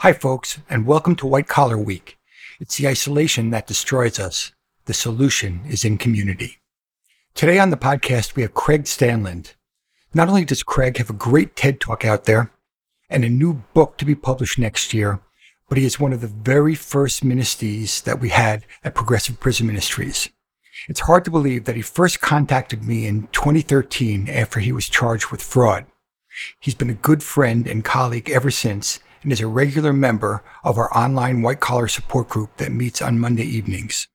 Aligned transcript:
Hi, 0.00 0.12
folks, 0.12 0.58
and 0.68 0.84
welcome 0.84 1.16
to 1.16 1.26
White 1.26 1.48
Collar 1.48 1.78
Week. 1.78 2.18
It's 2.60 2.76
the 2.76 2.86
isolation 2.86 3.48
that 3.50 3.66
destroys 3.66 4.20
us. 4.20 4.52
The 4.84 4.92
solution 4.92 5.62
is 5.66 5.86
in 5.86 5.96
community. 5.96 6.58
Today 7.34 7.58
on 7.58 7.70
the 7.70 7.78
podcast, 7.78 8.36
we 8.36 8.42
have 8.42 8.52
Craig 8.52 8.84
Stanland. 8.84 9.54
Not 10.12 10.28
only 10.28 10.44
does 10.44 10.62
Craig 10.62 10.98
have 10.98 11.08
a 11.08 11.14
great 11.14 11.56
TED 11.56 11.80
talk 11.80 12.04
out 12.04 12.24
there 12.24 12.52
and 13.08 13.24
a 13.24 13.30
new 13.30 13.62
book 13.72 13.96
to 13.96 14.04
be 14.04 14.14
published 14.14 14.58
next 14.58 14.92
year, 14.92 15.20
but 15.66 15.78
he 15.78 15.86
is 15.86 15.98
one 15.98 16.12
of 16.12 16.20
the 16.20 16.26
very 16.26 16.74
first 16.74 17.24
ministees 17.24 18.02
that 18.02 18.20
we 18.20 18.28
had 18.28 18.66
at 18.84 18.94
Progressive 18.94 19.40
Prison 19.40 19.66
Ministries. 19.66 20.28
It's 20.90 21.00
hard 21.00 21.24
to 21.24 21.30
believe 21.30 21.64
that 21.64 21.76
he 21.76 21.82
first 21.82 22.20
contacted 22.20 22.84
me 22.84 23.06
in 23.06 23.28
2013 23.32 24.28
after 24.28 24.60
he 24.60 24.72
was 24.72 24.90
charged 24.90 25.30
with 25.30 25.42
fraud. 25.42 25.86
He's 26.60 26.74
been 26.74 26.90
a 26.90 26.94
good 26.94 27.22
friend 27.22 27.66
and 27.66 27.82
colleague 27.82 28.28
ever 28.28 28.50
since 28.50 29.00
and 29.26 29.32
is 29.32 29.40
a 29.40 29.46
regular 29.48 29.92
member 29.92 30.44
of 30.62 30.78
our 30.78 30.88
online 30.96 31.42
white 31.42 31.58
collar 31.58 31.88
support 31.88 32.28
group 32.28 32.58
that 32.58 32.70
meets 32.70 33.02
on 33.02 33.18
Monday 33.18 33.42
evenings. 33.42 34.06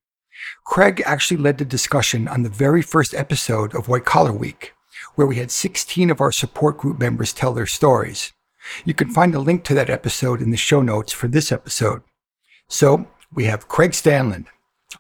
Craig 0.63 1.03
actually 1.05 1.35
led 1.35 1.57
the 1.57 1.65
discussion 1.65 2.29
on 2.29 2.43
the 2.43 2.49
very 2.49 2.81
first 2.81 3.13
episode 3.13 3.75
of 3.75 3.89
White 3.89 4.05
Collar 4.05 4.31
Week, 4.31 4.73
where 5.15 5.27
we 5.27 5.35
had 5.35 5.51
16 5.51 6.09
of 6.09 6.21
our 6.21 6.31
support 6.31 6.77
group 6.77 6.97
members 6.97 7.33
tell 7.33 7.53
their 7.53 7.65
stories. 7.65 8.31
You 8.85 8.93
can 8.93 9.09
find 9.09 9.35
a 9.35 9.39
link 9.39 9.65
to 9.65 9.73
that 9.73 9.89
episode 9.89 10.41
in 10.41 10.49
the 10.49 10.55
show 10.55 10.81
notes 10.81 11.11
for 11.11 11.27
this 11.27 11.51
episode. 11.51 12.03
So 12.69 13.05
we 13.33 13.43
have 13.45 13.67
Craig 13.67 13.91
Stanland 13.91 14.45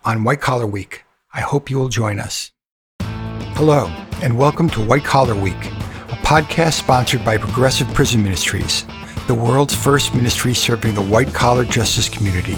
on 0.03 0.25
White 0.25 0.41
Collar 0.41 0.67
Week. 0.67 1.05
I 1.33 1.39
hope 1.39 1.69
you 1.69 1.79
will 1.79 1.87
join 1.87 2.19
us. 2.19 2.51
Hello, 2.99 3.85
and 4.21 4.37
welcome 4.37 4.69
to 4.71 4.85
White 4.85 5.05
Collar 5.05 5.35
Week, 5.35 5.55
a 5.55 6.19
podcast 6.25 6.73
sponsored 6.73 7.23
by 7.23 7.37
Progressive 7.37 7.87
Prison 7.93 8.21
Ministries 8.21 8.83
the 9.27 9.35
world's 9.35 9.75
first 9.75 10.13
ministry 10.15 10.53
serving 10.53 10.95
the 10.95 11.01
white 11.01 11.33
collar 11.33 11.63
justice 11.63 12.09
community. 12.09 12.57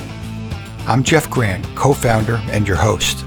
I'm 0.88 1.04
Jeff 1.04 1.30
Grant, 1.30 1.66
co 1.76 1.94
founder 1.94 2.42
and 2.52 2.68
your 2.68 2.78
host. 2.78 3.26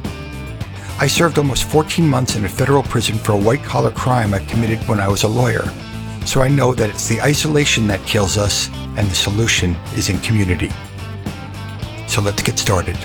I 0.99 1.07
served 1.07 1.39
almost 1.39 1.65
14 1.65 2.09
months 2.09 2.37
in 2.37 2.45
a 2.45 2.49
federal 2.49 2.83
prison 2.83 3.17
for 3.19 3.33
a 3.33 3.39
white 3.39 3.63
collar 3.63 3.91
crime 3.91 4.33
I 4.33 4.39
committed 4.41 4.79
when 4.89 5.01
I 5.01 5.09
was 5.09 5.25
a 5.25 5.29
lawyer, 5.29 5.65
so 6.25 6.41
I 6.41 6.49
know 6.49 6.75
that 6.75 6.91
it's 6.91 7.09
the 7.09 7.21
isolation 7.21 7.87
that 7.89 8.05
kills 8.07 8.39
us 8.39 8.69
and 8.97 9.09
the 9.09 9.15
solution 9.15 9.77
is 9.95 10.09
in 10.09 10.19
community. 10.21 10.71
So 12.09 12.23
let's 12.23 12.43
get 12.43 12.59
started. 12.59 12.97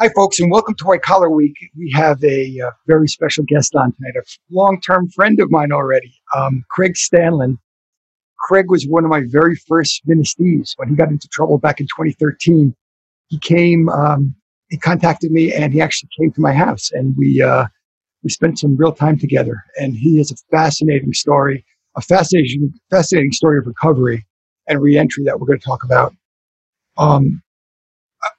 Hi, 0.00 0.08
folks, 0.08 0.40
and 0.40 0.50
welcome 0.50 0.74
to 0.74 0.86
White 0.86 1.02
Collar 1.02 1.30
Week. 1.30 1.54
We 1.78 1.92
have 1.92 2.22
a 2.24 2.60
uh, 2.60 2.72
very 2.88 3.06
special 3.06 3.44
guest 3.44 3.76
on 3.76 3.92
tonight, 3.92 4.14
a 4.16 4.24
long 4.50 4.80
term 4.80 5.08
friend 5.08 5.38
of 5.38 5.52
mine 5.52 5.70
already, 5.70 6.12
um, 6.34 6.64
Craig 6.68 6.94
Stanland. 6.94 7.58
Craig 8.40 8.68
was 8.68 8.88
one 8.88 9.04
of 9.04 9.10
my 9.10 9.22
very 9.24 9.54
first 9.54 10.02
ministees 10.04 10.74
when 10.78 10.88
he 10.88 10.96
got 10.96 11.10
into 11.10 11.28
trouble 11.28 11.58
back 11.58 11.78
in 11.78 11.86
2013. 11.86 12.74
He 13.28 13.38
came, 13.38 13.88
um, 13.88 14.34
he 14.68 14.78
contacted 14.78 15.30
me, 15.30 15.54
and 15.54 15.72
he 15.72 15.80
actually 15.80 16.08
came 16.18 16.32
to 16.32 16.40
my 16.40 16.52
house, 16.52 16.90
and 16.90 17.16
we 17.16 17.40
uh, 17.40 17.66
we 18.24 18.30
spent 18.30 18.58
some 18.58 18.76
real 18.76 18.92
time 18.92 19.16
together. 19.16 19.62
And 19.80 19.94
he 19.94 20.18
has 20.18 20.32
a 20.32 20.36
fascinating 20.50 21.12
story, 21.12 21.64
a 21.96 22.00
fascinating 22.00 22.74
fascinating 22.90 23.30
story 23.30 23.58
of 23.58 23.66
recovery 23.68 24.26
and 24.66 24.82
reentry 24.82 25.22
that 25.22 25.38
we're 25.38 25.46
going 25.46 25.60
to 25.60 25.64
talk 25.64 25.84
about. 25.84 26.12
Um, 26.96 27.43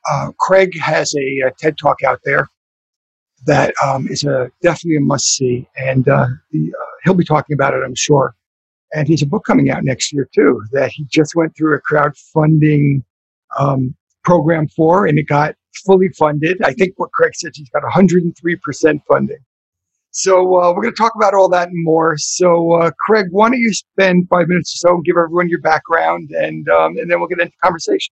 uh, 0.09 0.31
Craig 0.39 0.78
has 0.80 1.14
a, 1.16 1.47
a, 1.47 1.52
TED 1.59 1.78
talk 1.78 2.03
out 2.03 2.19
there 2.23 2.47
that 3.45 3.73
um, 3.83 4.08
is 4.08 4.23
a 4.23 4.50
definitely 4.61 4.97
a 4.97 5.02
must 5.02 5.25
see, 5.36 5.67
and 5.77 6.08
uh, 6.08 6.27
the, 6.52 6.73
uh, 6.80 6.86
he'll 7.03 7.14
be 7.14 7.25
talking 7.25 7.53
about 7.53 7.73
it, 7.73 7.83
I'm 7.86 7.95
sure. 7.95 8.36
And 8.94 9.08
he's 9.08 9.22
a 9.22 9.25
book 9.25 9.44
coming 9.45 9.69
out 9.69 9.83
next 9.83 10.14
year 10.14 10.30
too 10.33 10.61
that 10.72 10.92
he 10.92 11.05
just 11.11 11.36
went 11.36 11.55
through 11.55 11.75
a 11.75 11.81
crowdfunding 11.81 13.03
um, 13.58 13.95
program 14.23 14.67
for, 14.69 15.05
and 15.05 15.19
it 15.19 15.27
got 15.27 15.55
fully 15.86 16.09
funded. 16.09 16.61
I 16.64 16.73
think 16.73 16.94
what 16.97 17.11
Craig 17.11 17.36
said 17.36 17.52
he's 17.55 17.70
got 17.70 17.83
103% 17.83 19.02
funding. 19.08 19.38
So 20.17 20.61
uh, 20.61 20.73
we're 20.73 20.82
going 20.82 20.93
to 20.93 20.98
talk 20.98 21.14
about 21.15 21.33
all 21.33 21.49
that 21.49 21.67
and 21.67 21.83
more. 21.83 22.15
So 22.17 22.71
uh, 22.71 22.92
Craig, 23.05 23.26
why 23.32 23.49
don't 23.49 23.59
you 23.59 23.73
spend 23.73 24.30
five 24.30 24.48
minutes 24.48 24.73
or 24.73 24.88
so 24.88 24.95
and 24.95 25.04
give 25.04 25.17
everyone 25.17 25.49
your 25.49 25.59
background, 25.59 26.32
and 26.32 26.70
um, 26.70 26.98
and 26.98 27.11
then 27.11 27.20
we'll 27.20 27.27
get 27.27 27.42
into 27.42 27.52
conversation. 27.61 28.14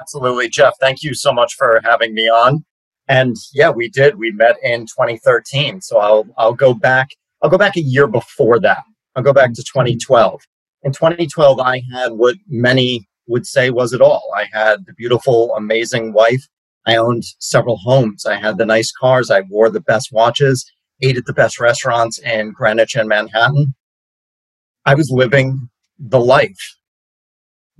Absolutely, 0.00 0.48
Jeff. 0.48 0.74
Thank 0.80 1.02
you 1.02 1.14
so 1.14 1.32
much 1.32 1.54
for 1.54 1.80
having 1.84 2.14
me 2.14 2.28
on. 2.28 2.64
And 3.08 3.36
yeah, 3.52 3.70
we 3.70 3.88
did. 3.88 4.18
We 4.18 4.30
met 4.30 4.56
in 4.62 4.86
2013. 4.86 5.80
So 5.80 5.98
I'll 5.98 6.26
I'll 6.38 6.54
go 6.54 6.74
back. 6.74 7.10
I'll 7.42 7.50
go 7.50 7.58
back 7.58 7.76
a 7.76 7.82
year 7.82 8.06
before 8.06 8.58
that. 8.60 8.82
I'll 9.14 9.22
go 9.22 9.32
back 9.32 9.52
to 9.54 9.62
2012. 9.62 10.40
In 10.84 10.92
2012, 10.92 11.60
I 11.60 11.82
had 11.92 12.12
what 12.12 12.36
many 12.48 13.06
would 13.26 13.46
say 13.46 13.70
was 13.70 13.92
it 13.92 14.00
all. 14.00 14.30
I 14.36 14.46
had 14.52 14.86
the 14.86 14.94
beautiful, 14.94 15.54
amazing 15.54 16.12
wife. 16.12 16.46
I 16.86 16.96
owned 16.96 17.22
several 17.38 17.76
homes. 17.76 18.26
I 18.26 18.36
had 18.36 18.58
the 18.58 18.66
nice 18.66 18.92
cars. 18.92 19.30
I 19.30 19.42
wore 19.42 19.70
the 19.70 19.80
best 19.80 20.12
watches, 20.12 20.64
ate 21.00 21.16
at 21.16 21.26
the 21.26 21.32
best 21.32 21.60
restaurants 21.60 22.18
in 22.18 22.52
Greenwich 22.52 22.96
and 22.96 23.08
Manhattan. 23.08 23.74
I 24.84 24.94
was 24.94 25.10
living 25.10 25.68
the 25.98 26.18
life. 26.18 26.76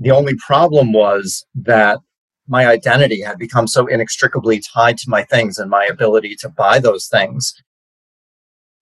The 0.02 0.10
only 0.10 0.34
problem 0.34 0.92
was 0.92 1.46
that 1.54 2.00
my 2.48 2.66
identity 2.66 3.22
had 3.22 3.38
become 3.38 3.68
so 3.68 3.86
inextricably 3.86 4.60
tied 4.60 4.98
to 4.98 5.08
my 5.08 5.22
things 5.22 5.58
and 5.58 5.70
my 5.70 5.84
ability 5.84 6.34
to 6.40 6.48
buy 6.48 6.80
those 6.80 7.06
things 7.06 7.54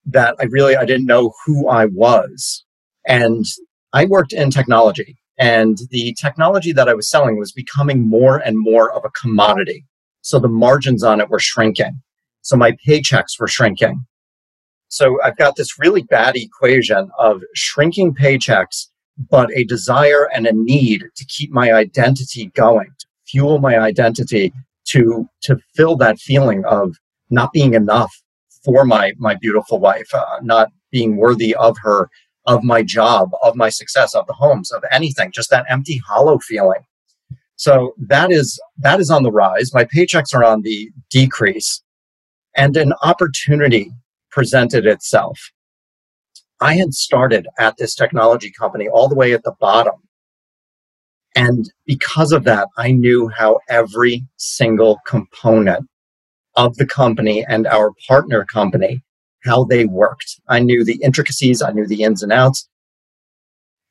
that 0.06 0.34
I 0.40 0.44
really 0.44 0.76
I 0.76 0.86
didn't 0.86 1.04
know 1.04 1.34
who 1.44 1.68
I 1.68 1.84
was. 1.84 2.64
And 3.06 3.44
I 3.92 4.06
worked 4.06 4.32
in 4.32 4.50
technology 4.50 5.18
and 5.36 5.76
the 5.90 6.16
technology 6.18 6.72
that 6.72 6.88
I 6.88 6.94
was 6.94 7.10
selling 7.10 7.38
was 7.38 7.52
becoming 7.52 8.08
more 8.08 8.38
and 8.38 8.58
more 8.58 8.90
of 8.90 9.04
a 9.04 9.10
commodity. 9.10 9.84
So 10.22 10.38
the 10.38 10.48
margins 10.48 11.04
on 11.04 11.20
it 11.20 11.28
were 11.28 11.38
shrinking. 11.38 12.00
So 12.40 12.56
my 12.56 12.72
paychecks 12.86 13.38
were 13.38 13.48
shrinking. 13.48 14.06
So 14.88 15.20
I've 15.22 15.36
got 15.36 15.56
this 15.56 15.78
really 15.78 16.02
bad 16.02 16.34
equation 16.34 17.10
of 17.18 17.42
shrinking 17.54 18.14
paychecks 18.14 18.86
but 19.28 19.50
a 19.52 19.64
desire 19.64 20.28
and 20.34 20.46
a 20.46 20.52
need 20.52 21.04
to 21.16 21.24
keep 21.26 21.50
my 21.50 21.72
identity 21.72 22.46
going, 22.54 22.90
to 22.98 23.06
fuel 23.26 23.58
my 23.58 23.78
identity, 23.78 24.52
to 24.86 25.28
to 25.42 25.58
fill 25.74 25.96
that 25.96 26.18
feeling 26.18 26.64
of 26.64 26.96
not 27.28 27.52
being 27.52 27.74
enough 27.74 28.12
for 28.64 28.84
my 28.84 29.12
my 29.18 29.34
beautiful 29.34 29.78
wife, 29.78 30.08
uh, 30.14 30.38
not 30.42 30.68
being 30.90 31.16
worthy 31.16 31.54
of 31.54 31.76
her, 31.82 32.08
of 32.46 32.64
my 32.64 32.82
job, 32.82 33.30
of 33.42 33.54
my 33.54 33.68
success, 33.68 34.14
of 34.14 34.26
the 34.26 34.32
homes, 34.32 34.72
of 34.72 34.82
anything, 34.90 35.30
just 35.32 35.50
that 35.50 35.66
empty, 35.68 36.00
hollow 36.06 36.38
feeling. 36.38 36.80
So 37.56 37.94
that 37.98 38.32
is 38.32 38.58
that 38.78 39.00
is 39.00 39.10
on 39.10 39.22
the 39.22 39.32
rise. 39.32 39.74
My 39.74 39.84
paychecks 39.84 40.34
are 40.34 40.44
on 40.44 40.62
the 40.62 40.90
decrease, 41.10 41.82
and 42.56 42.76
an 42.76 42.94
opportunity 43.02 43.92
presented 44.30 44.86
itself 44.86 45.38
I 46.60 46.74
had 46.74 46.92
started 46.92 47.48
at 47.58 47.76
this 47.78 47.94
technology 47.94 48.50
company 48.50 48.88
all 48.88 49.08
the 49.08 49.14
way 49.14 49.32
at 49.32 49.42
the 49.44 49.54
bottom. 49.60 49.94
And 51.34 51.72
because 51.86 52.32
of 52.32 52.44
that, 52.44 52.68
I 52.76 52.92
knew 52.92 53.28
how 53.28 53.60
every 53.68 54.26
single 54.36 54.98
component 55.06 55.88
of 56.56 56.76
the 56.76 56.86
company 56.86 57.44
and 57.48 57.66
our 57.66 57.92
partner 58.06 58.44
company, 58.44 59.02
how 59.44 59.64
they 59.64 59.86
worked. 59.86 60.40
I 60.48 60.58
knew 60.58 60.84
the 60.84 61.00
intricacies, 61.02 61.62
I 61.62 61.70
knew 61.70 61.86
the 61.86 62.02
ins 62.02 62.22
and 62.22 62.32
outs. 62.32 62.68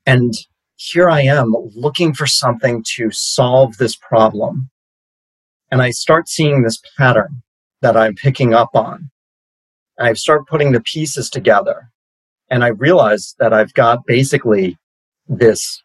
And 0.06 0.34
here 0.75 1.09
I 1.09 1.22
am 1.22 1.56
looking 1.75 2.13
for 2.13 2.28
something 2.28 2.84
to 2.96 3.09
solve 3.12 3.78
this 3.78 3.96
problem. 3.96 4.69
And 5.72 5.81
I 5.81 5.90
start 5.90 6.30
seeing 6.30 6.62
this 6.62 6.80
pattern 6.97 7.41
that 7.81 7.97
I'm 7.97 8.16
picking 8.16 8.53
up 8.53 8.69
on. 8.75 9.09
I 10.00 10.13
start 10.13 10.47
putting 10.47 10.72
the 10.72 10.81
pieces 10.81 11.30
together 11.30 11.90
and 12.50 12.64
I 12.64 12.70
realized 12.70 13.36
that 13.40 13.54
I've 13.54 13.74
got 13.74 14.06
basically 14.06 14.78
this 15.28 15.82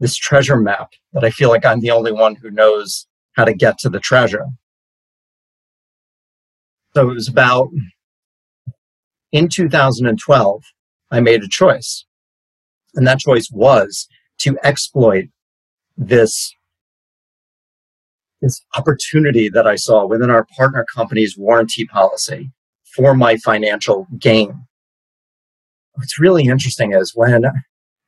this 0.00 0.16
treasure 0.16 0.56
map 0.56 0.90
that 1.12 1.24
I 1.24 1.30
feel 1.30 1.48
like 1.48 1.64
I'm 1.64 1.80
the 1.80 1.90
only 1.90 2.12
one 2.12 2.34
who 2.34 2.50
knows 2.50 3.06
how 3.32 3.44
to 3.44 3.54
get 3.54 3.78
to 3.78 3.88
the 3.88 4.00
treasure. 4.00 4.46
So 6.94 7.10
it 7.10 7.14
was 7.14 7.28
about 7.28 7.68
in 9.32 9.48
2012, 9.48 10.62
I 11.10 11.20
made 11.20 11.42
a 11.42 11.48
choice. 11.48 12.04
And 12.94 13.06
that 13.06 13.18
choice 13.18 13.48
was 13.52 14.08
to 14.40 14.56
exploit 14.62 15.26
this, 15.96 16.52
this 18.40 18.60
opportunity 18.76 19.48
that 19.48 19.66
I 19.66 19.76
saw 19.76 20.06
within 20.06 20.30
our 20.30 20.46
partner 20.56 20.84
company's 20.94 21.36
warranty 21.36 21.84
policy 21.84 22.50
for 22.94 23.14
my 23.14 23.36
financial 23.36 24.06
gain 24.18 24.66
what's 25.94 26.18
really 26.20 26.44
interesting 26.44 26.92
is 26.94 27.12
when 27.14 27.44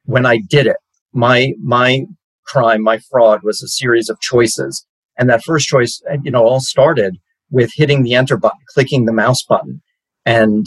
when 0.05 0.27
I 0.27 0.39
did 0.39 0.67
it, 0.67 0.77
my 1.13 1.53
my 1.63 2.07
crime, 2.45 2.83
my 2.83 2.99
fraud 2.99 3.41
was 3.43 3.63
a 3.63 3.69
series 3.69 4.09
of 4.09 4.21
choices. 4.21 4.87
And 5.19 5.31
that 5.31 5.45
first 5.45 5.69
choice, 5.69 6.03
you 6.23 6.31
know, 6.31 6.45
all 6.45 6.61
started 6.61 7.17
with 7.51 7.73
hitting 7.75 8.03
the 8.03 8.15
enter 8.15 8.37
button, 8.37 8.61
clicking 8.75 9.07
the 9.07 9.13
mouse 9.13 9.43
button, 9.43 9.83
and 10.27 10.67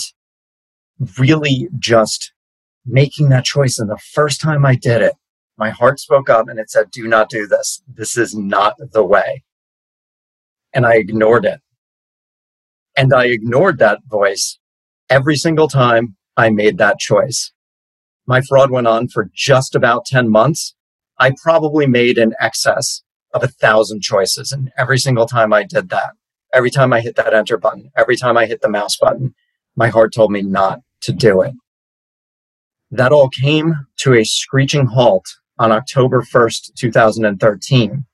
really 1.17 1.69
just 1.77 2.33
making 2.85 3.29
that 3.29 3.45
choice. 3.45 3.77
And 3.79 3.89
the 3.89 3.97
first 3.97 4.41
time 4.41 4.65
I 4.65 4.75
did 4.75 5.01
it, 5.01 5.13
My 5.57 5.71
heart 5.71 5.99
spoke 5.99 6.29
up 6.29 6.47
and 6.47 6.57
it 6.57 6.71
said, 6.71 6.89
Do 6.89 7.05
not 7.07 7.29
do 7.29 7.45
this. 7.45 7.83
This 7.85 8.17
is 8.17 8.33
not 8.33 8.75
the 8.93 9.03
way. 9.03 9.43
And 10.73 10.85
I 10.85 10.95
ignored 10.95 11.45
it. 11.45 11.59
And 12.95 13.13
I 13.13 13.25
ignored 13.25 13.77
that 13.79 13.99
voice 14.07 14.57
every 15.09 15.35
single 15.35 15.67
time 15.67 16.15
I 16.39 16.49
made 16.49 16.77
that 16.77 16.99
choice. 16.99 17.51
My 18.25 18.39
fraud 18.39 18.71
went 18.71 18.87
on 18.87 19.09
for 19.09 19.29
just 19.35 19.75
about 19.75 20.05
10 20.05 20.29
months. 20.29 20.73
I 21.19 21.35
probably 21.43 21.85
made 21.85 22.17
in 22.17 22.33
excess 22.39 23.03
of 23.33 23.43
a 23.43 23.49
thousand 23.49 24.03
choices. 24.03 24.53
And 24.53 24.71
every 24.77 24.99
single 24.99 25.25
time 25.25 25.51
I 25.51 25.63
did 25.63 25.89
that, 25.89 26.13
every 26.53 26.71
time 26.71 26.93
I 26.93 27.01
hit 27.01 27.17
that 27.17 27.33
enter 27.33 27.57
button, 27.57 27.91
every 27.97 28.15
time 28.15 28.37
I 28.37 28.45
hit 28.45 28.61
the 28.61 28.69
mouse 28.69 28.95
button, 28.95 29.35
my 29.75 29.89
heart 29.89 30.13
told 30.13 30.31
me 30.31 30.41
not 30.41 30.79
to 31.01 31.11
do 31.11 31.41
it. 31.41 31.53
That 32.89 33.11
all 33.11 33.27
came 33.27 33.75
to 33.97 34.13
a 34.13 34.23
screeching 34.23 34.85
halt 34.85 35.25
on 35.57 35.73
October 35.73 36.21
1st, 36.21 36.73
2013. 36.75 38.05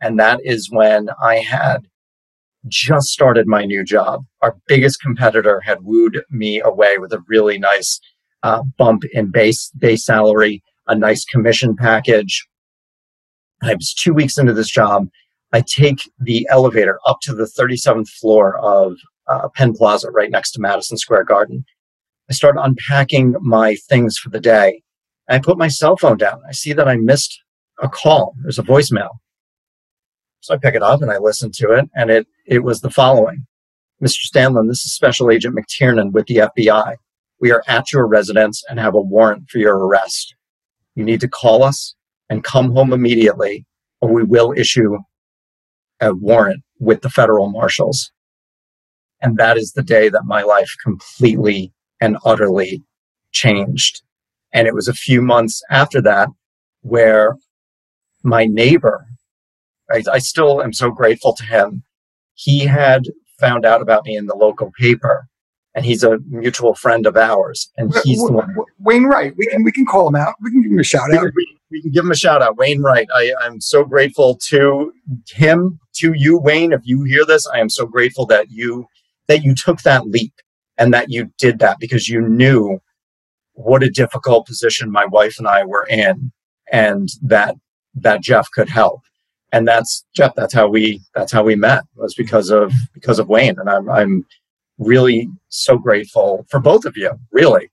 And 0.00 0.18
that 0.18 0.40
is 0.42 0.70
when 0.70 1.10
I 1.22 1.40
had 1.40 1.88
just 2.68 3.08
started 3.08 3.46
my 3.46 3.64
new 3.64 3.84
job. 3.84 4.24
Our 4.42 4.56
biggest 4.66 5.00
competitor 5.00 5.60
had 5.60 5.82
wooed 5.82 6.22
me 6.30 6.60
away 6.60 6.98
with 6.98 7.12
a 7.12 7.22
really 7.28 7.58
nice 7.58 8.00
uh, 8.42 8.62
bump 8.78 9.02
in 9.12 9.30
base 9.30 9.70
base 9.78 10.04
salary, 10.04 10.62
a 10.86 10.94
nice 10.94 11.24
commission 11.24 11.76
package. 11.76 12.46
I 13.62 13.74
was 13.74 13.94
two 13.94 14.12
weeks 14.12 14.38
into 14.38 14.52
this 14.52 14.70
job. 14.70 15.08
I 15.52 15.62
take 15.62 16.10
the 16.18 16.46
elevator 16.50 16.98
up 17.06 17.18
to 17.22 17.34
the 17.34 17.44
37th 17.44 18.08
floor 18.08 18.58
of 18.58 18.94
uh, 19.28 19.48
Penn 19.54 19.74
Plaza, 19.74 20.10
right 20.10 20.30
next 20.30 20.52
to 20.52 20.60
Madison 20.60 20.98
Square 20.98 21.24
Garden. 21.24 21.64
I 22.28 22.34
start 22.34 22.56
unpacking 22.58 23.34
my 23.40 23.76
things 23.88 24.18
for 24.18 24.30
the 24.30 24.40
day. 24.40 24.82
I 25.28 25.38
put 25.38 25.58
my 25.58 25.68
cell 25.68 25.96
phone 25.96 26.18
down. 26.18 26.40
I 26.48 26.52
see 26.52 26.72
that 26.72 26.88
I 26.88 26.96
missed 26.96 27.40
a 27.80 27.88
call. 27.88 28.34
There's 28.42 28.58
a 28.58 28.62
voicemail. 28.62 29.10
So 30.46 30.54
I 30.54 30.58
pick 30.58 30.76
it 30.76 30.82
up 30.82 31.02
and 31.02 31.10
I 31.10 31.18
listen 31.18 31.50
to 31.56 31.72
it, 31.72 31.90
and 31.96 32.08
it 32.08 32.28
it 32.46 32.60
was 32.60 32.80
the 32.80 32.88
following: 32.88 33.48
Mr. 34.00 34.20
Stanland, 34.24 34.68
this 34.68 34.84
is 34.84 34.94
Special 34.94 35.28
Agent 35.28 35.56
McTiernan 35.56 36.12
with 36.12 36.26
the 36.26 36.36
FBI. 36.36 36.94
We 37.40 37.50
are 37.50 37.64
at 37.66 37.90
your 37.92 38.06
residence 38.06 38.62
and 38.68 38.78
have 38.78 38.94
a 38.94 39.00
warrant 39.00 39.50
for 39.50 39.58
your 39.58 39.76
arrest. 39.76 40.36
You 40.94 41.02
need 41.02 41.20
to 41.22 41.28
call 41.28 41.64
us 41.64 41.96
and 42.30 42.44
come 42.44 42.70
home 42.70 42.92
immediately, 42.92 43.66
or 44.00 44.12
we 44.12 44.22
will 44.22 44.54
issue 44.56 44.98
a 46.00 46.14
warrant 46.14 46.62
with 46.78 47.00
the 47.00 47.10
federal 47.10 47.50
marshals. 47.50 48.12
And 49.20 49.38
that 49.38 49.56
is 49.56 49.72
the 49.72 49.82
day 49.82 50.08
that 50.10 50.26
my 50.26 50.42
life 50.42 50.70
completely 50.84 51.72
and 52.00 52.18
utterly 52.24 52.84
changed. 53.32 54.00
And 54.52 54.68
it 54.68 54.74
was 54.74 54.86
a 54.86 54.94
few 54.94 55.22
months 55.22 55.60
after 55.70 56.00
that 56.02 56.28
where 56.82 57.36
my 58.22 58.44
neighbor, 58.44 59.08
I, 59.90 60.02
I 60.12 60.18
still 60.18 60.62
am 60.62 60.72
so 60.72 60.90
grateful 60.90 61.34
to 61.34 61.44
him. 61.44 61.82
He 62.34 62.66
had 62.66 63.04
found 63.38 63.64
out 63.64 63.82
about 63.82 64.04
me 64.04 64.16
in 64.16 64.26
the 64.26 64.34
local 64.34 64.72
paper 64.78 65.28
and 65.76 65.84
he's 65.84 66.02
a 66.02 66.18
mutual 66.26 66.74
friend 66.74 67.06
of 67.06 67.16
ours. 67.16 67.70
And 67.76 67.94
he's 68.02 68.18
the 68.26 68.32
one. 68.32 68.56
Wayne 68.78 69.04
Wright. 69.04 69.34
We 69.36 69.46
can 69.46 69.62
we 69.62 69.70
can 69.70 69.84
call 69.84 70.08
him 70.08 70.16
out. 70.16 70.34
We 70.40 70.50
can 70.50 70.62
give 70.62 70.72
him 70.72 70.78
a 70.78 70.84
shout 70.84 71.12
out. 71.12 71.30
We, 71.36 71.58
we 71.70 71.82
can 71.82 71.90
give 71.90 72.04
him 72.04 72.10
a 72.10 72.16
shout 72.16 72.40
out. 72.40 72.56
Wayne 72.56 72.80
Wright. 72.80 73.06
I, 73.14 73.34
I'm 73.42 73.60
so 73.60 73.84
grateful 73.84 74.38
to 74.46 74.92
him, 75.28 75.78
to 75.96 76.14
you, 76.14 76.38
Wayne. 76.38 76.72
If 76.72 76.80
you 76.84 77.02
hear 77.04 77.26
this, 77.26 77.46
I 77.46 77.58
am 77.58 77.68
so 77.68 77.84
grateful 77.84 78.24
that 78.26 78.50
you 78.50 78.86
that 79.28 79.44
you 79.44 79.54
took 79.54 79.82
that 79.82 80.06
leap 80.06 80.32
and 80.78 80.94
that 80.94 81.10
you 81.10 81.30
did 81.36 81.58
that 81.58 81.78
because 81.78 82.08
you 82.08 82.22
knew 82.22 82.80
what 83.52 83.82
a 83.82 83.90
difficult 83.90 84.46
position 84.46 84.90
my 84.90 85.04
wife 85.04 85.38
and 85.38 85.46
I 85.46 85.64
were 85.64 85.86
in 85.90 86.32
and 86.72 87.10
that 87.22 87.54
that 87.94 88.22
Jeff 88.22 88.50
could 88.50 88.70
help. 88.70 89.02
And 89.56 89.66
that's 89.66 90.04
Jeff, 90.14 90.34
that's 90.34 90.52
how 90.52 90.68
we 90.68 91.00
that's 91.14 91.32
how 91.32 91.42
we 91.42 91.56
met 91.56 91.82
was 91.94 92.14
because 92.14 92.50
of 92.50 92.74
because 92.92 93.18
of 93.18 93.28
Wayne. 93.28 93.58
And 93.58 93.70
I'm 93.70 93.88
I'm 93.88 94.26
really 94.76 95.30
so 95.48 95.78
grateful 95.78 96.44
for 96.50 96.60
both 96.60 96.84
of 96.84 96.94
you, 96.94 97.10
really. 97.32 97.70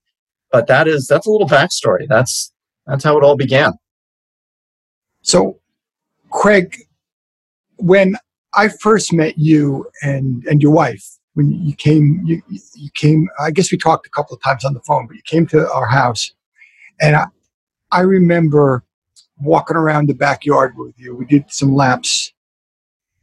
But 0.49 0.67
that 0.67 0.87
is 0.87 1.07
that's 1.07 1.27
a 1.27 1.29
little 1.29 1.47
backstory. 1.47 2.07
That's 2.07 2.53
that's 2.87 3.03
how 3.03 3.17
it 3.17 3.23
all 3.25 3.35
began. 3.35 3.73
So 5.23 5.59
Craig, 6.29 6.73
when 7.75 8.15
I 8.53 8.69
first 8.69 9.11
met 9.11 9.37
you 9.37 9.85
and 10.03 10.41
and 10.45 10.61
your 10.61 10.71
wife, 10.71 11.05
when 11.33 11.51
you 11.51 11.75
came, 11.75 12.21
you, 12.25 12.41
you 12.75 12.89
came, 12.93 13.27
I 13.41 13.51
guess 13.51 13.73
we 13.73 13.77
talked 13.77 14.07
a 14.07 14.11
couple 14.11 14.37
of 14.37 14.41
times 14.41 14.63
on 14.63 14.73
the 14.73 14.79
phone, 14.87 15.05
but 15.05 15.17
you 15.17 15.21
came 15.25 15.47
to 15.47 15.69
our 15.69 15.87
house. 15.87 16.31
And 17.01 17.17
I, 17.17 17.25
I 17.91 18.01
remember 18.01 18.85
walking 19.39 19.77
around 19.77 20.07
the 20.07 20.13
backyard 20.13 20.73
with 20.77 20.93
you. 20.97 21.15
We 21.15 21.25
did 21.25 21.45
some 21.49 21.75
laps 21.75 22.33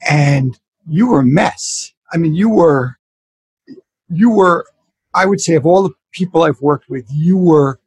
and 0.08 0.58
you 0.88 1.08
were 1.08 1.20
a 1.20 1.24
mess. 1.24 1.92
I 2.12 2.16
mean, 2.16 2.34
you 2.34 2.48
were, 2.48 2.96
you 4.08 4.30
were, 4.30 4.66
I 5.14 5.26
would 5.26 5.40
say, 5.40 5.54
of 5.54 5.66
all 5.66 5.82
the 5.82 5.94
people 6.12 6.42
I've 6.42 6.60
worked 6.60 6.88
with, 6.88 7.06
you 7.10 7.36
were 7.36 7.78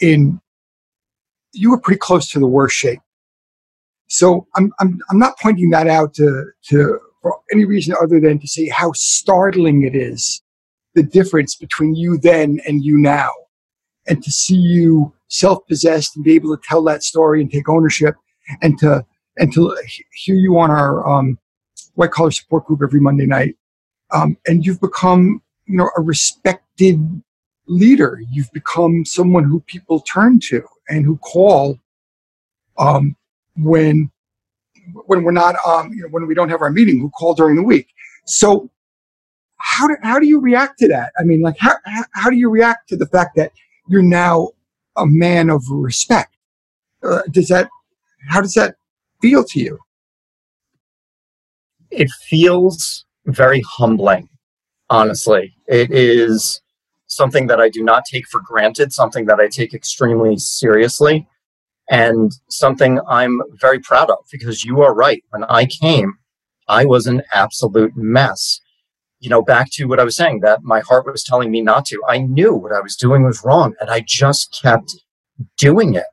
in, 0.00 0.40
you 1.52 1.70
were 1.70 1.80
pretty 1.80 1.98
close 1.98 2.30
to 2.30 2.38
the 2.38 2.46
worst 2.46 2.76
shape. 2.76 3.00
So 4.08 4.46
I'm, 4.56 4.72
I'm, 4.80 4.98
I'm 5.10 5.18
not 5.18 5.38
pointing 5.38 5.70
that 5.70 5.86
out 5.86 6.14
to, 6.14 6.46
to 6.70 6.98
for 7.22 7.40
any 7.52 7.64
reason 7.64 7.94
other 8.00 8.20
than 8.20 8.38
to 8.38 8.48
say 8.48 8.68
how 8.68 8.92
startling 8.94 9.82
it 9.82 9.94
is 9.94 10.42
the 10.94 11.02
difference 11.02 11.54
between 11.54 11.94
you 11.94 12.18
then 12.18 12.60
and 12.66 12.82
you 12.82 12.96
now. 12.98 13.30
And 14.08 14.22
to 14.22 14.30
see 14.30 14.56
you 14.56 15.12
self 15.28 15.66
possessed 15.66 16.16
and 16.16 16.24
be 16.24 16.34
able 16.34 16.56
to 16.56 16.62
tell 16.66 16.82
that 16.84 17.02
story 17.02 17.40
and 17.40 17.50
take 17.50 17.68
ownership 17.68 18.14
and 18.62 18.78
to, 18.78 19.04
and 19.36 19.52
to 19.52 19.76
hear 20.14 20.36
you 20.36 20.58
on 20.58 20.70
our 20.70 21.06
um, 21.06 21.38
white 21.94 22.10
collar 22.10 22.30
support 22.30 22.64
group 22.66 22.80
every 22.82 23.00
Monday 23.00 23.26
night. 23.26 23.56
Um, 24.10 24.36
and 24.46 24.64
you've 24.64 24.80
become, 24.80 25.42
you 25.66 25.76
know, 25.76 25.90
a 25.96 26.00
respected 26.00 27.22
leader. 27.66 28.20
You've 28.30 28.50
become 28.52 29.04
someone 29.04 29.44
who 29.44 29.60
people 29.60 30.00
turn 30.00 30.40
to 30.44 30.62
and 30.88 31.04
who 31.04 31.18
call 31.18 31.78
um, 32.78 33.16
when 33.56 34.10
when 35.06 35.22
we're 35.22 35.32
not, 35.32 35.54
um, 35.66 35.92
you 35.92 36.02
know, 36.02 36.08
when 36.08 36.26
we 36.26 36.34
don't 36.34 36.48
have 36.48 36.62
our 36.62 36.70
meeting, 36.70 36.98
who 36.98 37.10
call 37.10 37.34
during 37.34 37.56
the 37.56 37.62
week. 37.62 37.88
So 38.24 38.70
how 39.58 39.86
do, 39.86 39.96
how 40.02 40.18
do 40.18 40.26
you 40.26 40.40
react 40.40 40.78
to 40.78 40.88
that? 40.88 41.12
I 41.18 41.24
mean, 41.24 41.42
like, 41.42 41.56
how, 41.58 41.74
how 42.12 42.30
do 42.30 42.36
you 42.36 42.48
react 42.48 42.88
to 42.88 42.96
the 42.96 43.06
fact 43.06 43.36
that 43.36 43.52
you're 43.88 44.02
now 44.02 44.50
a 44.96 45.06
man 45.06 45.50
of 45.50 45.62
respect? 45.70 46.36
Uh, 47.02 47.22
does 47.30 47.48
that, 47.48 47.68
how 48.28 48.40
does 48.40 48.54
that 48.54 48.76
feel 49.20 49.44
to 49.44 49.60
you? 49.60 49.78
It 51.90 52.10
feels 52.28 53.06
very 53.26 53.62
humbling, 53.62 54.28
honestly. 54.90 55.54
It 55.66 55.90
is 55.90 56.60
something 57.06 57.46
that 57.46 57.60
I 57.60 57.68
do 57.68 57.82
not 57.82 58.04
take 58.04 58.26
for 58.28 58.40
granted, 58.40 58.92
something 58.92 59.26
that 59.26 59.40
I 59.40 59.48
take 59.48 59.74
extremely 59.74 60.36
seriously 60.36 61.26
and 61.90 62.32
something 62.50 63.00
I'm 63.08 63.40
very 63.60 63.80
proud 63.80 64.10
of 64.10 64.18
because 64.30 64.64
you 64.64 64.82
are 64.82 64.94
right. 64.94 65.22
When 65.30 65.44
I 65.44 65.66
came, 65.66 66.14
I 66.68 66.84
was 66.84 67.06
an 67.06 67.22
absolute 67.32 67.96
mess. 67.96 68.60
You 69.20 69.30
know, 69.30 69.42
back 69.42 69.68
to 69.72 69.86
what 69.86 69.98
I 69.98 70.04
was 70.04 70.16
saying 70.16 70.40
that 70.40 70.62
my 70.62 70.80
heart 70.80 71.06
was 71.06 71.24
telling 71.24 71.50
me 71.50 71.60
not 71.60 71.86
to. 71.86 72.00
I 72.08 72.18
knew 72.18 72.54
what 72.54 72.72
I 72.72 72.80
was 72.80 72.96
doing 72.96 73.24
was 73.24 73.42
wrong 73.44 73.74
and 73.80 73.90
I 73.90 74.00
just 74.06 74.60
kept 74.62 74.94
doing 75.56 75.94
it. 75.94 76.06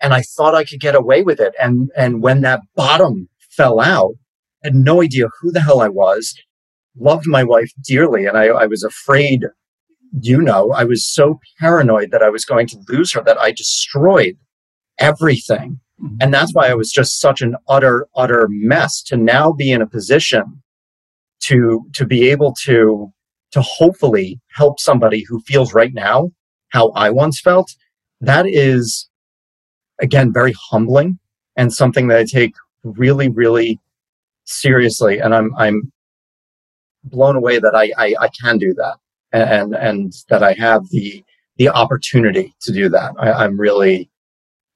And 0.00 0.12
I 0.12 0.22
thought 0.22 0.54
I 0.54 0.64
could 0.64 0.80
get 0.80 0.96
away 0.96 1.22
with 1.22 1.38
it. 1.38 1.54
And, 1.60 1.90
and 1.96 2.22
when 2.22 2.40
that 2.40 2.60
bottom 2.74 3.28
fell 3.50 3.80
out, 3.80 4.14
I 4.64 4.68
had 4.68 4.74
no 4.74 5.02
idea 5.02 5.28
who 5.40 5.52
the 5.52 5.60
hell 5.60 5.80
I 5.80 5.88
was, 5.88 6.34
loved 6.98 7.26
my 7.26 7.44
wife 7.44 7.70
dearly. 7.84 8.26
And 8.26 8.36
I, 8.36 8.46
I 8.46 8.66
was 8.66 8.82
afraid, 8.82 9.44
you 10.20 10.42
know, 10.42 10.72
I 10.72 10.84
was 10.84 11.04
so 11.04 11.38
paranoid 11.60 12.10
that 12.10 12.22
I 12.22 12.30
was 12.30 12.44
going 12.44 12.66
to 12.68 12.82
lose 12.88 13.12
her 13.12 13.22
that 13.24 13.38
I 13.38 13.52
destroyed 13.52 14.36
everything. 14.98 15.80
Mm-hmm. 16.02 16.16
And 16.20 16.34
that's 16.34 16.52
why 16.52 16.68
I 16.68 16.74
was 16.74 16.90
just 16.90 17.20
such 17.20 17.42
an 17.42 17.56
utter, 17.68 18.08
utter 18.16 18.48
mess 18.50 19.02
to 19.04 19.16
now 19.16 19.52
be 19.52 19.70
in 19.70 19.82
a 19.82 19.86
position 19.86 20.61
to, 21.42 21.84
to 21.94 22.06
be 22.06 22.30
able 22.30 22.54
to, 22.64 23.12
to 23.52 23.60
hopefully 23.62 24.40
help 24.54 24.80
somebody 24.80 25.24
who 25.28 25.40
feels 25.42 25.74
right 25.74 25.92
now 25.92 26.30
how 26.70 26.90
I 26.90 27.10
once 27.10 27.40
felt. 27.40 27.70
That 28.20 28.46
is, 28.46 29.08
again, 30.00 30.32
very 30.32 30.54
humbling 30.70 31.18
and 31.56 31.72
something 31.72 32.08
that 32.08 32.18
I 32.18 32.24
take 32.24 32.54
really, 32.82 33.28
really 33.28 33.78
seriously. 34.44 35.18
And 35.18 35.34
I'm, 35.34 35.54
I'm 35.56 35.92
blown 37.04 37.36
away 37.36 37.58
that 37.58 37.74
I, 37.74 37.92
I, 37.98 38.14
I 38.20 38.28
can 38.40 38.58
do 38.58 38.72
that 38.74 38.96
and, 39.32 39.74
and 39.74 40.12
that 40.28 40.42
I 40.42 40.54
have 40.54 40.88
the, 40.90 41.22
the 41.56 41.68
opportunity 41.68 42.54
to 42.62 42.72
do 42.72 42.88
that. 42.88 43.12
I, 43.18 43.32
I'm 43.32 43.58
really, 43.60 44.08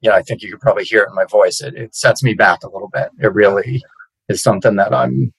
you 0.01 0.11
know, 0.11 0.17
I 0.17 0.23
think 0.23 0.43
you 0.43 0.51
could 0.51 0.61
probably 0.61 0.85
hear 0.85 1.03
it 1.03 1.09
in 1.09 1.15
my 1.15 1.25
voice. 1.25 1.61
It, 1.63 1.75
it 1.75 1.95
sets 1.95 2.23
me 2.23 2.35
back 2.35 2.63
a 2.63 2.71
little 2.71 2.91
bit. 2.93 3.09
It 3.23 3.33
really 3.33 3.83
is 4.29 4.43
something 4.43 4.77
that 4.77 4.93
I'm, 4.93 5.33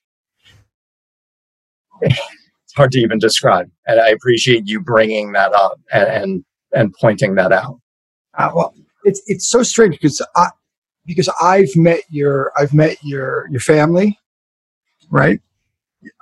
it's 2.01 2.74
hard 2.75 2.92
to 2.94 3.00
even 3.00 3.20
describe. 3.20 3.70
And 3.86 4.00
I 4.00 4.10
appreciate 4.10 4.68
you 4.68 4.82
bringing 4.82 5.32
that 5.34 5.54
up 5.54 5.80
and, 5.92 6.08
and, 6.08 6.46
and 6.74 6.94
pointing 7.00 7.36
that 7.36 7.51
out. 7.51 7.80
Uh, 8.38 8.51
well, 8.54 8.74
it's, 9.04 9.22
it's 9.27 9.48
so 9.48 9.63
strange 9.63 10.00
because 10.00 10.22
I, 10.36 10.50
because 11.08 11.30
I've 11.42 11.75
met 11.75 12.01
your 12.10 12.51
I've 12.58 12.74
met 12.74 12.98
your 13.01 13.48
your 13.50 13.62
family, 13.62 14.20
right? 15.10 15.39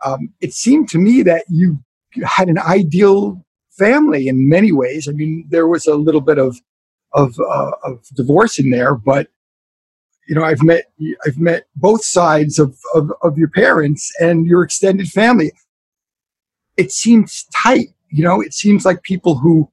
Um, 0.06 0.30
it 0.40 0.54
seemed 0.54 0.88
to 0.90 1.00
me 1.00 1.24
that 1.24 1.44
you 1.50 1.80
had 2.24 2.48
an 2.48 2.60
ideal 2.60 3.44
family 3.72 4.28
in 4.30 4.48
many 4.48 4.72
ways. 4.72 5.10
I 5.10 5.12
mean, 5.12 5.46
there 5.50 5.68
was 5.68 5.88
a 5.88 5.96
little 5.96 6.22
bit 6.22 6.38
of 6.38 6.56
of 7.14 7.38
uh, 7.40 7.72
of 7.84 8.06
divorce 8.16 8.60
in 8.60 8.70
there, 8.70 8.96
but 8.96 9.28
you 10.28 10.36
know, 10.36 10.44
I've 10.44 10.64
met 10.64 10.86
I've 11.26 11.38
met 11.38 11.66
both 11.76 12.06
sides 12.06 12.60
of, 12.60 12.78
of 12.94 13.12
of 13.22 13.38
your 13.38 13.50
parents 13.50 14.12
and 14.22 14.46
your 14.46 14.64
extended 14.64 15.08
family. 15.10 15.52
It 16.78 16.92
seems 16.92 17.46
tight, 17.56 17.90
you 18.10 18.24
know. 18.24 18.42
It 18.42 18.54
seems 18.54 18.86
like 18.86 19.04
people 19.04 19.38
who 19.38 19.70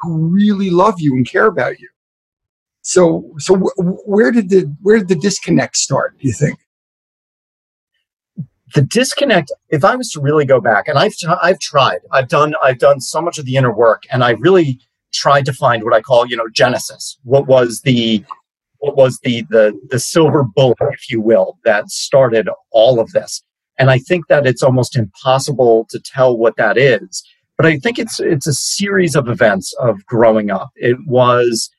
who 0.00 0.28
really 0.28 0.70
love 0.70 0.94
you 0.98 1.14
and 1.14 1.28
care 1.28 1.46
about 1.46 1.78
you. 1.78 1.88
So, 2.82 3.34
so 3.38 3.56
where 3.56 4.32
did 4.32 4.48
the 4.48 4.74
where 4.82 4.98
did 4.98 5.08
the 5.08 5.14
disconnect 5.16 5.76
start? 5.76 6.18
Do 6.18 6.26
you 6.26 6.32
think? 6.32 6.58
The 8.74 8.82
disconnect. 8.82 9.52
If 9.68 9.84
I 9.84 9.96
was 9.96 10.10
to 10.12 10.20
really 10.20 10.46
go 10.46 10.60
back, 10.60 10.88
and 10.88 10.98
I've 10.98 11.12
I've 11.42 11.58
tried, 11.58 12.00
I've 12.12 12.28
done 12.28 12.54
I've 12.62 12.78
done 12.78 13.00
so 13.00 13.20
much 13.20 13.38
of 13.38 13.44
the 13.44 13.56
inner 13.56 13.74
work, 13.74 14.04
and 14.10 14.24
I 14.24 14.30
really 14.30 14.80
tried 15.12 15.44
to 15.46 15.52
find 15.52 15.82
what 15.82 15.92
I 15.92 16.00
call 16.00 16.26
you 16.26 16.36
know 16.36 16.48
genesis. 16.52 17.18
What 17.24 17.46
was 17.46 17.82
the 17.82 18.24
what 18.78 18.96
was 18.96 19.18
the 19.22 19.44
the 19.50 19.78
the 19.90 19.98
silver 19.98 20.42
bullet, 20.42 20.78
if 20.92 21.10
you 21.10 21.20
will, 21.20 21.58
that 21.64 21.90
started 21.90 22.48
all 22.70 22.98
of 22.98 23.10
this? 23.12 23.42
And 23.80 23.90
I 23.90 23.98
think 23.98 24.26
that 24.28 24.46
it's 24.46 24.62
almost 24.62 24.94
impossible 24.94 25.86
to 25.88 25.98
tell 25.98 26.36
what 26.36 26.56
that 26.56 26.76
is. 26.76 27.24
But 27.56 27.64
I 27.64 27.78
think 27.78 27.98
it's 27.98 28.20
it's 28.20 28.46
a 28.46 28.52
series 28.52 29.16
of 29.16 29.26
events 29.26 29.74
of 29.80 30.04
growing 30.04 30.50
up. 30.50 30.68
It 30.76 30.98
was 31.06 31.70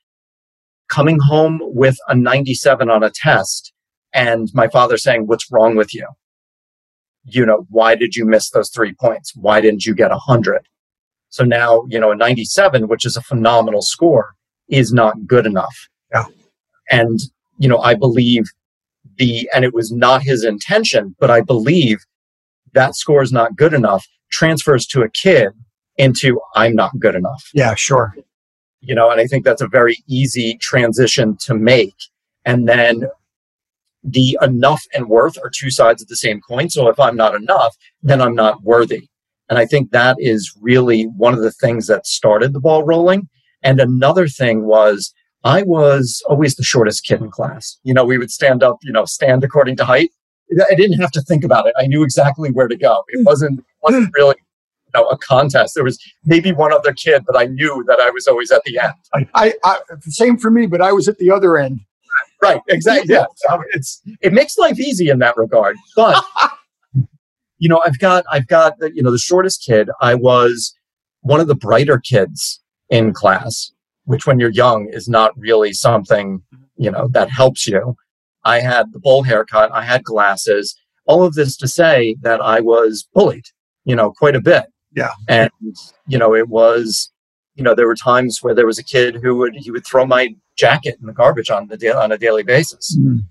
coming 0.90 1.20
home 1.20 1.60
with 1.62 1.96
a 2.08 2.16
97 2.16 2.90
on 2.90 3.04
a 3.04 3.10
test 3.10 3.72
and 4.12 4.50
my 4.52 4.66
father 4.68 4.96
saying, 4.96 5.28
What's 5.28 5.50
wrong 5.50 5.76
with 5.76 5.94
you? 5.94 6.06
You 7.24 7.46
know, 7.46 7.66
why 7.70 7.94
did 7.94 8.16
you 8.16 8.26
miss 8.26 8.50
those 8.50 8.70
three 8.70 8.94
points? 8.94 9.32
Why 9.36 9.60
didn't 9.60 9.86
you 9.86 9.94
get 9.94 10.10
a 10.10 10.18
100? 10.26 10.66
So 11.28 11.44
now, 11.44 11.84
you 11.88 12.00
know, 12.00 12.10
a 12.10 12.16
97, 12.16 12.88
which 12.88 13.06
is 13.06 13.16
a 13.16 13.22
phenomenal 13.22 13.80
score, 13.80 14.34
is 14.68 14.92
not 14.92 15.24
good 15.24 15.46
enough. 15.46 15.88
Yeah. 16.12 16.24
And, 16.90 17.20
you 17.58 17.68
know, 17.68 17.78
I 17.78 17.94
believe 17.94 18.44
the, 19.18 19.48
and 19.54 19.64
it 19.64 19.74
was 19.74 19.92
not 19.92 20.22
his 20.22 20.44
intention, 20.44 21.14
but 21.18 21.30
I 21.30 21.40
believe 21.40 22.04
that 22.74 22.96
score 22.96 23.22
is 23.22 23.32
not 23.32 23.56
good 23.56 23.74
enough 23.74 24.06
transfers 24.30 24.86
to 24.86 25.02
a 25.02 25.10
kid 25.10 25.52
into 25.98 26.40
I'm 26.54 26.74
not 26.74 26.98
good 26.98 27.14
enough. 27.14 27.50
Yeah, 27.52 27.74
sure 27.74 28.14
you 28.82 28.94
know, 28.94 29.10
and 29.10 29.20
I 29.20 29.26
think 29.26 29.44
that's 29.44 29.62
a 29.62 29.68
very 29.68 30.02
easy 30.08 30.58
transition 30.60 31.36
to 31.42 31.54
make. 31.54 31.94
And 32.44 32.68
then 32.68 33.04
the 34.02 34.36
enough 34.42 34.82
and 34.92 35.08
worth 35.08 35.38
are 35.38 35.50
two 35.50 35.70
sides 35.70 36.02
of 36.02 36.08
the 36.08 36.16
same 36.16 36.40
coin. 36.40 36.68
So 36.68 36.88
if 36.88 36.98
I'm 36.98 37.16
not 37.16 37.36
enough, 37.36 37.76
then 38.02 38.20
I'm 38.20 38.34
not 38.34 38.62
worthy. 38.64 39.08
And 39.48 39.58
I 39.58 39.66
think 39.66 39.90
that 39.90 40.16
is 40.18 40.52
really 40.60 41.04
one 41.16 41.34
of 41.34 41.42
the 41.42 41.52
things 41.52 41.86
that 41.86 42.06
started 42.06 42.52
the 42.52 42.60
ball 42.60 42.82
rolling. 42.82 43.28
And 43.62 43.80
another 43.80 44.26
thing 44.26 44.64
was 44.64 45.14
I 45.44 45.62
was 45.62 46.22
always 46.28 46.54
the 46.54 46.62
shortest 46.62 47.04
kid 47.04 47.20
in 47.20 47.30
class. 47.30 47.78
You 47.82 47.94
know, 47.94 48.04
we 48.04 48.18
would 48.18 48.30
stand 48.30 48.62
up, 48.62 48.78
you 48.82 48.92
know, 48.92 49.04
stand 49.04 49.42
according 49.42 49.76
to 49.76 49.84
height. 49.84 50.10
I 50.70 50.74
didn't 50.74 51.00
have 51.00 51.10
to 51.12 51.22
think 51.22 51.44
about 51.44 51.66
it. 51.66 51.74
I 51.78 51.86
knew 51.86 52.02
exactly 52.02 52.50
where 52.50 52.68
to 52.68 52.76
go. 52.76 53.04
It 53.08 53.18
hmm. 53.18 53.24
wasn't 53.24 53.64
wasn't 53.82 54.06
hmm. 54.06 54.12
really 54.14 54.36
you 54.38 55.00
know, 55.00 55.08
a 55.08 55.18
contest. 55.18 55.74
There 55.74 55.84
was 55.84 55.98
maybe 56.24 56.52
one 56.52 56.72
other 56.72 56.92
kid, 56.92 57.24
but 57.26 57.36
I 57.36 57.46
knew 57.46 57.84
that 57.88 57.98
I 58.00 58.10
was 58.10 58.26
always 58.26 58.50
at 58.50 58.62
the 58.64 58.78
end. 58.78 58.92
I, 59.14 59.26
I, 59.34 59.54
I 59.64 59.78
same 60.02 60.36
for 60.36 60.50
me, 60.50 60.66
but 60.66 60.80
I 60.82 60.92
was 60.92 61.08
at 61.08 61.18
the 61.18 61.30
other 61.30 61.56
end. 61.56 61.80
Right, 62.42 62.60
exactly. 62.68 63.14
Yeah, 63.14 63.24
so 63.36 63.62
it's 63.70 64.02
it 64.20 64.32
makes 64.32 64.58
life 64.58 64.78
easy 64.78 65.08
in 65.08 65.20
that 65.20 65.36
regard. 65.36 65.76
But 65.96 66.22
you 67.58 67.68
know, 67.68 67.80
I've 67.86 67.98
got 67.98 68.24
I've 68.30 68.48
got 68.48 68.78
the, 68.78 68.94
you 68.94 69.02
know 69.02 69.10
the 69.10 69.18
shortest 69.18 69.64
kid. 69.64 69.88
I 70.00 70.14
was 70.14 70.74
one 71.20 71.40
of 71.40 71.46
the 71.46 71.54
brighter 71.54 71.98
kids 71.98 72.60
in 72.90 73.12
class, 73.12 73.72
which 74.04 74.26
when 74.26 74.38
you're 74.38 74.50
young 74.50 74.88
is 74.90 75.08
not 75.08 75.32
really 75.36 75.72
something 75.72 76.42
you 76.76 76.90
know 76.90 77.08
that 77.12 77.30
helps 77.30 77.66
you. 77.66 77.96
I 78.44 78.60
had 78.60 78.92
the 78.92 78.98
bowl 78.98 79.22
haircut. 79.22 79.70
I 79.72 79.84
had 79.84 80.02
glasses. 80.02 80.74
All 81.06 81.22
of 81.22 81.34
this 81.34 81.56
to 81.58 81.68
say 81.68 82.16
that 82.22 82.40
I 82.40 82.60
was 82.60 83.08
bullied, 83.14 83.44
you 83.84 83.94
know, 83.94 84.12
quite 84.12 84.34
a 84.34 84.40
bit. 84.40 84.64
Yeah. 84.94 85.10
And, 85.28 85.50
you 86.06 86.18
know, 86.18 86.34
it 86.34 86.48
was, 86.48 87.10
you 87.54 87.64
know, 87.64 87.74
there 87.74 87.86
were 87.86 87.94
times 87.94 88.42
where 88.42 88.54
there 88.54 88.66
was 88.66 88.78
a 88.78 88.84
kid 88.84 89.16
who 89.22 89.36
would, 89.36 89.54
he 89.56 89.70
would 89.70 89.86
throw 89.86 90.04
my 90.04 90.34
jacket 90.56 90.96
in 91.00 91.06
the 91.06 91.12
garbage 91.12 91.50
on 91.50 91.68
the 91.68 91.76
da- 91.76 91.98
on 91.98 92.12
a 92.12 92.18
daily 92.18 92.42
basis. 92.42 92.96
Mm. 93.00 93.24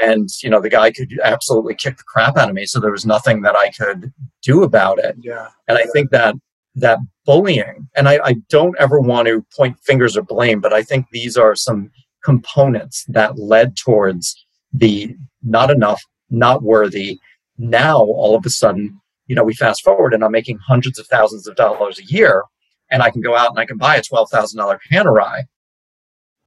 And, 0.00 0.28
you 0.42 0.50
know, 0.50 0.60
the 0.60 0.70
guy 0.70 0.90
could 0.92 1.18
absolutely 1.24 1.74
kick 1.74 1.96
the 1.96 2.04
crap 2.04 2.36
out 2.36 2.48
of 2.48 2.54
me. 2.54 2.66
So 2.66 2.78
there 2.78 2.92
was 2.92 3.06
nothing 3.06 3.42
that 3.42 3.56
I 3.56 3.70
could 3.70 4.12
do 4.42 4.62
about 4.62 4.98
it. 4.98 5.16
Yeah. 5.20 5.48
And 5.66 5.78
I 5.78 5.86
think 5.92 6.10
that, 6.10 6.34
that 6.74 6.98
bullying, 7.24 7.88
and 7.96 8.08
I, 8.08 8.20
I 8.24 8.34
don't 8.48 8.76
ever 8.78 9.00
want 9.00 9.28
to 9.28 9.44
point 9.56 9.78
fingers 9.80 10.16
or 10.16 10.22
blame, 10.22 10.60
but 10.60 10.72
I 10.72 10.82
think 10.82 11.06
these 11.10 11.36
are 11.36 11.54
some 11.54 11.90
components 12.22 13.04
that 13.08 13.38
led 13.38 13.76
towards 13.76 14.46
the 14.72 15.14
not 15.42 15.70
enough, 15.70 16.02
not 16.30 16.62
worthy. 16.62 17.18
Now, 17.56 17.98
all 17.98 18.36
of 18.36 18.44
a 18.46 18.50
sudden, 18.50 19.00
you 19.26 19.34
know, 19.34 19.44
we 19.44 19.54
fast 19.54 19.82
forward 19.82 20.14
and 20.14 20.24
I'm 20.24 20.32
making 20.32 20.58
hundreds 20.58 20.98
of 20.98 21.06
thousands 21.06 21.46
of 21.46 21.56
dollars 21.56 21.98
a 21.98 22.04
year 22.04 22.44
and 22.90 23.02
I 23.02 23.10
can 23.10 23.20
go 23.20 23.36
out 23.36 23.50
and 23.50 23.58
I 23.58 23.66
can 23.66 23.76
buy 23.76 23.96
a 23.96 24.02
$12,000 24.02 24.78
Panerai. 24.90 25.44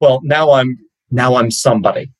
Well, 0.00 0.20
now 0.24 0.52
I'm, 0.52 0.78
now 1.10 1.36
I'm 1.36 1.50
somebody. 1.50 2.10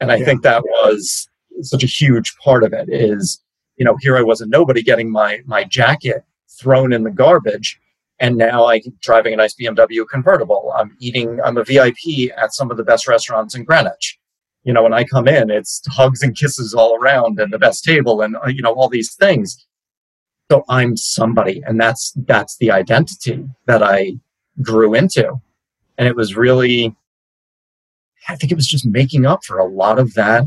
And 0.00 0.12
I 0.12 0.16
yeah. 0.16 0.24
think 0.24 0.42
that 0.42 0.62
was 0.62 1.28
such 1.62 1.82
a 1.82 1.88
huge 1.88 2.36
part 2.42 2.62
of 2.62 2.72
it 2.72 2.88
is, 2.88 3.42
you 3.76 3.84
know, 3.84 3.96
here 4.00 4.16
I 4.16 4.22
was 4.22 4.40
a 4.40 4.46
nobody 4.46 4.82
getting 4.82 5.10
my, 5.10 5.40
my 5.46 5.64
jacket 5.64 6.22
thrown 6.60 6.92
in 6.92 7.02
the 7.02 7.10
garbage. 7.10 7.80
And 8.20 8.36
now 8.36 8.66
I'm 8.66 8.80
driving 9.00 9.34
a 9.34 9.36
nice 9.36 9.54
BMW 9.54 10.06
convertible. 10.08 10.72
I'm 10.76 10.96
eating, 10.98 11.40
I'm 11.44 11.56
a 11.56 11.64
VIP 11.64 12.32
at 12.36 12.52
some 12.52 12.70
of 12.70 12.76
the 12.76 12.84
best 12.84 13.06
restaurants 13.06 13.54
in 13.54 13.64
Greenwich. 13.64 14.18
You 14.64 14.72
know, 14.72 14.82
when 14.82 14.92
I 14.92 15.04
come 15.04 15.28
in, 15.28 15.50
it's 15.50 15.80
hugs 15.86 16.22
and 16.22 16.36
kisses 16.36 16.74
all 16.74 16.96
around 16.96 17.38
and 17.38 17.52
the 17.52 17.58
best 17.58 17.84
table 17.84 18.22
and, 18.22 18.36
uh, 18.36 18.48
you 18.48 18.60
know, 18.60 18.72
all 18.72 18.88
these 18.88 19.14
things 19.14 19.66
so 20.50 20.64
i'm 20.68 20.96
somebody 20.96 21.62
and 21.66 21.80
that's 21.80 22.12
that's 22.26 22.56
the 22.56 22.70
identity 22.70 23.44
that 23.66 23.82
i 23.82 24.12
grew 24.62 24.94
into 24.94 25.34
and 25.98 26.08
it 26.08 26.16
was 26.16 26.36
really 26.36 26.94
i 28.28 28.36
think 28.36 28.50
it 28.50 28.56
was 28.56 28.66
just 28.66 28.86
making 28.86 29.26
up 29.26 29.44
for 29.44 29.58
a 29.58 29.66
lot 29.66 29.98
of 29.98 30.14
that 30.14 30.44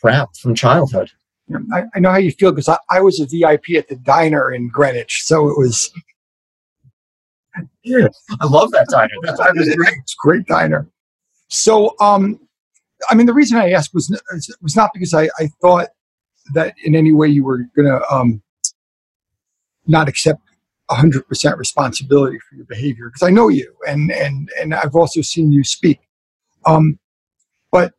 crap 0.00 0.34
from 0.36 0.54
childhood 0.54 1.10
I, 1.72 1.84
I 1.94 2.00
know 2.00 2.10
how 2.10 2.18
you 2.18 2.32
feel 2.32 2.50
because 2.50 2.68
I, 2.68 2.78
I 2.90 3.00
was 3.00 3.20
a 3.20 3.26
vip 3.26 3.64
at 3.76 3.88
the 3.88 3.96
diner 3.96 4.52
in 4.52 4.68
greenwich 4.68 5.22
so 5.24 5.48
it 5.48 5.58
was 5.58 5.92
yeah, 7.82 8.08
i 8.40 8.46
love 8.46 8.70
that 8.72 8.86
diner. 8.90 9.14
That 9.22 9.38
diner 9.38 9.62
is 9.62 9.74
great. 9.76 9.94
It's 10.02 10.12
a 10.12 10.16
great 10.18 10.46
diner. 10.46 10.88
So 11.48 11.94
um 12.00 12.40
i 13.10 13.14
mean 13.14 13.26
the 13.26 13.34
reason 13.34 13.58
i 13.58 13.70
asked 13.70 13.94
was 13.94 14.10
was 14.60 14.76
not 14.76 14.90
because 14.92 15.14
i 15.14 15.28
i 15.38 15.48
thought 15.60 15.88
that 16.54 16.74
in 16.84 16.94
any 16.94 17.12
way 17.12 17.28
you 17.28 17.44
were 17.44 17.64
going 17.76 17.86
to 17.86 18.00
um 18.12 18.42
not 19.86 20.08
accept 20.08 20.40
100% 20.90 21.56
responsibility 21.56 22.38
for 22.48 22.56
your 22.56 22.64
behavior 22.66 23.08
because 23.08 23.26
I 23.26 23.30
know 23.30 23.48
you 23.48 23.74
and 23.88 24.10
and 24.12 24.48
and 24.60 24.74
I've 24.74 24.94
also 24.94 25.20
seen 25.20 25.50
you 25.50 25.64
speak. 25.64 25.98
Um, 26.64 26.98
but 27.72 27.92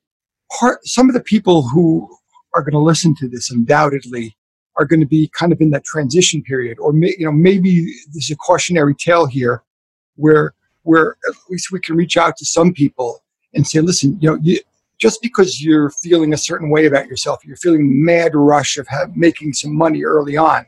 part 0.59 0.85
some 0.85 1.09
of 1.09 1.13
the 1.13 1.21
people 1.21 1.67
who 1.67 2.09
are 2.57 2.63
going 2.63 2.73
to 2.73 2.79
listen 2.79 3.15
to 3.15 3.29
this 3.29 3.51
undoubtedly 3.51 4.35
are 4.77 4.85
going 4.85 4.99
to 4.99 5.07
be 5.07 5.29
kind 5.33 5.51
of 5.51 5.61
in 5.61 5.69
that 5.71 5.83
transition 5.83 6.41
period, 6.43 6.77
or 6.79 6.91
may, 6.93 7.15
you 7.17 7.25
know 7.25 7.31
maybe 7.31 7.93
there's 8.11 8.31
a 8.31 8.35
cautionary 8.35 8.95
tale 8.95 9.25
here 9.25 9.63
where 10.15 10.53
where 10.83 11.17
at 11.27 11.35
least 11.49 11.71
we 11.71 11.79
can 11.79 11.95
reach 11.95 12.17
out 12.17 12.37
to 12.37 12.45
some 12.45 12.73
people 12.73 13.23
and 13.53 13.67
say, 13.67 13.81
listen, 13.81 14.17
you 14.21 14.29
know, 14.29 14.39
you, 14.41 14.59
just 14.99 15.21
because 15.21 15.61
you're 15.61 15.89
feeling 15.89 16.33
a 16.33 16.37
certain 16.37 16.69
way 16.69 16.85
about 16.85 17.07
yourself, 17.07 17.45
you're 17.45 17.57
feeling 17.57 18.03
mad 18.05 18.31
rush 18.33 18.77
of 18.77 18.87
making 19.15 19.53
some 19.53 19.75
money 19.75 20.03
early 20.03 20.37
on 20.37 20.65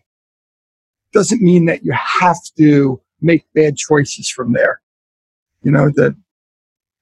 doesn't 1.13 1.41
mean 1.41 1.65
that 1.65 1.83
you 1.83 1.91
have 1.93 2.37
to 2.57 3.01
make 3.21 3.45
bad 3.55 3.75
choices 3.77 4.29
from 4.29 4.53
there. 4.53 4.81
You 5.63 5.71
know 5.71 5.89
that, 5.95 6.15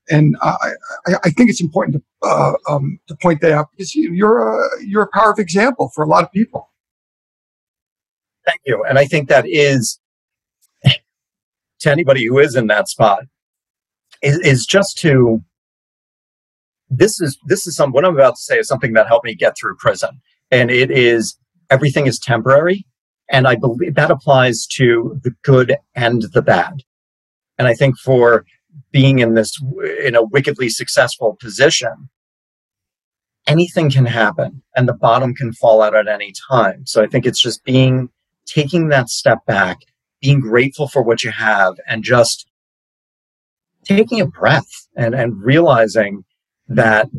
and 0.09 0.35
I, 0.41 0.71
I, 1.07 1.13
I 1.25 1.29
think 1.31 1.49
it's 1.49 1.61
important 1.61 1.97
to 1.97 2.27
uh, 2.27 2.53
um, 2.69 2.99
to 3.07 3.15
point 3.15 3.41
that 3.41 3.51
out 3.51 3.71
because 3.71 3.95
you're 3.95 4.47
a 4.47 4.67
you're 4.83 5.03
a 5.03 5.09
powerful 5.13 5.41
example 5.41 5.91
for 5.93 6.03
a 6.03 6.07
lot 6.07 6.23
of 6.23 6.31
people. 6.31 6.69
Thank 8.45 8.61
you, 8.65 8.83
and 8.87 8.97
I 8.97 9.05
think 9.05 9.29
that 9.29 9.45
is 9.47 9.99
to 11.79 11.91
anybody 11.91 12.25
who 12.25 12.39
is 12.39 12.55
in 12.55 12.67
that 12.67 12.87
spot 12.87 13.23
is, 14.21 14.39
is 14.39 14.65
just 14.65 14.97
to 14.99 15.43
this 16.89 17.19
is 17.19 17.37
this 17.45 17.67
is 17.67 17.75
some 17.75 17.91
what 17.91 18.05
I'm 18.05 18.15
about 18.15 18.35
to 18.35 18.41
say 18.41 18.57
is 18.57 18.67
something 18.67 18.93
that 18.93 19.07
helped 19.07 19.25
me 19.25 19.35
get 19.35 19.55
through 19.59 19.75
prison, 19.77 20.21
and 20.51 20.71
it 20.71 20.91
is 20.91 21.37
everything 21.69 22.07
is 22.07 22.17
temporary 22.17 22.85
and 23.29 23.47
I 23.47 23.55
believe 23.55 23.95
that 23.95 24.11
applies 24.11 24.65
to 24.73 25.19
the 25.23 25.31
good 25.43 25.77
and 25.95 26.23
the 26.33 26.41
bad. 26.41 26.83
And 27.57 27.67
I 27.67 27.73
think 27.73 27.97
for 27.99 28.45
being 28.91 29.19
in 29.19 29.33
this, 29.33 29.59
in 30.05 30.15
a 30.15 30.23
wickedly 30.23 30.69
successful 30.69 31.37
position, 31.39 32.09
anything 33.45 33.89
can 33.89 34.05
happen 34.05 34.61
and 34.75 34.87
the 34.87 34.93
bottom 34.93 35.33
can 35.33 35.53
fall 35.53 35.81
out 35.81 35.95
at 35.95 36.07
any 36.07 36.33
time. 36.49 36.85
So 36.85 37.03
I 37.03 37.07
think 37.07 37.25
it's 37.25 37.41
just 37.41 37.63
being, 37.63 38.09
taking 38.45 38.89
that 38.89 39.09
step 39.09 39.45
back, 39.45 39.79
being 40.21 40.39
grateful 40.39 40.87
for 40.87 41.01
what 41.01 41.23
you 41.23 41.31
have 41.31 41.75
and 41.87 42.03
just 42.03 42.47
taking 43.83 44.19
a 44.19 44.25
breath 44.25 44.69
and, 44.95 45.13
and 45.13 45.41
realizing 45.41 46.23
that 46.67 47.09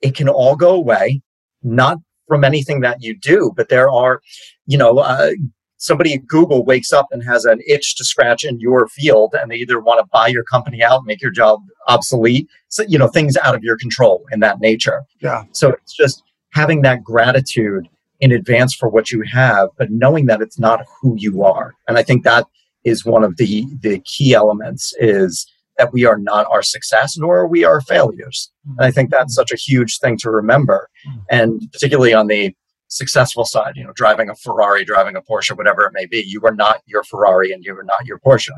it 0.00 0.14
can 0.14 0.28
all 0.28 0.56
go 0.56 0.74
away, 0.74 1.22
not 1.62 1.98
from 2.28 2.44
anything 2.44 2.80
that 2.80 3.02
you 3.02 3.16
do, 3.18 3.52
but 3.56 3.68
there 3.68 3.90
are, 3.90 4.20
you 4.66 4.78
know, 4.78 4.98
uh, 4.98 5.30
somebody 5.80 6.12
at 6.12 6.26
Google 6.26 6.62
wakes 6.64 6.92
up 6.92 7.08
and 7.10 7.24
has 7.24 7.46
an 7.46 7.60
itch 7.66 7.96
to 7.96 8.04
scratch 8.04 8.44
in 8.44 8.60
your 8.60 8.86
field 8.88 9.34
and 9.34 9.50
they 9.50 9.56
either 9.56 9.80
want 9.80 9.98
to 9.98 10.06
buy 10.12 10.28
your 10.28 10.44
company 10.44 10.82
out, 10.82 11.04
make 11.06 11.22
your 11.22 11.30
job 11.30 11.60
obsolete, 11.88 12.48
so, 12.68 12.84
you 12.86 12.98
know, 12.98 13.08
things 13.08 13.36
out 13.38 13.54
of 13.54 13.64
your 13.64 13.78
control 13.78 14.24
in 14.30 14.40
that 14.40 14.60
nature. 14.60 15.02
Yeah. 15.20 15.44
So 15.52 15.70
it's 15.70 15.94
just 15.94 16.22
having 16.52 16.82
that 16.82 17.02
gratitude 17.02 17.88
in 18.20 18.30
advance 18.30 18.74
for 18.74 18.90
what 18.90 19.10
you 19.10 19.24
have, 19.32 19.70
but 19.78 19.90
knowing 19.90 20.26
that 20.26 20.42
it's 20.42 20.58
not 20.58 20.84
who 21.00 21.16
you 21.16 21.42
are. 21.42 21.74
And 21.88 21.96
I 21.96 22.02
think 22.02 22.24
that 22.24 22.46
is 22.84 23.04
one 23.04 23.24
of 23.24 23.38
the, 23.38 23.64
the 23.80 24.00
key 24.00 24.34
elements 24.34 24.94
is 24.98 25.50
that 25.78 25.94
we 25.94 26.04
are 26.04 26.18
not 26.18 26.46
our 26.50 26.62
success 26.62 27.16
nor 27.16 27.38
are 27.38 27.48
we 27.48 27.64
our 27.64 27.80
failures. 27.80 28.52
And 28.76 28.86
I 28.86 28.90
think 28.90 29.10
that's 29.10 29.32
mm. 29.32 29.36
such 29.36 29.50
a 29.50 29.56
huge 29.56 29.98
thing 29.98 30.18
to 30.18 30.30
remember. 30.30 30.90
Mm. 31.08 31.22
And 31.30 31.72
particularly 31.72 32.12
on 32.12 32.26
the 32.26 32.54
successful 32.90 33.44
side, 33.44 33.72
you 33.76 33.84
know, 33.84 33.92
driving 33.94 34.28
a 34.28 34.34
Ferrari, 34.34 34.84
driving 34.84 35.16
a 35.16 35.22
Porsche, 35.22 35.56
whatever 35.56 35.82
it 35.82 35.92
may 35.94 36.06
be, 36.06 36.22
you 36.26 36.42
are 36.44 36.54
not 36.54 36.82
your 36.86 37.02
Ferrari 37.04 37.52
and 37.52 37.64
you 37.64 37.74
are 37.76 37.84
not 37.84 38.04
your 38.04 38.18
Porsche. 38.18 38.52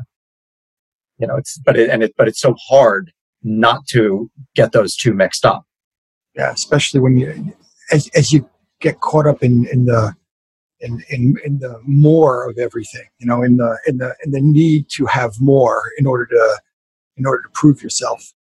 You 1.19 1.27
know, 1.27 1.37
it's, 1.37 1.57
but 1.59 1.77
it, 1.77 1.89
and 1.89 2.03
it, 2.03 2.13
but 2.17 2.27
it's 2.27 2.41
so 2.41 2.55
hard 2.67 3.13
not 3.43 3.85
to 3.87 4.29
get 4.55 4.71
those 4.71 4.95
two 4.95 5.13
mixed 5.13 5.45
up. 5.45 5.65
Yeah. 6.35 6.51
Especially 6.51 6.99
when 6.99 7.17
you, 7.17 7.53
as, 7.91 8.09
as 8.15 8.33
you 8.33 8.49
get 8.81 8.99
caught 9.01 9.27
up 9.27 9.43
in, 9.43 9.67
in 9.71 9.85
the, 9.85 10.13
in, 10.79 11.03
in, 11.09 11.37
in 11.45 11.59
the 11.59 11.79
more 11.85 12.49
of 12.49 12.57
everything, 12.57 13.07
you 13.19 13.27
know, 13.27 13.43
in 13.43 13.57
the, 13.57 13.77
in 13.85 13.99
the, 13.99 14.15
in 14.25 14.31
the 14.31 14.41
need 14.41 14.89
to 14.89 15.05
have 15.05 15.39
more 15.39 15.83
in 15.97 16.07
order 16.07 16.25
to, 16.25 16.59
in 17.17 17.27
order 17.27 17.43
to 17.43 17.49
prove 17.49 17.83
yourself. 17.83 18.33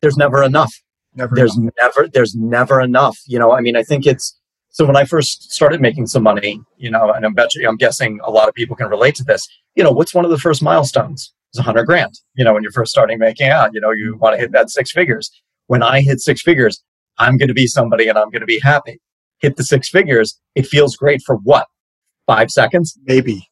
There's 0.00 0.16
never 0.16 0.42
enough. 0.42 0.72
Never 1.14 1.36
there's 1.36 1.56
enough. 1.56 1.74
never 1.80 2.08
there's 2.08 2.34
never 2.34 2.80
enough 2.80 3.16
you 3.24 3.38
know 3.38 3.52
i 3.52 3.60
mean 3.60 3.76
i 3.76 3.84
think 3.84 4.04
it's 4.04 4.36
so 4.74 4.84
when 4.84 4.96
i 4.96 5.04
first 5.04 5.52
started 5.52 5.80
making 5.80 6.06
some 6.06 6.22
money 6.22 6.60
you 6.76 6.90
know 6.90 7.12
and 7.12 7.24
i'm 7.24 7.32
bet 7.32 7.54
you 7.54 7.66
i'm 7.68 7.76
guessing 7.76 8.18
a 8.24 8.30
lot 8.30 8.48
of 8.48 8.54
people 8.54 8.76
can 8.76 8.88
relate 8.88 9.14
to 9.14 9.24
this 9.24 9.46
you 9.74 9.84
know 9.84 9.92
what's 9.92 10.14
one 10.14 10.24
of 10.24 10.30
the 10.30 10.38
first 10.38 10.62
milestones? 10.62 11.32
It's 11.50 11.58
100 11.58 11.84
grand 11.84 12.14
you 12.34 12.44
know 12.44 12.52
when 12.52 12.62
you're 12.62 12.72
first 12.72 12.90
starting 12.90 13.18
making 13.18 13.48
out 13.48 13.70
you 13.72 13.80
know 13.80 13.92
you 13.92 14.12
mm-hmm. 14.12 14.18
want 14.18 14.34
to 14.34 14.40
hit 14.40 14.52
that 14.52 14.70
six 14.70 14.90
figures. 14.90 15.30
When 15.68 15.82
i 15.82 16.00
hit 16.00 16.20
six 16.20 16.42
figures 16.42 16.82
i'm 17.18 17.36
going 17.36 17.48
to 17.48 17.54
be 17.54 17.66
somebody 17.66 18.08
and 18.08 18.18
i'm 18.18 18.30
going 18.30 18.40
to 18.40 18.46
be 18.46 18.60
happy. 18.60 19.00
Hit 19.38 19.56
the 19.56 19.64
six 19.64 19.88
figures 19.88 20.38
it 20.54 20.66
feels 20.66 20.96
great 20.96 21.22
for 21.24 21.36
what? 21.36 21.66
Five 22.26 22.50
seconds? 22.50 22.98
Maybe. 23.04 23.48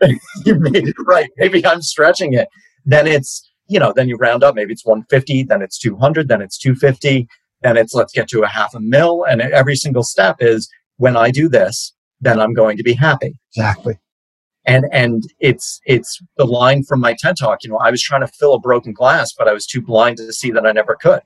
you 0.44 0.58
made 0.58 0.88
it 0.88 0.96
right 1.06 1.30
maybe 1.36 1.64
i'm 1.64 1.82
stretching 1.82 2.32
it. 2.32 2.48
Then 2.84 3.06
it's 3.06 3.48
you 3.68 3.78
know, 3.78 3.92
then 3.94 4.08
you 4.08 4.16
round 4.16 4.44
up, 4.44 4.54
maybe 4.54 4.72
it's 4.72 4.84
150, 4.84 5.44
then 5.44 5.62
it's 5.62 5.78
200, 5.78 6.28
then 6.28 6.42
it's 6.42 6.58
250, 6.58 7.26
then 7.62 7.76
it's 7.76 7.94
let's 7.94 8.12
get 8.12 8.28
to 8.28 8.42
a 8.42 8.48
half 8.48 8.74
a 8.74 8.80
mil. 8.80 9.24
And 9.24 9.40
every 9.40 9.76
single 9.76 10.02
step 10.02 10.36
is 10.40 10.68
when 10.96 11.16
I 11.16 11.30
do 11.30 11.48
this, 11.48 11.92
then 12.20 12.40
I'm 12.40 12.54
going 12.54 12.76
to 12.76 12.82
be 12.82 12.94
happy. 12.94 13.34
Exactly. 13.50 13.98
And, 14.64 14.86
and 14.92 15.24
it's, 15.40 15.80
it's 15.86 16.22
the 16.36 16.44
line 16.44 16.84
from 16.84 17.00
my 17.00 17.16
TED 17.18 17.36
talk, 17.36 17.64
you 17.64 17.70
know, 17.70 17.78
I 17.78 17.90
was 17.90 18.00
trying 18.02 18.20
to 18.20 18.28
fill 18.28 18.54
a 18.54 18.60
broken 18.60 18.92
glass, 18.92 19.32
but 19.36 19.48
I 19.48 19.52
was 19.52 19.66
too 19.66 19.82
blind 19.82 20.18
to 20.18 20.32
see 20.32 20.52
that 20.52 20.66
I 20.66 20.72
never 20.72 20.94
could. 20.94 21.22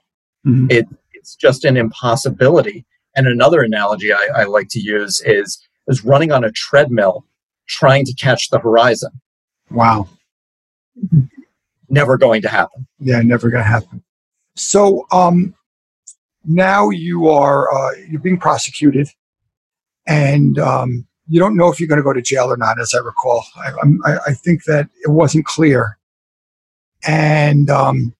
Mhm. 0.47 0.73
It, 0.73 0.87
it's 1.12 1.37
just 1.37 1.64
an 1.64 1.76
impossibility. 1.76 2.87
And 3.14 3.26
another 3.26 3.61
analogy 3.61 4.12
I, 4.12 4.28
I 4.35 4.45
like 4.45 4.69
to 4.71 4.81
use 4.81 5.21
is, 5.21 5.59
is 5.87 6.05
running 6.05 6.33
on 6.33 6.44
a 6.44 6.51
treadmill, 6.53 7.27
trying 7.68 8.05
to 8.07 8.14
catch 8.14 8.49
the 8.49 8.59
horizon. 8.59 9.11
Wow. 9.70 10.09
Never 11.88 12.16
going 12.16 12.42
to 12.42 12.49
happen. 12.49 12.87
Yeah, 12.99 13.20
never 13.20 13.51
gonna 13.51 13.64
happen. 13.64 14.03
So 14.55 15.07
um 15.12 15.55
now 16.46 16.90
you 16.90 17.28
are 17.28 17.72
uh, 17.72 17.92
you're 18.09 18.20
being 18.20 18.38
prosecuted 18.38 19.09
and 20.06 20.59
um 20.59 21.06
you 21.28 21.40
don't 21.40 21.56
know 21.56 21.68
if 21.72 21.80
you're 21.80 21.88
going 21.88 21.98
to 21.98 22.04
go 22.04 22.12
to 22.12 22.22
jail 22.22 22.52
or 22.52 22.56
not, 22.56 22.80
as 22.80 22.94
I 22.94 22.98
recall. 23.02 23.44
I, 23.56 23.72
I'm, 23.82 24.00
I, 24.04 24.18
I 24.28 24.32
think 24.32 24.62
that 24.66 24.88
it 25.04 25.11
wasn't 25.11 25.44
clear. 25.44 25.98
And 27.04 27.68
um, 27.68 28.14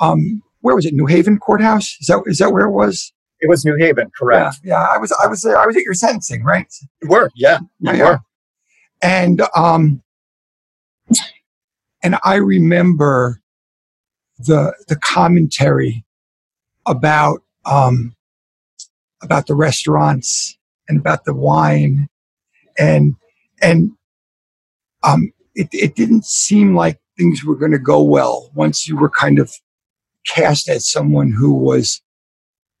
um, 0.00 0.42
where 0.60 0.74
was 0.74 0.86
it? 0.86 0.94
New 0.94 1.04
Haven 1.04 1.38
courthouse? 1.38 1.98
Is 2.00 2.06
that 2.06 2.22
is 2.26 2.38
that 2.38 2.50
where 2.52 2.64
it 2.66 2.70
was? 2.72 3.12
It 3.40 3.48
was 3.50 3.64
New 3.66 3.76
Haven, 3.76 4.10
correct? 4.18 4.56
Yeah, 4.64 4.70
yeah. 4.80 4.88
I 4.94 4.96
was 4.98 5.12
I 5.22 5.26
was 5.26 5.42
there. 5.42 5.58
I 5.58 5.66
was 5.66 5.76
at 5.76 5.82
your 5.82 5.92
sentencing, 5.94 6.42
right? 6.44 6.66
You 7.02 7.08
were, 7.10 7.30
yeah, 7.36 7.58
you 7.80 7.92
Yeah. 7.92 8.04
were. 8.04 8.20
and 9.02 9.42
um 9.54 10.02
and 12.02 12.16
i 12.24 12.34
remember 12.36 13.40
the 14.38 14.74
the 14.88 14.96
commentary 14.96 16.03
about 16.86 17.42
um 17.64 18.14
about 19.22 19.46
the 19.46 19.54
restaurants 19.54 20.58
and 20.88 20.98
about 20.98 21.24
the 21.24 21.34
wine 21.34 22.08
and 22.78 23.14
and 23.62 23.92
um 25.02 25.32
it, 25.54 25.68
it 25.72 25.94
didn't 25.94 26.24
seem 26.24 26.74
like 26.74 27.00
things 27.16 27.44
were 27.44 27.56
going 27.56 27.72
to 27.72 27.78
go 27.78 28.02
well 28.02 28.50
once 28.54 28.88
you 28.88 28.96
were 28.96 29.10
kind 29.10 29.38
of 29.38 29.52
cast 30.26 30.68
as 30.68 30.90
someone 30.90 31.30
who 31.32 31.52
was 31.52 32.02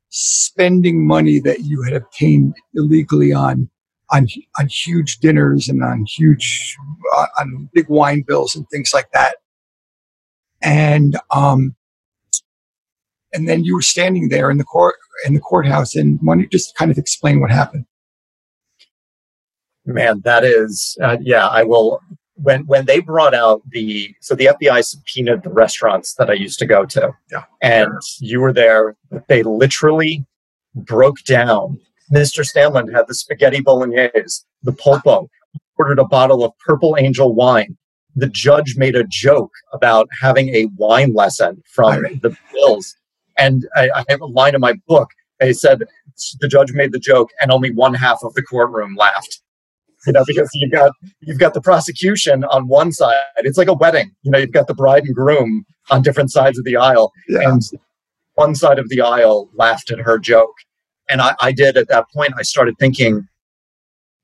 spending 0.08 1.06
money 1.06 1.40
that 1.40 1.60
you 1.60 1.82
had 1.82 1.92
obtained 1.92 2.54
illegally 2.74 3.32
on 3.32 3.68
on 4.10 4.26
on 4.58 4.68
huge 4.68 5.18
dinners 5.18 5.68
and 5.68 5.82
on 5.82 6.04
huge 6.04 6.76
uh, 7.16 7.26
on 7.40 7.68
big 7.72 7.88
wine 7.88 8.22
bills 8.26 8.54
and 8.54 8.68
things 8.70 8.92
like 8.94 9.10
that. 9.12 9.36
And 10.62 11.16
um 11.30 11.74
and 13.34 13.48
then 13.48 13.64
you 13.64 13.74
were 13.74 13.82
standing 13.82 14.28
there 14.30 14.50
in 14.50 14.56
the 14.58 14.64
court 14.64 14.94
in 15.26 15.34
the 15.34 15.40
courthouse 15.40 15.94
and 15.94 16.18
why 16.22 16.34
don't 16.34 16.42
you 16.42 16.48
just 16.48 16.74
kind 16.76 16.90
of 16.90 16.98
explain 16.98 17.40
what 17.40 17.50
happened 17.50 17.84
Man, 19.86 20.22
that 20.24 20.44
is, 20.44 20.96
uh, 21.02 21.18
yeah, 21.20 21.46
I 21.46 21.62
will. 21.62 22.00
When 22.36 22.66
when 22.66 22.86
they 22.86 23.00
brought 23.00 23.34
out 23.34 23.60
the 23.70 24.14
so 24.20 24.34
the 24.34 24.46
FBI 24.46 24.82
subpoenaed 24.82 25.42
the 25.42 25.50
restaurants 25.50 26.14
that 26.14 26.30
I 26.30 26.32
used 26.32 26.58
to 26.60 26.66
go 26.66 26.84
to, 26.86 27.12
Yeah. 27.30 27.44
and 27.60 27.92
you 28.18 28.40
were 28.40 28.52
there. 28.52 28.96
They 29.28 29.42
literally 29.42 30.24
broke 30.74 31.18
down. 31.24 31.78
Mr. 32.12 32.42
Stanland 32.44 32.92
had 32.94 33.06
the 33.08 33.14
spaghetti 33.14 33.60
bolognese, 33.60 34.42
the 34.62 34.72
pulpo, 34.72 35.28
ordered 35.78 35.98
a 36.00 36.04
bottle 36.04 36.42
of 36.44 36.52
Purple 36.66 36.96
Angel 36.98 37.32
wine. 37.34 37.76
The 38.16 38.28
judge 38.28 38.76
made 38.76 38.96
a 38.96 39.04
joke 39.04 39.52
about 39.72 40.08
having 40.20 40.48
a 40.48 40.66
wine 40.76 41.12
lesson 41.14 41.62
from 41.70 42.02
the 42.22 42.36
bills, 42.52 42.96
and 43.38 43.66
I, 43.74 43.90
I 43.94 44.04
have 44.08 44.20
a 44.20 44.26
line 44.26 44.54
in 44.54 44.60
my 44.60 44.74
book. 44.86 45.10
I 45.40 45.52
said 45.52 45.82
the 46.40 46.48
judge 46.48 46.72
made 46.72 46.92
the 46.92 46.98
joke, 46.98 47.30
and 47.40 47.50
only 47.50 47.70
one 47.70 47.94
half 47.94 48.22
of 48.22 48.34
the 48.34 48.42
courtroom 48.42 48.96
laughed 48.96 49.40
you 50.06 50.12
know, 50.12 50.24
because 50.26 50.50
you've 50.54 50.72
got 50.72 50.92
you've 51.20 51.38
got 51.38 51.54
the 51.54 51.60
prosecution 51.60 52.44
on 52.44 52.68
one 52.68 52.92
side. 52.92 53.16
It's 53.38 53.58
like 53.58 53.68
a 53.68 53.74
wedding. 53.74 54.14
You 54.22 54.30
know, 54.30 54.38
you've 54.38 54.52
got 54.52 54.66
the 54.66 54.74
bride 54.74 55.04
and 55.04 55.14
groom 55.14 55.64
on 55.90 56.02
different 56.02 56.30
sides 56.30 56.58
of 56.58 56.64
the 56.64 56.76
aisle, 56.76 57.12
yeah 57.28 57.48
and 57.48 57.62
one 58.34 58.54
side 58.54 58.78
of 58.78 58.88
the 58.88 59.00
aisle 59.00 59.48
laughed 59.54 59.90
at 59.90 60.00
her 60.00 60.18
joke. 60.18 60.54
And 61.08 61.20
I, 61.20 61.34
I 61.40 61.52
did 61.52 61.76
at 61.76 61.88
that 61.88 62.06
point. 62.12 62.32
I 62.36 62.42
started 62.42 62.74
thinking, 62.78 63.28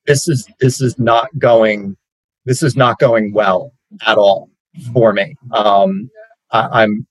this 0.07 0.29
is 0.29 0.49
this 0.61 0.81
is 0.81 0.99
not 0.99 1.29
going 1.38 1.96
this 2.44 2.62
is 2.62 2.77
not 2.77 2.99
going 2.99 3.33
well 3.33 3.73
at 4.07 4.18
all 4.18 4.51
for 4.92 5.12
me. 5.12 5.37
Um, 5.53 6.11
I, 6.53 6.83
I'm 6.83 7.07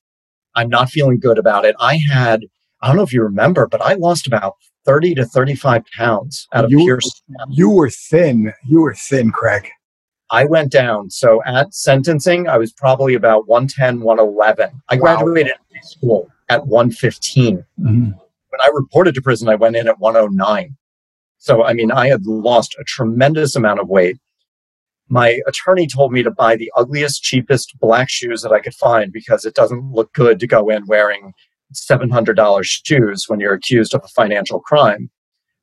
I'm 0.60 0.70
not 0.70 0.90
feeling 0.90 1.20
good 1.20 1.38
about 1.38 1.64
it. 1.66 1.76
I 1.80 2.00
had 2.12 2.46
I 2.82 2.88
don't 2.88 2.96
know 2.98 3.04
if 3.04 3.14
you 3.14 3.24
remember, 3.24 3.68
but 3.68 3.82
I 3.82 3.94
lost 3.94 4.28
about 4.28 4.56
thirty 4.86 5.16
to 5.16 5.26
thirty 5.26 5.56
five 5.56 5.84
pounds 5.98 6.48
out 6.54 6.66
of 6.66 6.72
You- 6.72 6.80
pure 6.80 7.00
you 7.50 7.70
were 7.70 7.90
thin 7.90 8.54
you 8.68 8.82
were 8.82 8.94
thin 8.94 9.32
craig 9.32 9.70
I 10.32 10.46
went 10.46 10.72
down. 10.72 11.10
So 11.10 11.42
at 11.46 11.74
sentencing, 11.74 12.48
I 12.48 12.58
was 12.60 12.72
probably 12.72 13.16
about 13.16 13.48
110, 13.48 14.02
111. 14.02 14.70
I 14.90 14.96
Wow. 14.96 15.00
graduated 15.00 15.54
high 15.74 15.82
school 15.82 16.28
at 16.50 16.68
115. 16.68 17.66
Mm-hmm. 17.80 18.12
When 18.12 18.62
I 18.62 18.70
reported 18.72 19.16
to 19.16 19.24
prison, 19.24 19.50
I 19.50 19.56
went 19.56 19.76
in 19.76 19.88
at 19.88 20.00
109. 20.00 20.78
So, 21.40 21.64
I 21.64 21.74
mean, 21.74 21.92
I 21.92 22.10
had 22.10 22.28
lost 22.28 22.76
a 22.80 22.84
tremendous 22.84 23.56
amount 23.56 23.80
of 23.80 23.88
weight. 23.88 24.18
My 25.10 25.40
attorney 25.48 25.88
told 25.88 26.12
me 26.12 26.22
to 26.24 26.32
buy 26.32 26.56
the 26.56 26.72
ugliest, 26.76 27.24
cheapest 27.24 27.76
black 27.80 28.10
shoes 28.10 28.42
that 28.44 28.52
I 28.52 28.60
could 28.60 28.76
find 28.76 29.12
because 29.12 29.44
it 29.44 29.56
doesn't 29.56 29.92
look 29.92 30.14
good 30.14 30.40
to 30.40 30.48
go 30.48 30.70
in 30.70 30.86
wearing 30.86 31.34
$700 31.74 32.64
shoes 32.64 33.26
when 33.28 33.40
you're 33.40 33.54
accused 33.54 33.94
of 33.94 34.02
a 34.04 34.10
financial 34.10 34.60
crime, 34.60 35.10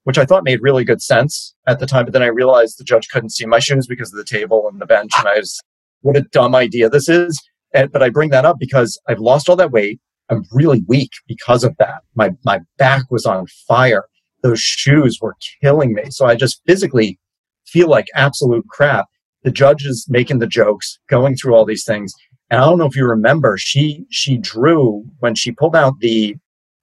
which 0.04 0.18
I 0.18 0.24
thought 0.24 0.44
made 0.44 0.60
really 0.62 0.84
good 0.84 1.00
sense 1.00 1.54
at 1.66 1.78
the 1.78 1.86
time. 1.86 2.04
But 2.04 2.12
then 2.12 2.22
I 2.22 2.26
realized 2.26 2.78
the 2.78 2.84
judge 2.84 3.08
couldn't 3.08 3.30
see 3.30 3.46
my 3.46 3.58
shoes 3.58 3.86
because 3.86 4.12
of 4.12 4.18
the 4.18 4.24
table 4.24 4.68
and 4.68 4.80
the 4.80 4.86
bench. 4.86 5.12
And 5.18 5.28
I 5.28 5.38
was, 5.38 5.60
what 6.02 6.16
a 6.16 6.22
dumb 6.22 6.54
idea 6.54 6.88
this 6.88 7.08
is. 7.08 7.40
And, 7.72 7.90
but 7.92 8.02
I 8.02 8.10
bring 8.10 8.30
that 8.30 8.44
up 8.44 8.58
because 8.58 8.98
I've 9.08 9.18
lost 9.18 9.48
all 9.48 9.56
that 9.56 9.72
weight. 9.72 10.00
I'm 10.28 10.44
really 10.50 10.82
weak 10.88 11.10
because 11.28 11.62
of 11.62 11.76
that. 11.78 12.02
My, 12.14 12.32
my 12.44 12.60
back 12.78 13.04
was 13.10 13.26
on 13.26 13.46
fire. 13.68 14.04
those 14.42 14.60
shoes 14.60 15.18
were 15.20 15.36
killing 15.60 15.94
me. 15.94 16.04
So 16.10 16.26
I 16.26 16.34
just 16.34 16.60
physically 16.66 17.18
feel 17.64 17.88
like 17.88 18.06
absolute 18.14 18.66
crap. 18.68 19.06
The 19.42 19.50
judge 19.50 19.84
is 19.84 20.06
making 20.08 20.40
the 20.40 20.46
jokes, 20.46 20.98
going 21.08 21.36
through 21.36 21.54
all 21.54 21.64
these 21.64 21.84
things. 21.84 22.12
And 22.50 22.60
I 22.60 22.64
don't 22.64 22.78
know 22.78 22.86
if 22.86 22.96
you 22.96 23.06
remember, 23.06 23.56
she 23.58 24.04
she 24.10 24.38
drew 24.38 25.04
when 25.18 25.34
she 25.34 25.52
pulled 25.52 25.76
out 25.76 25.94
the 26.00 26.36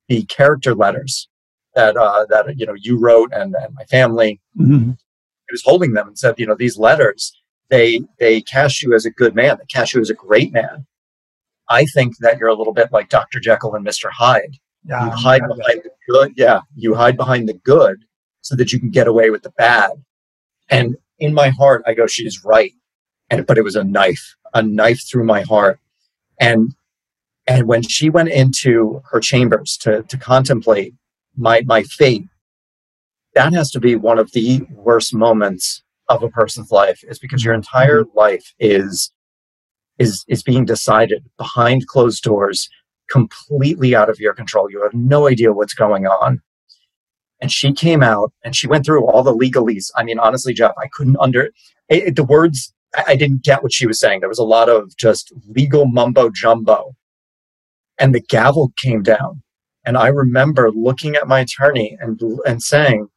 the 0.08 0.24
character 0.26 0.76
letters 0.76 1.30
that 1.76 1.98
uh, 1.98 2.26
that 2.30 2.58
you 2.58 2.66
know 2.66 2.76
you 2.78 3.00
wrote 3.00 3.32
and, 3.34 3.56
and 3.56 3.74
my 3.74 3.84
family. 3.86 4.40
Mm-hmm. 4.60 4.92
He 4.92 5.52
was 5.52 5.64
holding 5.64 5.94
them 5.94 6.08
and 6.08 6.18
said, 6.18 6.36
you 6.38 6.46
know, 6.46 6.56
these 6.56 6.78
letters 6.78 7.34
they 7.70 8.02
they 8.20 8.42
cast 8.42 8.82
you 8.82 8.94
as 8.94 9.06
a 9.06 9.12
good 9.12 9.36
man. 9.36 9.58
They 9.58 9.66
cast 9.66 9.94
you 9.94 10.02
as 10.02 10.10
a 10.10 10.14
great 10.14 10.54
man. 10.54 10.86
I 11.70 11.86
think 11.86 12.18
that 12.20 12.38
you're 12.38 12.50
a 12.50 12.56
little 12.56 12.74
bit 12.74 12.92
like 12.92 13.10
Dr. 13.10 13.40
Jekyll 13.40 13.74
and 13.74 13.86
Mr. 13.86 14.12
Hyde. 14.12 14.58
Yeah, 14.86 15.06
you 15.06 15.12
hide 15.12 15.42
behind 15.42 15.82
the 15.84 15.92
good. 16.08 16.34
Yeah, 16.36 16.62
you 16.76 16.94
hide 16.94 17.18
behind 17.18 17.50
the 17.50 17.54
good 17.54 18.04
so 18.42 18.56
that 18.56 18.74
you 18.74 18.80
can 18.80 18.92
get 18.92 19.08
away 19.08 19.30
with 19.30 19.44
the 19.44 19.52
bad. 19.52 19.92
And 20.70 20.98
in 21.24 21.34
my 21.34 21.50
heart, 21.50 21.84
I 21.88 21.94
go, 21.94 22.06
she's 22.06 22.44
right. 22.44 22.74
And 23.30 23.46
but 23.46 23.58
it 23.58 23.64
was 23.64 23.76
a 23.76 23.84
knife, 23.84 24.36
a 24.54 24.62
knife 24.62 25.02
through 25.10 25.24
my 25.24 25.42
heart. 25.42 25.80
And 26.40 26.76
and 27.48 27.68
when 27.68 27.82
she 27.82 28.10
went 28.10 28.30
into 28.30 29.02
her 29.10 29.20
chambers 29.20 29.78
to 29.78 30.04
to 30.04 30.18
contemplate 30.18 30.94
my 31.36 31.62
my 31.66 31.84
fate, 31.84 32.26
that 33.36 33.54
has 33.54 33.72
to 33.72 33.80
be 33.80 33.96
one 33.96 34.20
of 34.20 34.32
the 34.34 34.62
worst 34.72 35.14
moments 35.14 35.82
of 36.10 36.22
a 36.22 36.30
person's 36.30 36.72
life, 36.72 37.00
is 37.04 37.20
because 37.20 37.44
your 37.44 37.54
entire 37.54 38.04
mm-hmm. 38.04 38.18
life 38.18 38.54
is 38.60 39.12
is 40.00 40.26
is 40.28 40.44
being 40.44 40.66
decided 40.66 41.24
behind 41.38 41.88
closed 41.88 42.24
doors, 42.24 42.70
completely 43.10 43.96
out 43.96 44.10
of 44.10 44.20
your 44.20 44.34
control. 44.34 44.70
You 44.70 44.84
have 44.84 44.94
no 44.94 45.28
idea 45.28 45.54
what's 45.54 45.74
going 45.74 46.06
on. 46.06 46.42
And 47.44 47.52
she 47.52 47.74
came 47.74 48.02
out 48.02 48.32
and 48.46 48.56
she 48.56 48.68
went 48.68 48.86
through 48.86 49.06
all 49.06 49.22
the 49.22 49.36
legalese. 49.36 49.92
I 49.98 50.04
mean, 50.06 50.18
honestly, 50.18 50.54
Jeff, 50.54 50.72
I 50.82 50.88
couldn't 50.88 51.18
under 51.20 51.50
it, 51.90 52.16
the 52.16 52.24
words. 52.24 52.74
I, 52.96 53.04
I 53.10 53.16
didn't 53.18 53.44
get 53.44 53.62
what 53.62 53.74
she 53.74 53.86
was 53.86 54.00
saying. 54.00 54.22
There 54.22 54.30
was 54.30 54.40
a 54.40 54.46
lot 54.46 54.70
of 54.70 54.96
just 54.96 55.34
legal 55.50 55.86
mumbo 55.86 56.30
jumbo. 56.34 56.96
And 58.00 58.16
the 58.16 58.22
gavel 58.22 58.72
came 58.82 59.04
down. 59.04 59.44
And 59.86 59.98
I 59.98 60.08
remember 60.08 60.72
looking 60.72 61.16
at 61.16 61.28
my 61.28 61.42
attorney 61.42 61.98
and, 62.00 62.18
and 62.46 62.64
saying, 62.64 63.10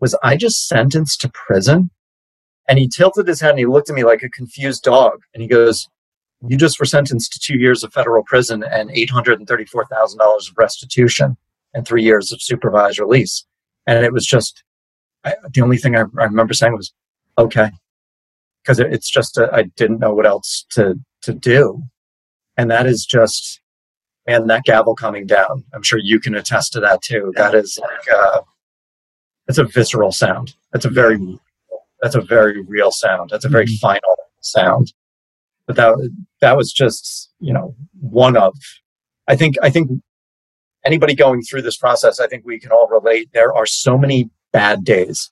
Was 0.00 0.16
I 0.22 0.38
just 0.38 0.66
sentenced 0.66 1.20
to 1.20 1.28
prison? 1.28 1.90
And 2.66 2.78
he 2.78 2.88
tilted 2.88 3.28
his 3.28 3.42
head 3.42 3.50
and 3.50 3.58
he 3.58 3.66
looked 3.66 3.90
at 3.90 3.96
me 3.96 4.04
like 4.04 4.22
a 4.22 4.30
confused 4.30 4.82
dog. 4.82 5.20
And 5.34 5.42
he 5.42 5.46
goes, 5.46 5.90
You 6.40 6.56
just 6.56 6.80
were 6.80 6.86
sentenced 6.86 7.34
to 7.34 7.38
two 7.38 7.58
years 7.58 7.84
of 7.84 7.92
federal 7.92 8.24
prison 8.24 8.64
and 8.64 8.88
$834,000 8.88 10.16
of 10.20 10.56
restitution 10.56 11.36
and 11.74 11.86
three 11.86 12.02
years 12.02 12.32
of 12.32 12.42
supervised 12.42 12.98
release. 12.98 13.46
And 13.86 14.04
it 14.04 14.12
was 14.12 14.26
just, 14.26 14.62
I, 15.24 15.34
the 15.52 15.62
only 15.62 15.76
thing 15.76 15.96
I, 15.96 16.00
I, 16.00 16.24
remember 16.24 16.54
saying 16.54 16.74
was, 16.74 16.92
okay. 17.38 17.70
Because 18.62 18.78
it, 18.78 18.92
it's 18.92 19.10
just, 19.10 19.38
I 19.38 19.64
didn't 19.76 19.98
know 19.98 20.14
what 20.14 20.26
else 20.26 20.64
to, 20.70 20.98
to 21.22 21.32
do. 21.32 21.82
And 22.56 22.70
that 22.70 22.86
is 22.86 23.04
just, 23.04 23.60
and 24.26 24.48
that 24.50 24.64
gavel 24.64 24.94
coming 24.94 25.26
down. 25.26 25.64
I'm 25.74 25.82
sure 25.82 25.98
you 25.98 26.20
can 26.20 26.34
attest 26.34 26.72
to 26.74 26.80
that 26.80 27.02
too. 27.02 27.32
That 27.36 27.54
is 27.54 27.78
like, 27.80 28.14
uh, 28.14 28.42
it's 29.48 29.58
a 29.58 29.64
visceral 29.64 30.12
sound. 30.12 30.54
That's 30.72 30.84
a 30.84 30.90
very, 30.90 31.18
that's 32.00 32.14
a 32.14 32.20
very 32.20 32.62
real 32.62 32.90
sound. 32.90 33.30
That's 33.30 33.44
a 33.44 33.48
very 33.48 33.66
mm-hmm. 33.66 33.86
final 33.86 34.16
sound. 34.40 34.92
But 35.66 35.76
that, 35.76 36.10
that 36.40 36.56
was 36.56 36.72
just, 36.72 37.32
you 37.40 37.52
know, 37.52 37.74
one 38.00 38.36
of, 38.36 38.54
I 39.28 39.36
think, 39.36 39.56
I 39.62 39.70
think 39.70 39.90
anybody 40.84 41.14
going 41.14 41.42
through 41.42 41.62
this 41.62 41.76
process, 41.76 42.20
I 42.20 42.26
think 42.26 42.44
we 42.44 42.58
can 42.58 42.70
all 42.70 42.88
relate. 42.88 43.30
There 43.32 43.54
are 43.54 43.66
so 43.66 43.96
many 43.96 44.30
bad 44.52 44.84
days. 44.84 45.30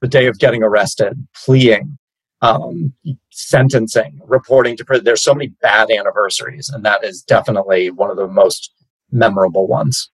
The 0.00 0.08
day 0.08 0.26
of 0.26 0.38
getting 0.38 0.64
arrested, 0.64 1.28
pleading, 1.44 1.96
um, 2.40 2.92
sentencing, 3.30 4.20
reporting 4.24 4.76
to 4.76 4.84
prison. 4.84 5.04
There's 5.04 5.22
so 5.22 5.34
many 5.34 5.48
bad 5.62 5.90
anniversaries, 5.90 6.68
and 6.68 6.84
that 6.84 7.04
is 7.04 7.22
definitely 7.22 7.90
one 7.90 8.10
of 8.10 8.16
the 8.16 8.26
most 8.26 8.72
memorable 9.12 9.68
ones. 9.68 10.10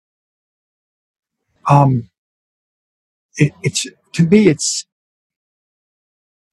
Um, 1.70 2.10
it, 3.38 3.54
it's 3.62 3.86
to 4.14 4.24
me, 4.24 4.48
it's 4.48 4.88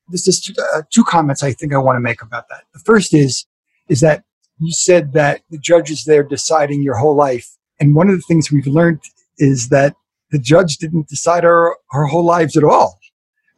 there's 0.09 0.25
just 0.25 0.45
two, 0.45 0.55
uh, 0.75 0.83
two 0.91 1.05
comments 1.05 1.43
I 1.43 1.53
think 1.53 1.73
I 1.73 1.79
want 1.79 1.97
to 1.97 2.01
make 2.01 2.21
about 2.21 2.49
that. 2.51 2.65
The 2.75 2.81
first 2.81 3.15
is 3.15 3.47
is 3.89 4.01
that 4.01 4.25
you 4.59 4.73
said 4.73 5.15
that 5.15 5.41
the 5.51 5.59
judge 5.59 5.91
is 5.91 6.05
there 6.05 6.23
deciding 6.23 6.83
your 6.83 6.97
whole 6.97 7.17
life 7.17 7.49
and 7.83 7.97
one 7.97 8.09
of 8.09 8.15
the 8.15 8.23
things 8.23 8.53
we've 8.53 8.69
learned 8.69 9.01
is 9.39 9.69
that 9.71 9.97
the 10.31 10.39
judge 10.39 10.77
didn't 10.77 11.09
decide 11.09 11.45
our, 11.45 11.77
our 11.93 12.07
whole 12.07 12.25
lives 12.25 12.57
at 12.57 12.63
all, 12.63 13.01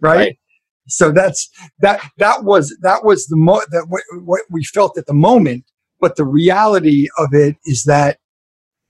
right? 0.00 0.16
right. 0.16 0.38
So 0.88 1.12
that's 1.12 1.50
that 1.80 2.00
that 2.16 2.44
was 2.44 2.74
that 2.80 3.04
was 3.04 3.26
the 3.26 3.36
mo- 3.36 3.60
that 3.70 3.86
what, 3.88 4.02
what 4.24 4.40
we 4.50 4.64
felt 4.64 4.96
at 4.96 5.04
the 5.04 5.12
moment, 5.12 5.64
but 6.00 6.16
the 6.16 6.24
reality 6.24 7.08
of 7.18 7.34
it 7.34 7.56
is 7.66 7.84
that 7.84 8.18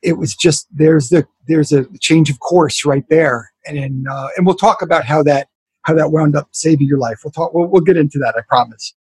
it 0.02 0.18
was 0.18 0.36
just 0.36 0.68
there's 0.72 1.08
the 1.08 1.26
there's 1.48 1.72
a 1.72 1.84
change 2.00 2.30
of 2.30 2.38
course 2.38 2.84
right 2.84 3.08
there, 3.10 3.50
and 3.66 4.06
uh, 4.08 4.28
and 4.36 4.46
we'll 4.46 4.54
talk 4.54 4.82
about 4.82 5.04
how 5.04 5.22
that 5.24 5.48
how 5.82 5.94
that 5.94 6.12
wound 6.12 6.36
up 6.36 6.48
saving 6.52 6.86
your 6.86 6.98
life. 6.98 7.18
We'll 7.24 7.32
talk. 7.32 7.52
We'll, 7.54 7.66
we'll 7.66 7.82
get 7.82 7.96
into 7.96 8.18
that. 8.18 8.34
I 8.36 8.42
promise. 8.48 8.94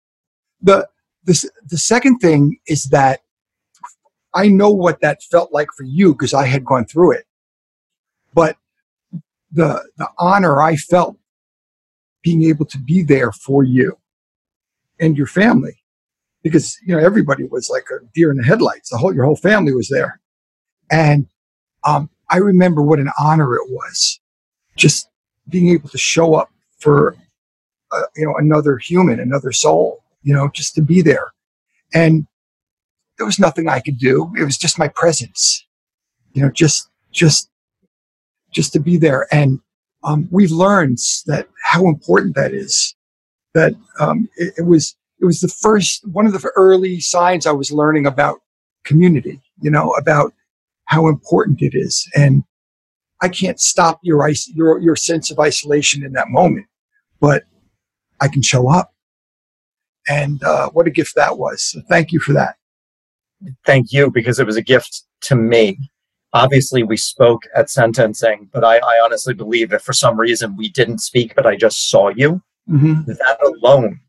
The 0.60 0.88
the 1.24 1.48
the 1.68 1.78
second 1.78 2.18
thing 2.18 2.58
is 2.66 2.84
that 2.90 3.20
I 4.34 4.48
know 4.48 4.70
what 4.70 5.00
that 5.00 5.22
felt 5.22 5.52
like 5.52 5.68
for 5.76 5.84
you 5.84 6.12
because 6.12 6.34
I 6.34 6.46
had 6.46 6.64
gone 6.64 6.86
through 6.86 7.12
it. 7.12 7.24
But 8.34 8.56
the 9.52 9.82
the 9.96 10.08
honor 10.18 10.60
I 10.60 10.76
felt 10.76 11.16
being 12.22 12.42
able 12.42 12.66
to 12.66 12.78
be 12.78 13.02
there 13.02 13.30
for 13.30 13.62
you 13.62 13.96
and 14.98 15.16
your 15.16 15.26
family 15.26 15.76
because 16.42 16.76
you 16.84 16.94
know 16.94 17.00
everybody 17.00 17.44
was 17.44 17.70
like 17.70 17.84
a 17.90 18.04
deer 18.14 18.30
in 18.30 18.36
the 18.36 18.44
headlights. 18.44 18.90
The 18.90 18.98
whole 18.98 19.14
your 19.14 19.24
whole 19.24 19.36
family 19.36 19.72
was 19.72 19.88
there. 19.88 20.20
And 20.90 21.26
um, 21.84 22.10
i 22.30 22.38
remember 22.38 22.82
what 22.82 22.98
an 22.98 23.10
honor 23.18 23.54
it 23.54 23.70
was 23.70 24.20
just 24.76 25.08
being 25.48 25.68
able 25.68 25.88
to 25.88 25.98
show 25.98 26.34
up 26.34 26.50
for 26.78 27.16
uh, 27.92 28.02
you 28.16 28.26
know 28.26 28.34
another 28.36 28.78
human 28.78 29.20
another 29.20 29.52
soul 29.52 30.02
you 30.22 30.34
know 30.34 30.48
just 30.52 30.74
to 30.74 30.82
be 30.82 31.02
there. 31.02 31.32
And 31.92 32.26
there 33.18 33.26
was 33.26 33.38
nothing 33.38 33.68
I 33.68 33.80
could 33.80 33.98
do. 33.98 34.32
It 34.38 34.44
was 34.44 34.58
just 34.58 34.78
my 34.78 34.88
presence, 34.88 35.66
you 36.32 36.42
know, 36.42 36.50
just, 36.50 36.88
just, 37.12 37.48
just 38.52 38.72
to 38.72 38.80
be 38.80 38.96
there. 38.96 39.26
And 39.32 39.60
um, 40.02 40.28
we've 40.30 40.50
learned 40.50 40.98
that 41.26 41.48
how 41.62 41.88
important 41.88 42.34
that 42.36 42.52
is. 42.52 42.94
That 43.54 43.74
um, 44.00 44.28
it, 44.36 44.54
it, 44.58 44.62
was, 44.62 44.96
it 45.20 45.24
was 45.24 45.40
the 45.40 45.48
first 45.48 46.06
one 46.08 46.26
of 46.26 46.32
the 46.32 46.52
early 46.56 46.98
signs 47.00 47.46
I 47.46 47.52
was 47.52 47.70
learning 47.70 48.06
about 48.06 48.40
community. 48.84 49.40
You 49.60 49.70
know, 49.70 49.92
about 49.92 50.32
how 50.86 51.06
important 51.06 51.62
it 51.62 51.74
is, 51.74 52.10
and 52.16 52.42
I 53.22 53.28
can't 53.28 53.60
stop 53.60 54.00
your 54.02 54.28
your 54.52 54.80
your 54.80 54.96
sense 54.96 55.30
of 55.30 55.38
isolation 55.38 56.04
in 56.04 56.12
that 56.14 56.28
moment, 56.28 56.66
but 57.20 57.44
I 58.20 58.26
can 58.26 58.42
show 58.42 58.68
up. 58.68 58.92
And 60.08 60.42
uh, 60.42 60.70
what 60.70 60.88
a 60.88 60.90
gift 60.90 61.14
that 61.14 61.38
was! 61.38 61.62
So 61.62 61.80
thank 61.88 62.10
you 62.10 62.18
for 62.18 62.32
that 62.32 62.56
thank 63.64 63.92
you 63.92 64.10
because 64.10 64.38
it 64.38 64.46
was 64.46 64.56
a 64.56 64.62
gift 64.62 65.02
to 65.22 65.36
me. 65.36 65.90
Obviously, 66.32 66.82
we 66.82 66.96
spoke 66.96 67.42
at 67.54 67.70
sentencing, 67.70 68.48
but 68.52 68.64
I, 68.64 68.78
I 68.78 69.00
honestly 69.04 69.34
believe 69.34 69.72
if 69.72 69.82
for 69.82 69.92
some 69.92 70.18
reason 70.18 70.56
we 70.56 70.68
didn't 70.68 70.98
speak, 70.98 71.34
but 71.34 71.46
I 71.46 71.56
just 71.56 71.90
saw 71.90 72.08
you, 72.08 72.42
mm-hmm. 72.68 73.02
that 73.06 73.38
alone, 73.44 74.00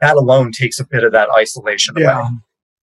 that 0.00 0.16
alone 0.16 0.52
takes 0.52 0.80
a 0.80 0.86
bit 0.86 1.04
of 1.04 1.12
that 1.12 1.28
isolation 1.30 1.94
yeah. 1.98 2.20
away. 2.20 2.30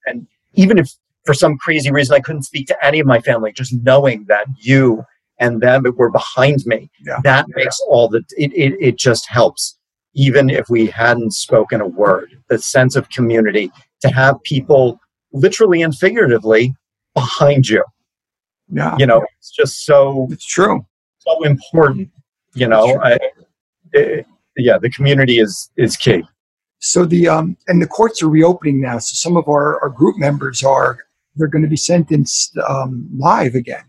And 0.05 0.27
even 0.53 0.77
if 0.77 0.93
for 1.25 1.33
some 1.33 1.57
crazy 1.57 1.91
reason 1.91 2.15
I 2.15 2.19
couldn't 2.19 2.43
speak 2.43 2.67
to 2.67 2.85
any 2.85 2.99
of 2.99 3.07
my 3.07 3.19
family, 3.19 3.51
just 3.51 3.73
knowing 3.73 4.25
that 4.25 4.45
you 4.59 5.03
and 5.39 5.61
them 5.61 5.83
were 5.95 6.11
behind 6.11 6.65
me, 6.65 6.91
yeah. 7.05 7.19
that 7.23 7.45
yeah. 7.49 7.63
makes 7.63 7.79
all 7.87 8.07
the, 8.07 8.23
it, 8.37 8.51
it, 8.53 8.77
it 8.79 8.97
just 8.97 9.27
helps. 9.27 9.77
Even 10.15 10.49
if 10.49 10.69
we 10.69 10.87
hadn't 10.87 11.33
spoken 11.33 11.81
a 11.81 11.87
word, 11.87 12.31
the 12.49 12.59
sense 12.59 12.95
of 12.95 13.09
community, 13.09 13.71
to 14.01 14.09
have 14.09 14.41
people 14.43 14.99
literally 15.33 15.81
and 15.81 15.95
figuratively 15.95 16.75
behind 17.13 17.67
you. 17.67 17.83
Yeah. 18.71 18.95
You 18.97 19.05
know, 19.05 19.25
it's 19.37 19.51
just 19.51 19.85
so 19.85 20.27
it's 20.31 20.45
true. 20.45 20.85
So 21.19 21.43
important. 21.43 22.09
You 22.53 22.67
know, 22.67 22.99
I, 23.01 23.17
it, 23.93 24.25
yeah, 24.57 24.77
the 24.77 24.89
community 24.89 25.39
is 25.39 25.69
is 25.77 25.97
key. 25.97 26.23
So 26.79 27.05
the 27.05 27.27
um 27.27 27.57
and 27.67 27.81
the 27.81 27.87
courts 27.87 28.21
are 28.23 28.29
reopening 28.29 28.81
now. 28.81 28.99
So 28.99 29.15
some 29.15 29.37
of 29.37 29.47
our, 29.47 29.81
our 29.81 29.89
group 29.89 30.17
members 30.17 30.63
are 30.63 30.97
they're 31.35 31.47
going 31.47 31.63
to 31.63 31.69
be 31.69 31.77
sentenced 31.77 32.57
um, 32.67 33.09
live 33.17 33.55
again, 33.55 33.85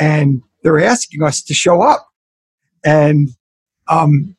and 0.00 0.42
they're 0.62 0.82
asking 0.82 1.22
us 1.22 1.42
to 1.42 1.54
show 1.54 1.82
up. 1.82 2.06
And 2.84 3.28
um, 3.88 4.36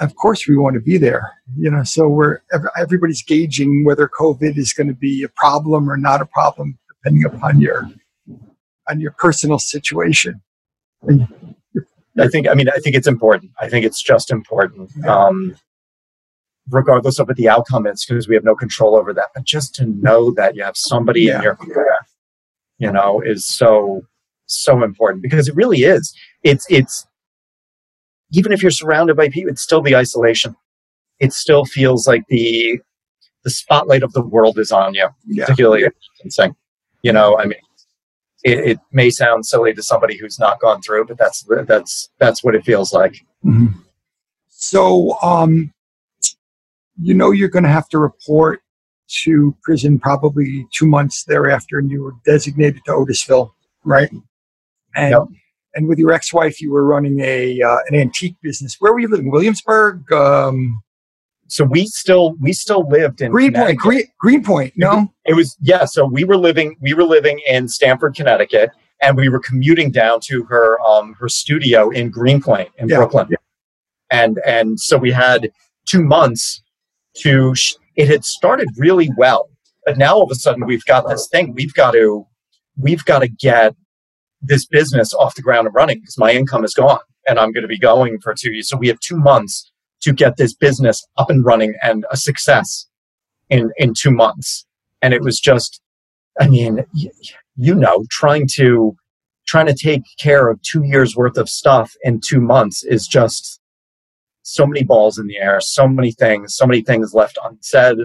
of 0.00 0.14
course 0.16 0.46
we 0.48 0.56
want 0.56 0.74
to 0.74 0.80
be 0.80 0.98
there 0.98 1.30
you 1.56 1.70
know 1.70 1.82
so 1.82 2.08
we're 2.08 2.38
everybody's 2.78 3.22
gauging 3.22 3.84
whether 3.84 4.08
covid 4.08 4.56
is 4.56 4.72
going 4.72 4.86
to 4.86 4.94
be 4.94 5.22
a 5.22 5.28
problem 5.28 5.90
or 5.90 5.96
not 5.96 6.20
a 6.20 6.26
problem 6.26 6.78
depending 6.88 7.24
upon 7.24 7.60
your 7.60 7.88
on 8.88 9.00
your 9.00 9.12
personal 9.12 9.58
situation 9.58 10.40
and 11.02 11.26
I 12.18 12.28
think, 12.28 12.46
I 12.46 12.54
mean, 12.54 12.68
I 12.68 12.78
think 12.78 12.94
it's 12.94 13.06
important. 13.06 13.52
I 13.58 13.68
think 13.68 13.86
it's 13.86 14.02
just 14.02 14.30
important. 14.30 14.90
Um, 15.06 15.56
regardless 16.70 17.18
of 17.18 17.26
what 17.26 17.36
the 17.36 17.48
outcome 17.48 17.86
is, 17.86 18.04
because 18.04 18.28
we 18.28 18.34
have 18.34 18.44
no 18.44 18.54
control 18.54 18.94
over 18.94 19.12
that. 19.14 19.28
But 19.34 19.44
just 19.44 19.74
to 19.76 19.86
know 19.86 20.32
that 20.34 20.54
you 20.54 20.62
have 20.62 20.76
somebody 20.76 21.22
Yeah. 21.22 21.36
in 21.38 21.42
your 21.42 21.56
corner, 21.56 21.86
you 22.78 22.92
know, 22.92 23.20
is 23.20 23.46
so 23.46 24.02
so 24.46 24.82
important 24.82 25.22
because 25.22 25.48
it 25.48 25.56
really 25.56 25.78
is. 25.84 26.14
It's 26.42 26.66
it's 26.68 27.06
even 28.32 28.52
if 28.52 28.62
you're 28.62 28.70
surrounded 28.70 29.16
by 29.16 29.28
people, 29.28 29.50
it's 29.50 29.62
still 29.62 29.80
the 29.80 29.96
isolation. 29.96 30.54
It 31.22 31.32
still 31.32 31.64
feels 31.64 32.06
like 32.06 32.24
the 32.28 32.80
the 33.44 33.50
spotlight 33.50 34.02
of 34.02 34.12
the 34.12 34.22
world 34.22 34.58
is 34.58 34.70
on 34.72 34.94
you, 34.94 35.08
Yeah. 35.26 35.44
particularly 35.46 35.84
distancing. 36.16 36.54
You 37.02 37.12
know, 37.12 37.36
I 37.38 37.44
mean, 37.44 37.58
it, 38.44 38.58
it 38.70 38.78
may 38.92 39.10
sound 39.10 39.46
silly 39.46 39.72
to 39.74 39.82
somebody 39.82 40.16
who's 40.16 40.38
not 40.38 40.60
gone 40.60 40.80
through, 40.82 41.06
but 41.06 41.18
that's 41.18 41.42
that's 41.66 42.10
that's 42.18 42.44
what 42.44 42.54
it 42.54 42.64
feels 42.64 42.92
like. 42.92 43.14
Mhm. 43.44 43.74
So, 44.48 45.20
um, 45.22 45.72
you 47.00 47.14
know, 47.14 47.30
you're 47.32 47.48
going 47.48 47.64
to 47.64 47.68
have 47.78 47.88
to 47.90 47.98
report 47.98 48.60
to 49.24 49.56
prison 49.62 49.98
probably 49.98 50.66
two 50.72 50.86
months 50.86 51.24
thereafter, 51.24 51.78
and 51.78 51.90
you 51.90 52.02
were 52.02 52.14
designated 52.24 52.80
to 52.86 52.92
Otisville, 52.92 53.50
right? 53.84 54.10
And 54.94 55.10
Yep. 55.12 55.22
and 55.74 55.88
with 55.88 55.98
your 55.98 56.12
ex-wife, 56.12 56.60
you 56.60 56.70
were 56.72 56.84
running 56.84 57.20
a 57.20 57.60
uh, 57.60 57.78
an 57.88 57.94
antique 57.96 58.36
business. 58.42 58.76
Where 58.80 58.92
were 58.92 59.00
you 59.00 59.08
living? 59.08 59.30
Williamsburg, 59.30 60.10
um, 60.12 60.82
So 61.52 61.64
we 61.64 61.84
still 61.86 62.34
we 62.40 62.52
still 62.54 62.88
lived 62.88 63.20
in 63.20 63.30
Greenpoint, 63.30 63.78
Connecticut. 63.80 63.80
Green, 63.82 64.04
Greenpoint. 64.20 64.72
No, 64.76 65.12
It 65.26 65.34
was 65.34 65.56
yeah. 65.60 65.84
So 65.84 66.06
we 66.06 66.24
were 66.24 66.36
living 66.38 66.76
we 66.80 66.94
were 66.94 67.04
living 67.04 67.40
in 67.46 67.68
Stamford, 67.68 68.14
Connecticut, 68.14 68.70
and 69.02 69.16
we 69.18 69.28
were 69.28 69.38
commuting 69.40 69.90
down 69.90 70.20
to 70.28 70.44
her 70.44 70.80
um 70.80 71.14
her 71.20 71.28
studio 71.28 71.90
in 71.90 72.08
Greenpoint 72.10 72.70
in 72.78 72.88
Yeah. 72.88 72.96
Brooklyn, 72.96 73.28
and 74.10 74.38
and 74.46 74.80
so 74.80 74.96
we 74.96 75.10
had 75.12 75.50
two 75.86 76.02
months 76.02 76.62
to. 77.18 77.54
Sh- 77.54 77.74
it 77.96 78.08
had 78.08 78.24
started 78.24 78.68
really 78.78 79.10
well, 79.18 79.50
but 79.84 79.98
now 79.98 80.14
all 80.14 80.22
of 80.22 80.30
a 80.30 80.34
sudden 80.34 80.64
we've 80.64 80.84
got 80.86 81.06
this 81.06 81.28
thing. 81.30 81.52
We've 81.52 81.74
got 81.74 81.90
to 81.90 82.26
we've 82.78 83.04
got 83.04 83.18
to 83.18 83.28
get 83.28 83.74
this 84.40 84.64
business 84.64 85.12
off 85.12 85.34
the 85.34 85.42
ground 85.42 85.66
and 85.66 85.74
running 85.74 86.00
because 86.00 86.16
my 86.16 86.32
income 86.32 86.64
is 86.64 86.72
gone, 86.72 87.00
and 87.28 87.38
I'm 87.38 87.52
going 87.52 87.62
to 87.62 87.68
be 87.68 87.78
going 87.78 88.18
for 88.20 88.32
two 88.34 88.52
years. 88.52 88.70
So 88.70 88.78
we 88.78 88.88
have 88.88 88.98
two 89.00 89.18
months 89.18 89.70
to 90.02 90.12
get 90.12 90.36
this 90.36 90.54
business 90.54 91.06
up 91.18 91.30
and 91.30 91.44
running 91.44 91.74
and 91.82 92.04
a 92.10 92.16
success 92.16 92.86
in 93.50 93.70
in 93.78 93.94
two 93.98 94.10
months. 94.12 94.66
And 95.02 95.14
it 95.14 95.22
was 95.22 95.40
just 95.40 95.80
i 96.40 96.48
mean 96.48 96.84
y- 96.94 97.10
you 97.56 97.74
know 97.74 98.04
trying 98.10 98.46
to 98.48 98.96
trying 99.46 99.66
to 99.66 99.74
take 99.74 100.02
care 100.18 100.48
of 100.48 100.60
two 100.62 100.84
years 100.84 101.16
worth 101.16 101.36
of 101.38 101.48
stuff 101.48 101.94
in 102.04 102.20
two 102.20 102.40
months 102.40 102.84
is 102.84 103.06
just 103.06 103.60
so 104.42 104.66
many 104.66 104.84
balls 104.84 105.18
in 105.18 105.26
the 105.26 105.36
air 105.38 105.60
so 105.60 105.88
many 105.88 106.12
things 106.12 106.54
so 106.54 106.66
many 106.66 106.82
things 106.82 107.14
left 107.14 107.38
unsaid 107.44 107.98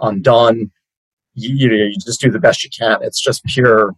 undone. 0.00 0.70
You, 1.34 1.54
you, 1.54 1.84
you 1.84 1.94
just 1.94 2.20
do 2.20 2.30
the 2.30 2.38
best 2.40 2.64
you 2.64 2.70
can. 2.70 2.98
It's 3.02 3.20
just 3.20 3.44
pure 3.44 3.94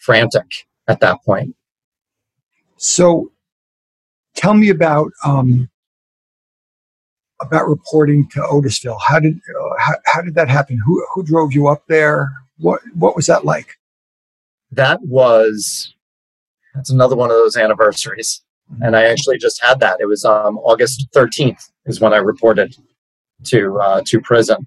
frantic 0.00 0.46
at 0.88 1.00
that 1.00 1.18
point. 1.24 1.56
So, 2.76 3.32
tell 4.36 4.54
me 4.54 4.70
about 4.70 5.12
um, 5.24 5.70
about 7.42 7.68
reporting 7.68 8.28
to 8.30 8.40
Otisville. 8.40 8.98
How 9.06 9.20
did 9.20 9.34
uh, 9.36 9.74
how, 9.78 9.94
how 10.06 10.22
did 10.22 10.34
that 10.36 10.48
happen? 10.48 10.78
Who 10.84 11.04
who 11.14 11.22
drove 11.22 11.52
you 11.52 11.68
up 11.68 11.84
there? 11.88 12.30
What 12.58 12.80
what 12.94 13.16
was 13.16 13.26
that 13.26 13.44
like? 13.44 13.76
that 14.72 15.00
was 15.02 15.94
that's 16.74 16.90
another 16.90 17.14
one 17.14 17.30
of 17.30 17.36
those 17.36 17.56
anniversaries 17.56 18.42
and 18.80 18.96
i 18.96 19.04
actually 19.04 19.38
just 19.38 19.62
had 19.62 19.78
that 19.80 20.00
it 20.00 20.06
was 20.06 20.24
um, 20.24 20.58
august 20.58 21.06
13th 21.14 21.70
is 21.86 22.00
when 22.00 22.12
i 22.12 22.16
reported 22.16 22.74
to 23.44 23.78
uh, 23.80 24.02
to 24.06 24.20
prison 24.20 24.66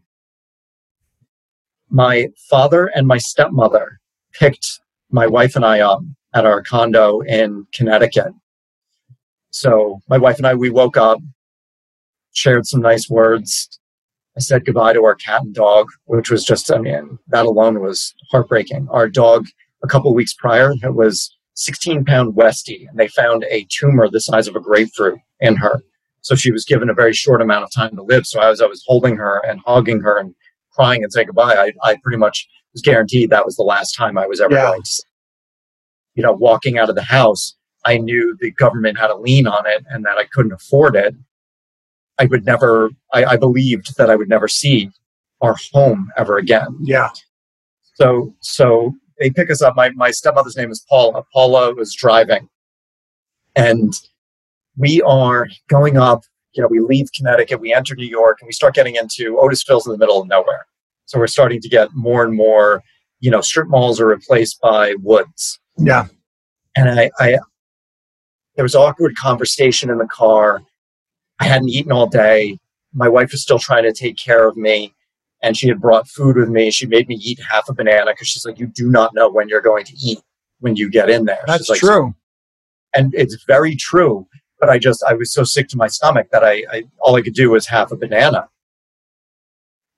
my 1.90 2.28
father 2.50 2.88
and 2.96 3.08
my 3.08 3.18
stepmother 3.18 4.00
picked 4.34 4.80
my 5.12 5.26
wife 5.26 5.56
and 5.56 5.66
i 5.66 5.80
up 5.80 6.02
at 6.34 6.46
our 6.46 6.62
condo 6.62 7.22
in 7.22 7.66
connecticut 7.74 8.32
so 9.50 10.00
my 10.08 10.18
wife 10.18 10.38
and 10.38 10.46
i 10.48 10.54
we 10.54 10.70
woke 10.70 10.98
up 10.98 11.20
shared 12.36 12.66
some 12.68 12.82
nice 12.82 13.10
words. 13.10 13.80
I 14.38 14.42
said 14.42 14.66
goodbye 14.66 14.94
to 14.94 15.04
our 15.06 15.16
cat 15.16 15.42
and 15.44 15.54
dog 15.56 15.88
which 16.06 16.30
was 16.30 16.44
just 16.44 16.70
i 16.72 16.78
mean 16.78 17.18
that 17.30 17.46
alone 17.46 17.80
was 17.82 18.14
heartbreaking. 18.32 18.88
Our 18.92 19.08
dog 19.10 19.48
a 19.84 19.88
couple 19.88 20.14
weeks 20.14 20.34
prior 20.34 20.74
it 20.84 20.94
was 20.96 21.36
16 21.56 22.04
pound 22.06 22.36
westie 22.36 22.88
and 22.90 23.00
they 23.00 23.08
found 23.08 23.46
a 23.50 23.66
tumor 23.70 24.10
the 24.10 24.20
size 24.20 24.48
of 24.48 24.56
a 24.56 24.60
grapefruit 24.60 25.20
in 25.40 25.56
her. 25.56 25.82
So 26.22 26.36
she 26.36 26.52
was 26.52 26.66
given 26.66 26.90
a 26.90 26.94
very 26.94 27.14
short 27.14 27.42
amount 27.42 27.64
of 27.64 27.72
time 27.72 27.96
to 27.96 28.04
live. 28.04 28.26
So 28.26 28.42
as 28.42 28.62
i 28.62 28.66
was 28.66 28.84
holding 28.86 29.16
her 29.16 29.40
and 29.48 29.62
hugging 29.66 30.02
her 30.02 30.18
and 30.20 30.36
crying 30.72 31.02
and 31.04 31.14
saying 31.14 31.28
goodbye 31.28 31.56
i, 31.56 31.72
I 31.90 31.96
pretty 32.04 32.18
much 32.18 32.46
was 32.74 32.82
guaranteed 32.82 33.30
that 33.30 33.46
was 33.46 33.56
the 33.56 33.64
last 33.64 33.94
time 33.94 34.18
i 34.18 34.28
was 34.28 34.42
ever 34.42 34.54
Yeah. 34.54 34.68
going 34.72 34.82
to 34.82 34.90
see 34.90 35.04
you 36.16 36.24
know 36.24 36.34
walking 36.34 36.78
out 36.78 36.90
of 36.90 36.96
the 36.96 37.04
house 37.04 37.56
i 37.86 37.98
knew 37.98 38.36
the 38.42 38.52
government 38.52 39.00
had 39.00 39.10
a 39.10 39.16
lien 39.16 39.48
on 39.48 39.66
it 39.66 39.86
and 39.90 40.04
that 40.04 40.18
i 40.18 40.26
couldn't 40.26 40.52
afford 40.52 40.98
it 40.98 41.16
i 42.20 42.26
would 42.26 42.46
never 42.46 42.90
i, 43.14 43.26
I 43.26 43.38
believed 43.38 43.98
that 43.98 44.10
i 44.10 44.16
would 44.16 44.30
never 44.30 44.48
see 44.48 44.90
our 45.42 45.56
home 45.74 46.12
ever 46.18 46.38
again 46.38 46.78
Yeah, 46.82 47.10
so 47.96 48.34
so 48.42 48.94
they 49.20 49.30
pick 49.30 49.50
us 49.50 49.62
up. 49.62 49.76
My 49.76 49.90
my 49.92 50.12
stepmother's 50.12 50.58
name 50.58 50.72
is 50.72 50.86
Paula. 50.90 51.24
Paula 51.34 51.74
was 51.74 51.94
driving, 51.94 52.50
and 53.56 53.94
we 54.78 55.02
are 55.02 55.48
going 55.70 55.98
up. 55.98 56.24
You 56.54 56.62
know, 56.62 56.68
we 56.70 56.80
leave 56.80 57.08
Connecticut, 57.16 57.60
we 57.60 57.74
enter 57.74 57.96
New 57.96 58.08
York, 58.08 58.38
and 58.40 58.48
we 58.48 58.54
start 58.54 58.76
getting 58.76 58.96
into 58.96 59.36
Otisville's 59.36 59.86
in 59.86 59.92
the 59.92 59.98
middle 59.98 60.22
of 60.22 60.28
nowhere. 60.28 60.66
So 61.06 61.20
we're 61.20 61.28
starting 61.28 61.60
to 61.62 61.70
get 61.70 61.90
more 61.94 62.24
and 62.24 62.34
more. 62.34 62.82
You 63.20 63.32
know, 63.32 63.42
strip 63.42 63.68
malls 63.68 64.00
are 64.00 64.08
replaced 64.08 64.60
by 64.62 64.96
woods, 65.02 65.60
yeah. 65.78 66.08
and 66.76 67.00
I, 67.00 67.12
I 67.20 67.38
there 68.56 68.64
was 68.64 68.76
awkward 68.76 69.16
conversation 69.16 69.90
in 69.90 69.98
the 69.98 70.08
car. 70.08 70.62
I 71.40 71.46
hadn't 71.46 71.70
eaten 71.70 71.92
all 71.92 72.08
day. 72.08 72.60
My 72.94 73.10
wife 73.10 73.32
was 73.32 73.42
still 73.42 73.60
trying 73.60 73.84
to 73.84 73.94
take 73.94 74.18
care 74.18 74.48
of 74.48 74.56
me, 74.56 74.94
and 75.42 75.58
she 75.58 75.68
had 75.68 75.82
brought 75.82 76.08
food 76.08 76.38
with 76.38 76.50
me. 76.50 76.72
She 76.72 76.86
made 76.86 77.08
me 77.08 77.16
eat 77.16 77.40
half 77.40 77.68
a 77.70 77.74
banana 77.74 78.12
because 78.12 78.28
she's 78.28 78.46
like, 78.46 78.60
"You 78.60 78.68
do 78.68 78.90
not 78.90 79.14
know 79.14 79.30
when 79.30 79.50
you're 79.50 79.62
going 79.62 79.86
to 79.86 79.94
eat 79.94 80.22
when 80.60 80.76
you 80.76 80.90
get 80.90 81.10
in 81.10 81.26
there." 81.26 81.44
That's 81.46 81.70
like, 81.70 81.80
true. 81.80 82.16
and 82.94 83.14
it's 83.14 83.44
very 83.46 83.76
true. 83.76 84.28
But 84.60 84.70
I 84.70 84.80
just 84.80 85.04
I 85.04 85.14
was 85.14 85.34
so 85.34 85.44
sick 85.44 85.68
to 85.70 85.78
my 85.78 85.88
stomach 85.88 86.28
that 86.32 86.44
I, 86.44 86.64
I 86.72 86.84
all 87.02 87.16
I 87.16 87.22
could 87.22 87.34
do 87.34 87.52
was 87.52 87.68
half 87.68 87.92
a 87.92 87.98
banana. 87.98 88.48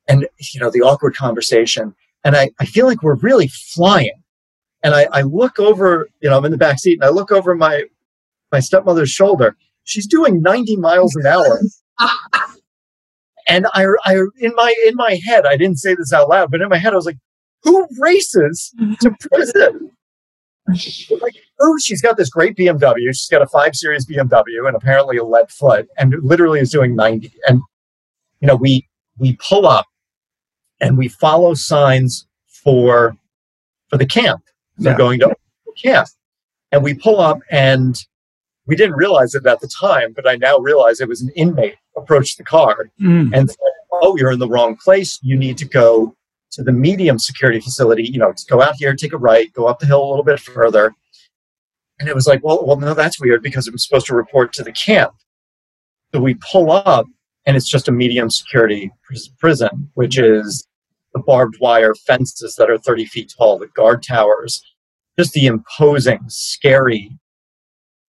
And 0.08 0.28
you 0.54 0.60
know 0.60 0.72
the 0.72 0.82
awkward 0.82 1.16
conversation, 1.16 1.94
and 2.24 2.36
I, 2.36 2.50
I 2.60 2.66
feel 2.66 2.88
like 2.88 3.04
we're 3.04 3.16
really 3.16 3.48
flying. 3.48 4.24
And 4.84 4.94
I, 4.94 5.08
I 5.12 5.22
look 5.24 5.60
over, 5.60 6.08
you 6.22 6.30
know, 6.30 6.38
I'm 6.38 6.46
in 6.46 6.52
the 6.52 6.58
back 6.58 6.80
seat, 6.80 6.94
and 6.94 7.04
I 7.04 7.10
look 7.10 7.32
over 7.32 7.56
my 7.56 7.84
my 8.52 8.60
stepmother's 8.60 9.10
shoulder. 9.10 9.56
She's 9.88 10.06
doing 10.06 10.42
90 10.42 10.76
miles 10.76 11.16
an 11.16 11.26
hour. 11.26 11.62
and 13.48 13.66
I, 13.74 13.86
I 14.04 14.16
in 14.40 14.54
my 14.56 14.74
in 14.86 14.96
my 14.96 15.18
head, 15.26 15.46
I 15.46 15.56
didn't 15.56 15.78
say 15.78 15.96
this 15.96 16.12
out 16.12 16.28
loud, 16.28 16.52
but 16.52 16.62
in 16.62 16.68
my 16.70 16.78
head, 16.78 16.92
I 16.92 16.98
was 16.98 17.06
like, 17.06 17.18
"Who 17.64 17.88
races 17.98 18.74
to 19.00 19.12
prison?" 19.32 19.92
like, 21.22 21.36
oh, 21.62 21.78
she's 21.82 22.02
got 22.02 22.18
this 22.18 22.30
great 22.30 22.58
BMW. 22.58 23.08
She's 23.08 23.30
got 23.32 23.42
a 23.42 23.48
five 23.48 23.74
series 23.74 24.06
BMW 24.06 24.68
and 24.68 24.76
apparently 24.76 25.16
a 25.16 25.24
lead 25.24 25.50
foot, 25.50 25.88
and 25.98 26.14
literally 26.22 26.60
is 26.60 26.70
doing 26.70 26.94
90. 26.94 27.32
And 27.48 27.62
you 28.42 28.48
know, 28.48 28.56
we 28.58 28.86
we 29.18 29.38
pull 29.38 29.66
up 29.66 29.86
and 30.82 30.98
we 30.98 31.08
follow 31.08 31.54
signs 31.54 32.28
for 32.48 33.16
for 33.90 33.98
the 33.98 34.06
camp. 34.06 34.42
So 34.80 34.90
Yeah. 34.90 34.98
going 34.98 35.20
to 35.22 35.34
camp. 35.82 36.10
And 36.74 36.84
we 36.84 36.94
pull 36.94 37.22
up 37.22 37.40
and 37.50 37.98
we 38.68 38.76
didn't 38.76 38.96
realize 38.96 39.34
it 39.34 39.46
at 39.46 39.60
the 39.62 39.68
time, 39.68 40.14
but 40.14 40.28
I 40.28 40.36
now 40.36 40.58
realize 40.60 41.00
it 41.00 41.08
was 41.08 41.22
an 41.22 41.30
inmate 41.36 41.76
approached 41.96 42.38
the 42.38 42.44
car 42.44 42.90
Mm. 43.02 43.32
and 43.34 43.50
said, 43.50 43.58
"Oh, 43.92 44.18
you're 44.18 44.32
in 44.32 44.40
the 44.40 44.48
wrong 44.48 44.76
place. 44.76 45.20
You 45.24 45.38
need 45.38 45.58
to 45.60 45.66
go 45.66 46.16
to 46.52 46.64
the 46.64 46.72
medium 46.72 47.18
security 47.20 47.60
facility. 47.60 48.04
You 48.04 48.20
know, 48.20 48.32
to 48.34 48.46
go 48.50 48.62
out 48.62 48.76
here, 48.78 48.94
take 48.94 49.14
a 49.14 49.18
right, 49.18 49.52
go 49.54 49.66
up 49.66 49.80
the 49.80 49.86
hill 49.88 50.04
a 50.04 50.10
little 50.10 50.24
bit 50.24 50.40
further." 50.40 50.94
And 52.00 52.08
it 52.08 52.14
was 52.16 52.28
like, 52.28 52.44
"Well, 52.44 52.64
well, 52.66 52.78
no, 52.78 52.94
that's 52.94 53.20
weird 53.20 53.42
because 53.42 53.68
it 53.68 53.72
was 53.74 53.84
supposed 53.86 54.06
to 54.08 54.16
report 54.16 54.54
to 54.54 54.64
the 54.64 54.72
camp." 54.72 55.14
So 56.14 56.22
we 56.22 56.36
pull 56.36 56.72
up, 56.72 57.06
and 57.46 57.58
it's 57.58 57.70
just 57.70 57.88
a 57.88 57.92
medium 57.92 58.30
security 58.30 58.92
pris- 59.04 59.30
prison, 59.40 59.90
which 59.96 60.18
is 60.20 60.68
the 61.14 61.20
barbed 61.20 61.58
wire 61.60 61.96
fences 61.96 62.56
that 62.58 62.70
are 62.70 62.78
30 62.78 63.06
feet 63.06 63.34
tall, 63.36 63.58
the 63.58 63.68
guard 63.68 64.04
towers, 64.04 64.62
just 65.18 65.34
the 65.34 65.48
imposing, 65.48 66.20
scary, 66.28 67.18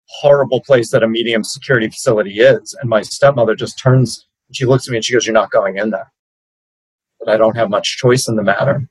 horrible 0.09 0.61
place 0.61 0.90
that 0.90 1.03
a 1.03 1.09
medium 1.09 1.44
security 1.44 1.88
facility 1.88 2.40
is. 2.40 2.77
And 2.81 2.88
my 2.88 3.03
stepmother 3.03 3.55
just 3.55 3.79
turns 3.79 4.27
she 4.53 4.64
looks 4.64 4.88
at 4.88 4.90
me 4.90 4.99
and 4.99 5.05
she 5.05 5.12
goes, 5.12 5.27
You're 5.27 5.35
not 5.35 5.51
going 5.51 5.77
in 5.77 5.90
there. 5.90 6.11
But 7.21 7.29
I 7.29 7.37
don't 7.37 7.57
have 7.57 7.71
much 7.71 7.97
choice 7.99 8.29
in 8.29 8.37
the 8.37 8.42
matter. 8.42 8.88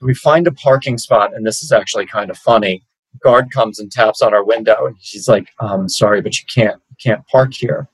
We 0.00 0.14
find 0.14 0.46
a 0.46 0.52
parking 0.52 0.98
spot, 0.98 1.34
and 1.34 1.44
this 1.44 1.62
is 1.62 1.72
actually 1.72 2.06
kind 2.06 2.30
of 2.30 2.38
funny. 2.38 2.84
guard 3.22 3.50
comes 3.50 3.80
and 3.80 3.90
taps 3.90 4.22
on 4.22 4.32
our 4.32 4.44
window 4.44 4.86
and 4.86 4.94
she's 5.00 5.26
like, 5.28 5.48
um, 5.58 5.88
sorry, 5.88 6.20
but 6.20 6.38
you 6.38 6.44
can't, 6.52 6.80
you 6.90 6.96
can't 7.02 7.26
park 7.26 7.52
here. 7.52 7.88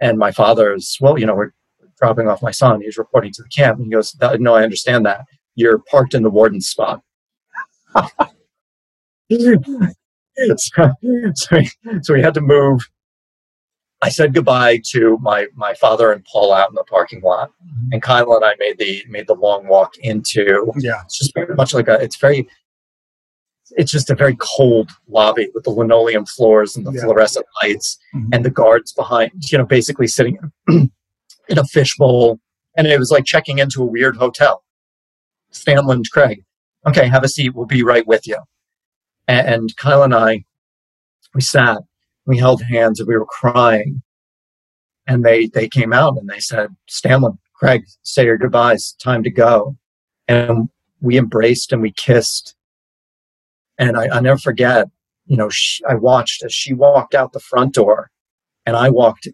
And 0.00 0.18
my 0.18 0.32
father 0.32 0.74
is, 0.74 0.98
well, 1.00 1.18
you 1.18 1.24
know, 1.24 1.34
we're 1.34 1.52
dropping 1.98 2.28
off 2.28 2.42
my 2.42 2.50
son. 2.50 2.82
He's 2.82 2.98
reporting 2.98 3.32
to 3.32 3.42
the 3.42 3.48
camp. 3.48 3.78
And 3.78 3.86
he 3.86 3.92
goes, 3.92 4.14
no, 4.38 4.54
I 4.54 4.64
understand 4.64 5.06
that. 5.06 5.24
You're 5.54 5.78
parked 5.78 6.12
in 6.12 6.22
the 6.22 6.28
warden's 6.28 6.68
spot. 6.68 7.00
so, 10.56 10.92
so, 11.34 11.56
we, 11.56 11.70
so 12.02 12.14
we 12.14 12.22
had 12.22 12.34
to 12.34 12.40
move. 12.40 12.88
I 14.02 14.10
said 14.10 14.34
goodbye 14.34 14.82
to 14.90 15.18
my 15.22 15.46
my 15.54 15.74
father 15.74 16.12
and 16.12 16.24
Paul 16.24 16.52
out 16.52 16.68
in 16.68 16.74
the 16.74 16.84
parking 16.84 17.22
lot, 17.22 17.50
mm-hmm. 17.50 17.92
and 17.92 18.02
Kyla 18.02 18.36
and 18.36 18.44
I 18.44 18.54
made 18.58 18.78
the 18.78 19.04
made 19.08 19.26
the 19.26 19.34
long 19.34 19.66
walk 19.66 19.96
into. 19.98 20.70
Yeah, 20.76 21.02
it's 21.04 21.18
just 21.18 21.34
very 21.34 21.54
much 21.54 21.72
like 21.74 21.88
a. 21.88 21.94
It's 21.94 22.16
very. 22.16 22.48
It's 23.70 23.90
just 23.90 24.10
a 24.10 24.14
very 24.14 24.36
cold 24.38 24.90
lobby 25.08 25.48
with 25.52 25.64
the 25.64 25.70
linoleum 25.70 26.24
floors 26.24 26.76
and 26.76 26.86
the 26.86 26.92
yeah. 26.92 27.02
fluorescent 27.02 27.46
lights, 27.62 27.98
mm-hmm. 28.14 28.28
and 28.32 28.44
the 28.44 28.50
guards 28.50 28.92
behind. 28.92 29.32
You 29.50 29.58
know, 29.58 29.64
basically 29.64 30.06
sitting 30.06 30.38
in 30.68 30.90
a 31.48 31.64
fishbowl, 31.64 32.38
and 32.76 32.86
it 32.86 32.98
was 32.98 33.10
like 33.10 33.24
checking 33.24 33.58
into 33.58 33.82
a 33.82 33.86
weird 33.86 34.16
hotel. 34.16 34.62
Stanland 35.52 36.10
Craig, 36.10 36.44
okay, 36.86 37.08
have 37.08 37.24
a 37.24 37.28
seat. 37.28 37.54
We'll 37.54 37.66
be 37.66 37.82
right 37.82 38.06
with 38.06 38.26
you. 38.26 38.36
And 39.28 39.76
Kyla 39.76 40.04
and 40.04 40.14
I, 40.14 40.44
we 41.34 41.40
sat, 41.40 41.78
we 42.26 42.38
held 42.38 42.62
hands, 42.62 43.00
and 43.00 43.08
we 43.08 43.16
were 43.16 43.26
crying. 43.26 44.02
And 45.06 45.24
they 45.24 45.46
they 45.46 45.68
came 45.68 45.92
out 45.92 46.16
and 46.18 46.28
they 46.28 46.40
said, 46.40 46.74
Stanland, 46.90 47.38
Craig, 47.54 47.84
say 48.02 48.24
your 48.24 48.38
goodbyes. 48.38 48.92
Time 49.00 49.22
to 49.22 49.30
go. 49.30 49.76
And 50.28 50.68
we 51.00 51.16
embraced 51.16 51.72
and 51.72 51.80
we 51.80 51.92
kissed. 51.92 52.56
And 53.78 53.96
I, 53.96 54.16
I 54.16 54.20
never 54.20 54.38
forget, 54.38 54.88
you 55.26 55.36
know, 55.36 55.48
she, 55.48 55.84
I 55.84 55.94
watched 55.94 56.42
as 56.42 56.52
she 56.52 56.72
walked 56.72 57.14
out 57.14 57.32
the 57.32 57.40
front 57.40 57.74
door 57.74 58.10
and 58.64 58.74
I 58.74 58.90
walked 58.90 59.28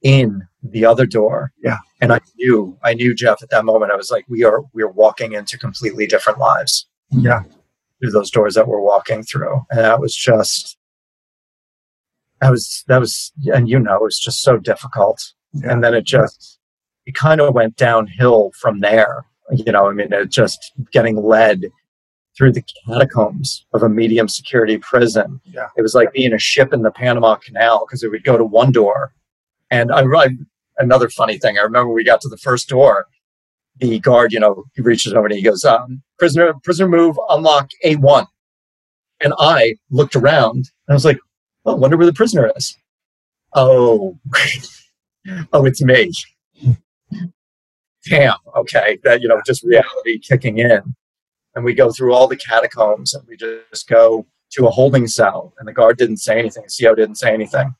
in 0.00 0.46
the 0.62 0.86
other 0.86 1.04
door. 1.04 1.52
Yeah. 1.62 1.78
And 2.00 2.12
I 2.12 2.20
knew, 2.36 2.78
I 2.82 2.94
knew 2.94 3.14
Jeff 3.14 3.42
at 3.42 3.50
that 3.50 3.64
moment. 3.64 3.92
I 3.92 3.96
was 3.96 4.10
like, 4.10 4.24
we 4.28 4.44
are, 4.44 4.62
we 4.72 4.82
are 4.82 4.90
walking 4.90 5.32
into 5.32 5.58
completely 5.58 6.06
different 6.06 6.38
lives. 6.38 6.86
Yeah 7.10 7.42
through 8.00 8.10
those 8.10 8.30
doors 8.30 8.54
that 8.54 8.66
we're 8.66 8.80
walking 8.80 9.22
through. 9.22 9.60
And 9.70 9.80
that 9.80 10.00
was 10.00 10.14
just, 10.14 10.76
that 12.40 12.50
was, 12.50 12.84
that 12.88 12.98
was, 12.98 13.32
and 13.52 13.68
you 13.68 13.78
know, 13.78 13.96
it 13.96 14.02
was 14.02 14.18
just 14.18 14.42
so 14.42 14.56
difficult. 14.56 15.32
Yeah. 15.52 15.72
And 15.72 15.84
then 15.84 15.94
it 15.94 16.04
just, 16.04 16.58
it 17.06 17.14
kind 17.14 17.40
of 17.40 17.54
went 17.54 17.76
downhill 17.76 18.52
from 18.60 18.80
there. 18.80 19.26
You 19.52 19.72
know, 19.72 19.88
I 19.88 19.92
mean, 19.92 20.12
it 20.12 20.30
just 20.30 20.72
getting 20.92 21.16
led 21.16 21.64
through 22.36 22.52
the 22.52 22.64
catacombs 22.86 23.66
of 23.74 23.82
a 23.82 23.88
medium 23.88 24.28
security 24.28 24.78
prison. 24.78 25.40
Yeah. 25.44 25.68
It 25.76 25.82
was 25.82 25.94
like 25.94 26.12
being 26.12 26.32
a 26.32 26.38
ship 26.38 26.72
in 26.72 26.82
the 26.82 26.90
Panama 26.90 27.34
Canal 27.36 27.84
because 27.84 28.02
it 28.02 28.10
would 28.10 28.24
go 28.24 28.38
to 28.38 28.44
one 28.44 28.72
door. 28.72 29.12
And 29.70 29.92
I, 29.92 30.02
I, 30.02 30.28
another 30.78 31.10
funny 31.10 31.38
thing, 31.38 31.58
I 31.58 31.62
remember 31.62 31.92
we 31.92 32.04
got 32.04 32.20
to 32.22 32.28
the 32.28 32.38
first 32.38 32.68
door 32.68 33.06
the 33.80 33.98
guard, 34.00 34.32
you 34.32 34.40
know, 34.40 34.64
he 34.74 34.82
reaches 34.82 35.12
over 35.12 35.26
and 35.26 35.34
he 35.34 35.42
goes, 35.42 35.64
um, 35.64 36.02
prisoner, 36.18 36.54
prisoner 36.62 36.88
move, 36.88 37.18
unlock 37.28 37.70
A1. 37.84 38.26
And 39.20 39.34
I 39.38 39.76
looked 39.90 40.16
around 40.16 40.56
and 40.56 40.90
I 40.90 40.92
was 40.94 41.04
like, 41.04 41.18
oh, 41.64 41.72
I 41.72 41.78
wonder 41.78 41.96
where 41.96 42.06
the 42.06 42.12
prisoner 42.12 42.50
is. 42.56 42.76
Oh, 43.54 44.18
oh, 45.52 45.64
it's 45.64 45.82
me. 45.82 46.12
Damn. 48.08 48.36
Okay. 48.56 48.98
That, 49.04 49.20
you 49.20 49.28
know, 49.28 49.40
just 49.44 49.62
reality 49.62 50.18
kicking 50.18 50.58
in. 50.58 50.94
And 51.54 51.64
we 51.64 51.74
go 51.74 51.90
through 51.90 52.14
all 52.14 52.28
the 52.28 52.36
catacombs 52.36 53.12
and 53.12 53.26
we 53.26 53.36
just 53.36 53.88
go 53.88 54.26
to 54.52 54.66
a 54.66 54.70
holding 54.70 55.06
cell. 55.06 55.52
And 55.58 55.68
the 55.68 55.72
guard 55.72 55.98
didn't 55.98 56.18
say 56.18 56.38
anything. 56.38 56.64
The 56.66 56.84
CO 56.84 56.94
didn't 56.94 57.16
say 57.16 57.34
anything. 57.34 57.74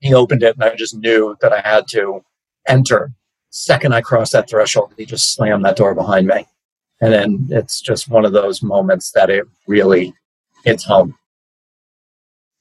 He 0.00 0.14
opened 0.14 0.42
it 0.42 0.54
and 0.54 0.64
I 0.64 0.74
just 0.74 0.96
knew 0.96 1.36
that 1.40 1.52
I 1.52 1.60
had 1.60 1.86
to 1.88 2.20
enter 2.68 3.12
second 3.50 3.94
I 3.94 4.00
crossed 4.00 4.32
that 4.32 4.48
threshold, 4.48 4.92
he 4.96 5.04
just 5.04 5.34
slammed 5.34 5.64
that 5.64 5.76
door 5.76 5.94
behind 5.94 6.26
me. 6.26 6.46
And 7.00 7.12
then 7.12 7.48
it's 7.50 7.80
just 7.80 8.08
one 8.08 8.24
of 8.24 8.32
those 8.32 8.62
moments 8.62 9.12
that 9.12 9.30
it 9.30 9.44
really 9.66 10.14
hits 10.64 10.84
home. 10.84 11.16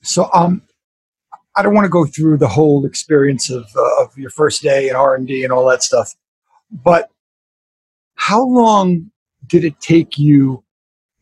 So, 0.02 0.30
um, 0.34 0.62
I 1.58 1.64
don't 1.64 1.74
want 1.74 1.86
to 1.86 1.90
go 1.90 2.06
through 2.06 2.38
the 2.38 2.50
whole 2.50 2.86
experience 2.86 3.50
of, 3.50 3.66
uh, 3.76 4.04
of 4.04 4.18
your 4.18 4.30
first 4.30 4.62
day 4.62 4.90
and 4.90 4.98
R 4.98 5.16
and 5.16 5.26
D 5.26 5.44
and 5.44 5.54
all 5.54 5.66
that 5.70 5.84
stuff, 5.84 6.14
but 6.70 7.10
how 8.16 8.44
long 8.44 9.12
did 9.48 9.64
it 9.64 9.80
take 9.80 10.18
you 10.18 10.64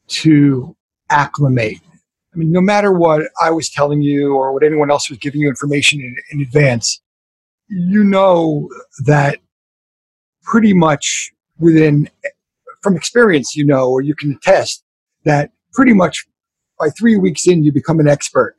to 0.07 0.75
acclimate? 1.09 1.79
I 2.33 2.37
mean, 2.37 2.51
no 2.51 2.61
matter 2.61 2.91
what 2.91 3.23
I 3.41 3.51
was 3.51 3.69
telling 3.69 4.01
you 4.01 4.35
or 4.35 4.53
what 4.53 4.63
anyone 4.63 4.89
else 4.89 5.09
was 5.09 5.19
giving 5.19 5.41
you 5.41 5.49
information 5.49 5.99
in, 6.01 6.15
in 6.31 6.41
advance, 6.41 6.99
you 7.67 8.03
know 8.03 8.69
that 9.05 9.39
pretty 10.43 10.73
much 10.73 11.31
within, 11.59 12.09
from 12.81 12.95
experience, 12.95 13.55
you 13.55 13.65
know, 13.65 13.89
or 13.89 14.01
you 14.01 14.15
can 14.15 14.33
attest 14.33 14.83
that 15.25 15.51
pretty 15.73 15.93
much 15.93 16.25
by 16.79 16.89
three 16.89 17.17
weeks 17.17 17.47
in, 17.47 17.63
you 17.63 17.71
become 17.71 17.99
an 17.99 18.07
expert 18.07 18.55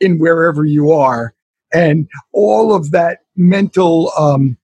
in 0.00 0.18
wherever 0.18 0.64
you 0.64 0.90
are. 0.90 1.34
And 1.72 2.08
all 2.32 2.74
of 2.74 2.90
that 2.90 3.20
mental 3.36 4.12
um, 4.18 4.58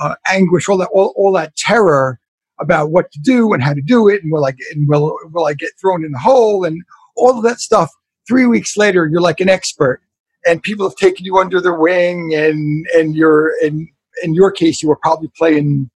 uh, 0.00 0.14
anguish, 0.28 0.68
all 0.68 0.78
that, 0.78 0.88
all, 0.92 1.12
all 1.16 1.32
that 1.32 1.56
terror 1.56 2.20
about 2.58 2.90
what 2.90 3.10
to 3.12 3.18
do 3.20 3.52
and 3.52 3.62
how 3.62 3.74
to 3.74 3.82
do 3.82 4.08
it, 4.08 4.22
and 4.22 4.32
will 4.32 4.44
I 4.44 4.52
get, 4.52 4.66
and 4.72 4.88
will 4.88 5.16
will 5.32 5.46
I 5.46 5.54
get 5.54 5.72
thrown 5.80 6.04
in 6.04 6.12
the 6.12 6.18
hole, 6.18 6.64
and 6.64 6.82
all 7.16 7.36
of 7.36 7.42
that 7.44 7.60
stuff. 7.60 7.90
Three 8.28 8.46
weeks 8.46 8.76
later, 8.76 9.06
you're 9.06 9.20
like 9.20 9.40
an 9.40 9.48
expert, 9.48 10.00
and 10.46 10.62
people 10.62 10.88
have 10.88 10.96
taken 10.96 11.24
you 11.24 11.38
under 11.38 11.60
their 11.60 11.74
wing, 11.74 12.34
and 12.34 12.86
and 12.94 13.14
you're 13.14 13.52
in 13.62 13.88
in 14.22 14.34
your 14.34 14.50
case, 14.50 14.82
you 14.82 14.88
were 14.88 14.96
probably 14.96 15.30
playing 15.36 15.90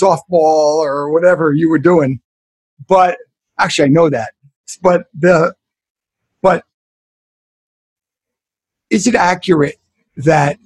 softball 0.00 0.78
or 0.78 1.10
whatever 1.10 1.52
you 1.52 1.68
were 1.68 1.78
doing. 1.78 2.20
But 2.88 3.18
actually, 3.58 3.86
I 3.86 3.88
know 3.88 4.10
that. 4.10 4.32
But 4.82 5.06
the, 5.14 5.54
but 6.42 6.64
is 8.90 9.06
it 9.06 9.14
accurate 9.14 9.76
that, 10.16 10.58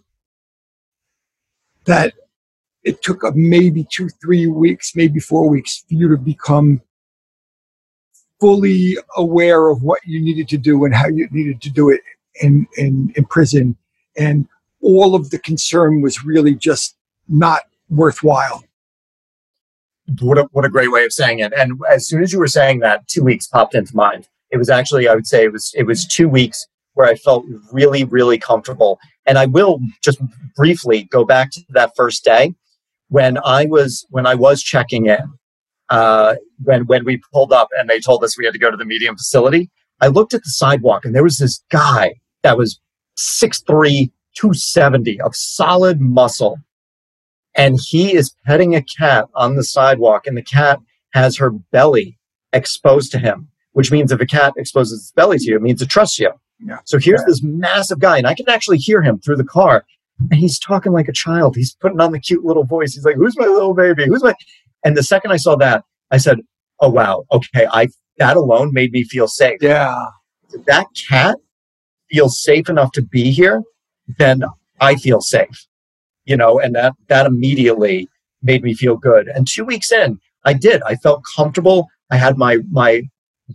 that 1.87 2.15
it 2.85 3.03
took 3.03 3.23
maybe 3.35 3.87
two, 3.91 4.09
three 4.21 4.47
weeks, 4.47 4.95
maybe 4.95 5.21
four 5.21 5.49
weeks 5.49 5.85
for 5.88 5.95
you 5.95 6.09
to 6.09 6.17
become 6.17 6.83
fully 8.41 8.97
aware 9.17 9.69
of 9.69 9.83
what 9.83 10.01
you 10.05 10.21
needed 10.21 10.49
to 10.49 10.59
do 10.59 10.85
and 10.85 10.95
how 10.95 11.07
you 11.07 11.29
needed 11.31 11.62
to 11.62 11.71
do 11.71 11.91
it 11.91 12.01
in, 12.41 12.67
in, 12.77 13.12
in 13.15 13.25
prison. 13.25 13.77
And 14.19 14.49
all 14.83 15.14
of 15.14 15.31
the 15.31 15.38
concern 15.38 16.03
was 16.03 16.25
really 16.25 16.55
just 16.55 16.97
not 17.29 17.62
worthwhile 17.88 18.64
what 20.21 20.38
a, 20.38 20.49
what 20.53 20.64
a 20.64 20.68
great 20.68 20.90
way 20.90 21.05
of 21.05 21.12
saying 21.12 21.38
it. 21.38 21.53
And 21.57 21.81
as 21.90 22.07
soon 22.07 22.23
as 22.23 22.33
you 22.33 22.38
were 22.38 22.47
saying 22.47 22.81
that, 22.81 23.07
two 23.09 23.23
weeks 23.23 23.47
popped 23.47 23.75
into 23.75 23.95
mind. 23.95 24.29
It 24.51 24.59
was 24.59 24.68
actually, 24.68 25.09
I 25.09 25.14
would 25.14 25.27
say, 25.27 25.45
it 25.45 25.53
was 25.53 25.73
it 25.75 25.85
was 25.85 26.07
two 26.07 26.29
weeks 26.29 26.66
where 26.95 27.07
I 27.07 27.14
felt 27.14 27.45
really, 27.73 28.05
really 28.05 28.38
comfortable. 28.38 28.99
And 29.27 29.38
I 29.38 29.47
will 29.47 29.81
just 30.03 30.21
briefly 30.57 31.05
go 31.05 31.25
back 31.25 31.51
to 31.53 31.62
that 31.71 31.92
first 31.97 32.25
day 32.25 32.55
when 33.09 33.38
I 33.45 33.64
was 33.64 34.07
when 34.11 34.27
I 34.27 34.35
was 34.35 34.62
checking 34.62 35.07
in. 35.07 35.38
Uh, 35.88 36.37
when 36.62 36.87
when 36.87 37.05
we 37.05 37.21
pulled 37.33 37.53
up 37.53 37.68
and 37.79 37.88
they 37.88 38.01
told 38.01 38.25
us 38.25 38.37
we 38.37 38.45
had 38.45 38.55
to 38.55 38.59
go 38.59 38.71
to 38.71 38.77
the 38.77 38.85
medium 38.85 39.16
facility, 39.16 39.71
I 40.01 40.09
looked 40.09 40.35
at 40.35 40.42
the 40.42 40.51
sidewalk 40.51 41.05
and 41.05 41.14
there 41.14 41.23
was 41.23 41.38
this 41.38 41.62
guy 41.71 42.14
that 42.42 42.59
was 42.59 42.81
6'3", 43.18 44.11
270 44.35 45.21
of 45.21 45.35
solid 45.35 46.01
muscle. 46.01 46.59
And 47.55 47.79
he 47.87 48.14
is 48.14 48.35
petting 48.47 48.75
a 48.75 48.83
cat 48.83 49.29
on 49.35 49.57
the 49.57 49.64
sidewalk 49.64 50.27
and 50.27 50.37
the 50.37 50.42
cat 50.42 50.81
has 51.12 51.37
her 51.37 51.51
belly 51.51 52.18
exposed 52.53 53.12
to 53.12 53.18
him 53.18 53.49
which 53.72 53.91
means 53.91 54.12
if 54.12 54.20
a 54.20 54.26
cat 54.26 54.53
exposes 54.57 55.01
its 55.01 55.12
belly 55.12 55.39
to 55.39 55.45
you 55.45 55.57
it 55.57 55.62
means 55.62 55.83
it 55.83 55.89
trusts 55.89 56.18
you. 56.18 56.30
Yeah. 56.64 56.78
so 56.85 56.99
here's 56.99 57.20
yeah. 57.20 57.26
this 57.26 57.43
massive 57.43 57.99
guy 57.99 58.18
and 58.18 58.26
i 58.26 58.35
can 58.35 58.49
actually 58.49 58.78
hear 58.78 59.03
him 59.03 59.18
through 59.18 59.37
the 59.37 59.45
car 59.45 59.85
and 60.30 60.39
he's 60.39 60.59
talking 60.59 60.93
like 60.93 61.09
a 61.09 61.12
child. 61.12 61.57
He's 61.57 61.74
putting 61.74 62.01
on 62.01 62.12
the 62.12 62.20
cute 62.20 62.45
little 62.45 62.62
voice. 62.62 62.95
He's 62.95 63.05
like 63.05 63.16
who's 63.16 63.37
my 63.37 63.47
little 63.47 63.74
baby? 63.74 64.05
Who's 64.07 64.22
my 64.22 64.35
and 64.85 64.97
the 64.97 65.03
second 65.03 65.33
i 65.33 65.37
saw 65.37 65.57
that 65.57 65.85
i 66.11 66.16
said 66.18 66.41
oh 66.80 66.91
wow. 66.91 67.24
Okay 67.33 67.66
i 67.72 67.89
that 68.18 68.37
alone 68.37 68.72
made 68.72 68.93
me 68.93 69.05
feel 69.05 69.26
safe. 69.26 69.59
Yeah. 69.61 69.97
That 70.66 70.87
cat 71.09 71.39
feels 72.11 72.41
safe 72.43 72.68
enough 72.68 72.93
to 72.93 73.03
be 73.03 73.30
here 73.33 73.62
then 74.19 74.43
i 74.81 74.95
feel 74.97 75.21
safe 75.21 75.67
you 76.25 76.37
know, 76.37 76.59
and 76.59 76.75
that 76.75 76.95
that 77.09 77.27
immediately 77.27 78.09
made 78.43 78.63
me 78.63 78.75
feel 78.75 78.97
good. 78.97 79.29
And 79.29 79.47
two 79.47 79.65
weeks 79.65 79.93
in, 79.93 80.19
I 80.45 80.53
did. 80.53 80.83
I 80.87 80.97
felt 80.97 81.23
comfortable. 81.37 81.89
I 82.11 82.17
had 82.17 82.39
my 82.39 82.59
my 82.71 83.03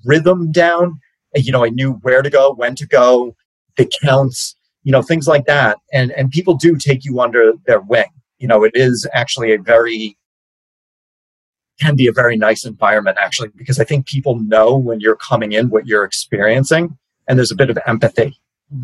rhythm 0.06 0.52
down. 0.52 1.00
You 1.36 1.52
know, 1.52 1.64
I 1.64 1.70
knew 1.70 1.94
where 2.02 2.22
to 2.22 2.30
go, 2.30 2.54
when 2.56 2.76
to 2.76 2.88
go, 2.88 3.36
the 3.76 3.92
counts, 4.04 4.56
you 4.84 4.92
know, 4.92 5.02
things 5.02 5.28
like 5.28 5.46
that. 5.46 5.78
And 5.94 6.12
and 6.12 6.32
people 6.32 6.56
do 6.56 6.76
take 6.76 7.06
you 7.06 7.20
under 7.20 7.54
their 7.66 7.82
wing. 7.82 8.06
You 8.40 8.48
know, 8.48 8.64
it 8.64 8.72
is 8.76 9.08
actually 9.14 9.54
a 9.54 9.60
very 9.60 10.18
can 11.80 11.96
be 11.96 12.08
a 12.08 12.12
very 12.12 12.36
nice 12.36 12.66
environment 12.66 13.18
actually 13.22 13.50
because 13.56 13.80
I 13.80 13.84
think 13.84 14.08
people 14.08 14.40
know 14.40 14.76
when 14.76 15.00
you're 15.00 15.16
coming 15.16 15.52
in 15.52 15.70
what 15.70 15.86
you're 15.86 16.04
experiencing 16.04 16.98
and 17.28 17.38
there's 17.38 17.52
a 17.52 17.56
bit 17.56 17.70
of 17.70 17.78
empathy. 17.86 18.36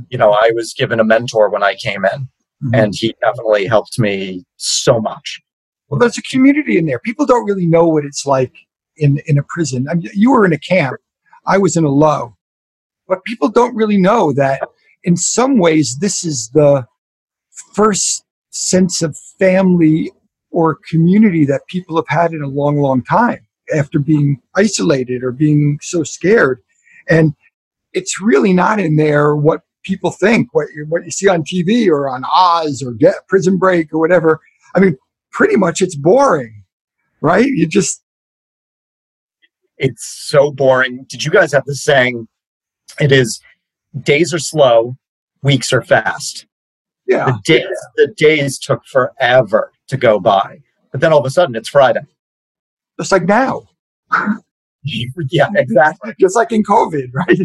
You 0.10 0.18
know, 0.18 0.32
I 0.32 0.52
was 0.56 0.74
given 0.74 1.00
a 1.00 1.04
mentor 1.04 1.50
when 1.50 1.64
I 1.64 1.76
came 1.76 2.06
in, 2.06 2.30
Mhm. 2.64 2.72
and 2.74 2.94
he 2.96 3.14
definitely 3.22 3.66
helped 3.66 4.00
me 4.00 4.46
so 4.58 5.00
much. 5.00 5.42
Well, 5.90 6.00
there's 6.00 6.18
a 6.18 6.22
community 6.24 6.78
in 6.78 6.86
there. 6.86 7.00
People 7.00 7.26
don't 7.26 7.46
really 7.46 7.66
know 7.66 7.88
what 7.88 8.06
it's 8.06 8.26
like 8.26 8.54
in 8.98 9.20
in 9.26 9.38
a 9.38 9.44
prison. 9.50 9.88
I 9.90 9.96
mean, 9.96 10.10
you 10.14 10.32
were 10.32 10.46
in 10.46 10.54
a 10.54 10.60
camp. 10.60 11.00
I 11.46 11.58
was 11.58 11.76
in 11.76 11.84
a 11.84 11.90
low, 11.90 12.38
but 13.08 13.24
people 13.26 13.50
don't 13.50 13.76
really 13.76 13.98
know 13.98 14.32
that. 14.34 14.62
In 15.04 15.18
some 15.18 15.58
ways, 15.58 15.98
this 16.00 16.24
is 16.24 16.50
the 16.54 16.86
first 17.74 18.24
sense 18.52 19.02
of 19.02 19.18
family 19.38 20.12
or 20.52 20.80
community 20.90 21.44
that 21.46 21.68
people 21.68 21.96
have 21.98 22.08
had 22.08 22.32
in 22.32 22.42
a 22.42 22.48
long, 22.48 22.78
long 22.78 23.04
time 23.04 23.46
after 23.76 24.00
being 24.00 24.40
isolated 24.56 25.24
or 25.24 25.32
being 25.32 25.80
so 25.82 26.04
scared. 26.04 26.62
And 27.10 27.34
it's 27.92 28.22
really 28.22 28.54
not 28.54 28.80
in 28.80 28.96
there 28.96 29.36
what 29.36 29.62
people 29.84 30.12
think, 30.12 30.54
what 30.54 30.68
you, 30.76 30.86
what 30.88 31.04
you 31.06 31.12
see 31.12 31.28
on 31.28 31.44
TV 31.44 31.88
or 31.88 32.10
on 32.10 32.24
Oz 32.32 32.82
or 32.86 32.92
Get 32.94 33.16
Prison 33.28 33.58
Break 33.58 33.94
or 33.94 34.00
whatever. 34.00 34.40
I 34.76 34.80
mean, 34.80 34.98
pretty 35.32 35.56
much 35.56 35.82
it's 35.82 35.96
boring, 35.96 36.64
right? 37.22 37.46
You 37.46 37.68
just 37.68 38.04
It's 39.78 40.06
so 40.06 40.52
boring. 40.52 41.06
Did 41.10 41.24
you 41.24 41.32
guys 41.32 41.52
have 41.54 41.66
the 41.66 41.76
saying? 41.76 42.28
It 43.00 43.12
is 43.12 43.40
days 44.02 44.34
are 44.34 44.40
slow, 44.40 44.96
weeks 45.42 45.74
are 45.74 45.82
fast. 45.84 46.46
yeah, 47.08 47.26
The 47.26 47.40
days, 47.44 47.78
the 47.96 48.08
days 48.18 48.58
took 48.60 48.86
forever 48.86 49.72
to 49.88 49.98
go 49.98 50.20
by, 50.20 50.60
but 50.92 51.02
then 51.02 51.12
all 51.12 51.20
of 51.20 51.26
a 51.26 51.30
sudden 51.30 51.56
it's 51.56 51.70
Friday. 51.70 52.02
just 53.00 53.12
like 53.12 53.24
now, 53.24 53.68
yeah, 54.84 55.48
exactly. 55.56 56.14
just 56.20 56.36
like 56.36 56.52
in 56.52 56.64
COVID, 56.64 57.10
right? 57.14 57.40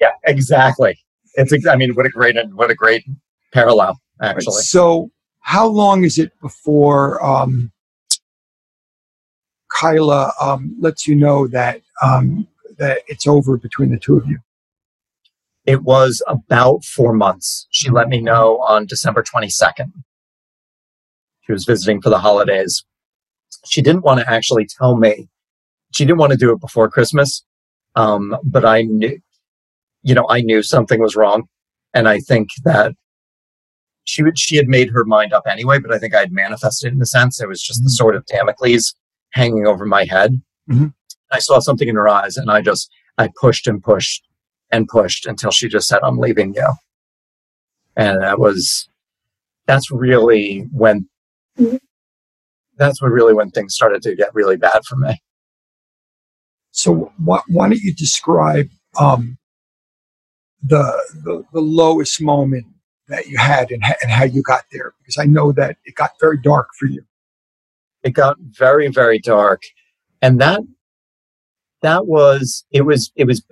Yeah, 0.00 0.10
exactly. 0.24 0.98
It's. 1.36 1.66
I 1.66 1.76
mean, 1.76 1.94
what 1.94 2.06
a 2.06 2.10
great 2.10 2.36
what 2.52 2.70
a 2.70 2.74
great 2.74 3.04
parallel. 3.52 4.00
Actually, 4.20 4.62
So, 4.62 5.10
how 5.40 5.66
long 5.66 6.04
is 6.04 6.18
it 6.18 6.32
before 6.40 7.22
um, 7.24 7.70
Kyla 9.78 10.32
um, 10.40 10.74
lets 10.80 11.06
you 11.06 11.14
know 11.14 11.46
that 11.48 11.82
um, 12.02 12.46
that 12.78 13.00
it's 13.08 13.26
over 13.26 13.56
between 13.56 13.90
the 13.90 13.98
two 13.98 14.16
of 14.16 14.26
you? 14.26 14.38
it 15.66 15.82
was 15.82 16.22
about 16.28 16.84
four 16.84 17.12
months. 17.12 17.66
She 17.70 17.90
let 17.90 18.08
me 18.08 18.20
know 18.20 18.58
on 18.60 18.86
December 18.86 19.22
twenty 19.22 19.50
second. 19.50 19.92
She 21.42 21.52
was 21.52 21.64
visiting 21.64 22.00
for 22.00 22.08
the 22.08 22.18
holidays. 22.18 22.84
She 23.66 23.82
didn't 23.82 24.02
want 24.02 24.20
to 24.20 24.30
actually 24.30 24.66
tell 24.66 24.96
me. 24.96 25.28
She 25.92 26.04
didn't 26.04 26.18
want 26.18 26.32
to 26.32 26.38
do 26.38 26.52
it 26.52 26.60
before 26.60 26.88
Christmas, 26.88 27.44
um, 27.94 28.36
but 28.44 28.64
I 28.64 28.82
knew, 28.82 29.18
you 30.06 30.14
know, 30.14 30.26
I 30.30 30.40
knew 30.40 30.62
something 30.62 31.00
was 31.00 31.16
wrong, 31.16 31.48
and 31.92 32.08
I 32.08 32.20
think 32.20 32.48
that 32.64 32.92
she 34.04 34.22
would. 34.22 34.38
She 34.38 34.56
had 34.56 34.68
made 34.68 34.90
her 34.90 35.04
mind 35.04 35.32
up 35.32 35.42
anyway, 35.48 35.80
but 35.80 35.92
I 35.92 35.98
think 35.98 36.14
I 36.14 36.20
had 36.20 36.30
manifested 36.32 36.92
in 36.92 37.02
a 37.02 37.06
sense. 37.06 37.40
It 37.40 37.48
was 37.48 37.60
just 37.60 37.82
the 37.82 37.90
sword 37.90 38.14
of 38.14 38.24
Damocles 38.26 38.94
hanging 39.32 39.66
over 39.66 39.84
my 39.84 40.04
head. 40.04 40.40
Mhm. 40.70 40.94
I 41.32 41.40
saw 41.40 41.58
something 41.58 41.88
in 41.88 41.96
her 41.96 42.08
eyes, 42.08 42.36
and 42.36 42.52
I 42.52 42.62
just 42.62 42.88
I 43.18 43.30
pushed 43.40 43.66
and 43.66 43.82
pushed 43.82 44.22
and 44.70 44.86
pushed 44.86 45.26
until 45.26 45.50
she 45.50 45.68
just 45.68 45.88
said, 45.88 45.98
"I'm 46.04 46.18
leaving 46.18 46.54
you." 46.54 46.68
And 47.96 48.22
that 48.22 48.38
was 48.38 48.88
that's 49.66 49.90
really 49.90 50.68
when 50.70 51.08
that's 52.76 53.02
when 53.02 53.10
really 53.10 53.34
when 53.34 53.50
things 53.50 53.74
started 53.74 54.02
to 54.02 54.14
get 54.14 54.34
really 54.34 54.56
bad 54.56 54.84
for 54.84 54.94
me. 54.96 55.20
So, 56.70 57.12
why, 57.18 57.40
why 57.48 57.68
don't 57.68 57.80
you 57.80 57.94
describe 57.94 58.68
um, 59.00 59.38
the, 60.64 60.82
the 61.24 61.44
the 61.52 61.60
lowest 61.60 62.20
moment 62.22 62.66
that 63.08 63.26
you 63.28 63.38
had 63.38 63.70
and, 63.70 63.82
and 64.02 64.10
how 64.10 64.24
you 64.24 64.42
got 64.42 64.64
there? 64.72 64.94
Because 65.00 65.18
I 65.18 65.24
know 65.26 65.52
that 65.52 65.76
it 65.84 65.94
got 65.96 66.12
very 66.20 66.38
dark 66.40 66.68
for 66.78 66.86
you. 66.86 67.02
it 68.02 68.10
got 68.10 68.36
very 68.40 68.88
very 68.88 69.18
dark 69.18 69.62
and 70.22 70.40
that 70.40 70.60
that 71.82 72.06
was 72.06 72.64
it 72.72 72.82
was 72.82 73.12
it 73.16 73.24
was 73.26 73.42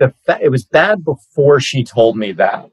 it 0.43 0.51
was 0.51 0.65
bad 0.65 1.05
before 1.05 1.61
she 1.61 1.85
told 1.85 2.17
me 2.17 2.33
that 2.33 2.69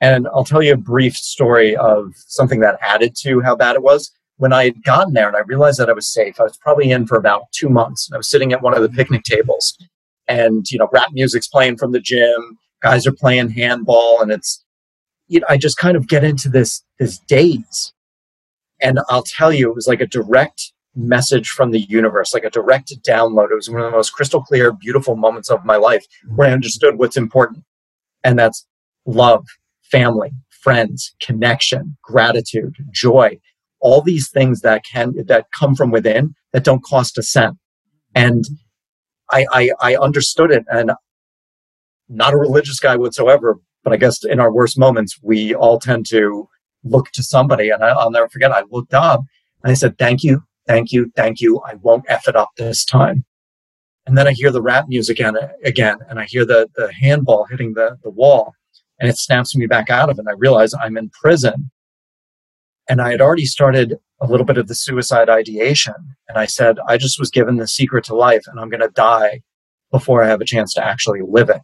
and 0.00 0.26
i'll 0.28 0.44
tell 0.44 0.62
you 0.62 0.74
a 0.74 0.78
brief 0.78 1.16
story 1.16 1.76
of 1.76 2.12
something 2.16 2.60
that 2.60 2.78
added 2.82 3.14
to 3.16 3.40
how 3.40 3.56
bad 3.56 3.76
it 3.76 3.82
was 3.82 4.12
when 4.38 4.52
i 4.52 4.64
had 4.64 4.82
gotten 4.84 5.14
there 5.14 5.28
and 5.28 5.36
i 5.36 5.40
realized 5.40 5.78
that 5.80 5.90
i 5.90 5.94
was 5.94 6.12
safe 6.12 6.40
i 6.40 6.44
was 6.44 6.56
probably 6.58 6.90
in 6.90 7.06
for 7.06 7.16
about 7.18 7.44
two 7.52 7.68
months 7.68 8.08
and 8.08 8.14
i 8.14 8.18
was 8.18 8.30
sitting 8.30 8.52
at 8.52 8.62
one 8.62 8.74
of 8.74 8.82
the 8.82 8.88
picnic 8.88 9.22
tables 9.24 9.78
and 10.28 10.70
you 10.70 10.78
know 10.78 10.88
rap 10.92 11.08
music's 11.12 11.48
playing 11.48 11.76
from 11.76 11.92
the 11.92 12.00
gym 12.00 12.58
guys 12.84 13.06
are 13.06 13.12
playing 13.12 13.50
handball 13.50 14.20
and 14.20 14.30
it's 14.30 14.64
you 15.26 15.40
know 15.40 15.46
i 15.48 15.56
just 15.56 15.78
kind 15.78 15.96
of 15.96 16.06
get 16.06 16.22
into 16.22 16.48
this 16.48 16.84
this 16.98 17.18
daze 17.26 17.92
and 18.80 19.00
i'll 19.08 19.24
tell 19.24 19.52
you 19.52 19.68
it 19.68 19.74
was 19.74 19.88
like 19.88 20.00
a 20.00 20.06
direct 20.06 20.72
message 20.96 21.48
from 21.48 21.70
the 21.70 21.80
universe, 21.80 22.34
like 22.34 22.44
a 22.44 22.50
direct 22.50 22.92
download. 23.06 23.50
It 23.50 23.56
was 23.56 23.70
one 23.70 23.80
of 23.80 23.86
the 23.86 23.96
most 23.96 24.10
crystal 24.10 24.42
clear, 24.42 24.72
beautiful 24.72 25.16
moments 25.16 25.50
of 25.50 25.64
my 25.64 25.76
life 25.76 26.04
where 26.34 26.48
I 26.48 26.52
understood 26.52 26.98
what's 26.98 27.16
important. 27.16 27.64
And 28.22 28.38
that's 28.38 28.66
love, 29.06 29.46
family, 29.82 30.32
friends, 30.50 31.14
connection, 31.20 31.96
gratitude, 32.02 32.76
joy, 32.90 33.38
all 33.80 34.00
these 34.00 34.30
things 34.30 34.60
that 34.60 34.82
can, 34.84 35.14
that 35.26 35.46
come 35.52 35.74
from 35.74 35.90
within 35.90 36.34
that 36.52 36.64
don't 36.64 36.84
cost 36.84 37.18
a 37.18 37.22
cent. 37.22 37.56
And 38.14 38.44
I, 39.30 39.46
I, 39.52 39.70
I 39.80 39.96
understood 39.96 40.50
it 40.50 40.64
and 40.70 40.92
not 42.08 42.34
a 42.34 42.38
religious 42.38 42.80
guy 42.80 42.96
whatsoever, 42.96 43.58
but 43.82 43.92
I 43.92 43.96
guess 43.96 44.24
in 44.24 44.40
our 44.40 44.52
worst 44.52 44.78
moments, 44.78 45.18
we 45.22 45.54
all 45.54 45.78
tend 45.78 46.06
to 46.10 46.48
look 46.84 47.10
to 47.12 47.22
somebody. 47.22 47.70
And 47.70 47.82
I, 47.82 47.88
I'll 47.88 48.10
never 48.10 48.28
forget, 48.28 48.52
I 48.52 48.64
looked 48.70 48.94
up 48.94 49.20
and 49.62 49.70
I 49.70 49.74
said, 49.74 49.98
thank 49.98 50.22
you, 50.22 50.42
thank 50.66 50.92
you, 50.92 51.10
thank 51.16 51.40
you. 51.40 51.60
I 51.66 51.74
won't 51.74 52.04
F 52.08 52.28
it 52.28 52.36
up 52.36 52.50
this 52.56 52.84
time. 52.84 53.24
And 54.06 54.18
then 54.18 54.28
I 54.28 54.32
hear 54.32 54.50
the 54.50 54.62
rap 54.62 54.86
music 54.88 55.18
again, 55.18 55.36
again 55.64 55.96
and 56.08 56.18
I 56.18 56.26
hear 56.26 56.44
the, 56.44 56.68
the 56.76 56.92
handball 56.92 57.46
hitting 57.50 57.72
the, 57.72 57.98
the 58.02 58.10
wall 58.10 58.54
and 59.00 59.08
it 59.08 59.16
snaps 59.16 59.56
me 59.56 59.66
back 59.66 59.88
out 59.88 60.10
of 60.10 60.18
it. 60.18 60.20
And 60.20 60.28
I 60.28 60.34
realize 60.36 60.74
I'm 60.74 60.96
in 60.96 61.10
prison. 61.10 61.70
And 62.88 63.00
I 63.00 63.10
had 63.12 63.22
already 63.22 63.46
started 63.46 63.96
a 64.20 64.26
little 64.26 64.44
bit 64.44 64.58
of 64.58 64.68
the 64.68 64.74
suicide 64.74 65.30
ideation. 65.30 65.94
And 66.28 66.38
I 66.38 66.44
said, 66.44 66.78
I 66.86 66.98
just 66.98 67.18
was 67.18 67.30
given 67.30 67.56
the 67.56 67.66
secret 67.66 68.04
to 68.04 68.14
life 68.14 68.42
and 68.46 68.60
I'm 68.60 68.68
going 68.68 68.82
to 68.82 68.90
die 68.90 69.40
before 69.90 70.22
I 70.22 70.28
have 70.28 70.42
a 70.42 70.46
chance 70.46 70.74
to 70.74 70.84
actually 70.84 71.20
live 71.26 71.48
it. 71.48 71.62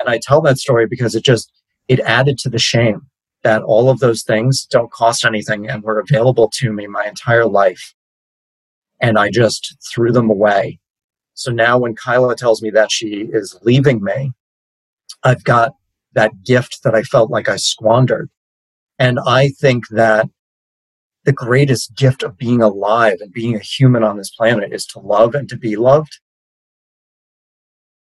And 0.00 0.08
I 0.08 0.18
tell 0.22 0.40
that 0.42 0.58
story 0.58 0.86
because 0.86 1.14
it 1.14 1.24
just, 1.24 1.50
it 1.88 2.00
added 2.00 2.38
to 2.38 2.50
the 2.50 2.58
shame 2.58 3.02
that 3.42 3.62
all 3.62 3.90
of 3.90 4.00
those 4.00 4.22
things 4.22 4.66
don't 4.66 4.90
cost 4.90 5.24
anything 5.24 5.68
and 5.68 5.82
were 5.82 6.00
available 6.00 6.50
to 6.54 6.72
me 6.72 6.86
my 6.86 7.04
entire 7.04 7.46
life. 7.46 7.94
And 9.00 9.18
I 9.18 9.30
just 9.30 9.76
threw 9.92 10.12
them 10.12 10.30
away. 10.30 10.80
So 11.34 11.52
now 11.52 11.78
when 11.78 11.94
Kyla 11.94 12.36
tells 12.36 12.62
me 12.62 12.70
that 12.70 12.90
she 12.90 13.28
is 13.32 13.58
leaving 13.62 14.02
me, 14.02 14.32
I've 15.22 15.44
got 15.44 15.72
that 16.14 16.42
gift 16.44 16.80
that 16.84 16.94
I 16.94 17.02
felt 17.02 17.30
like 17.30 17.48
I 17.48 17.56
squandered. 17.56 18.30
And 18.98 19.18
I 19.26 19.48
think 19.48 19.88
that 19.90 20.28
the 21.24 21.32
greatest 21.32 21.96
gift 21.96 22.22
of 22.22 22.38
being 22.38 22.62
alive 22.62 23.18
and 23.20 23.32
being 23.32 23.56
a 23.56 23.60
human 23.60 24.04
on 24.04 24.16
this 24.16 24.30
planet 24.30 24.72
is 24.72 24.86
to 24.86 25.00
love 25.00 25.34
and 25.34 25.48
to 25.48 25.56
be 25.56 25.76
loved. 25.76 26.18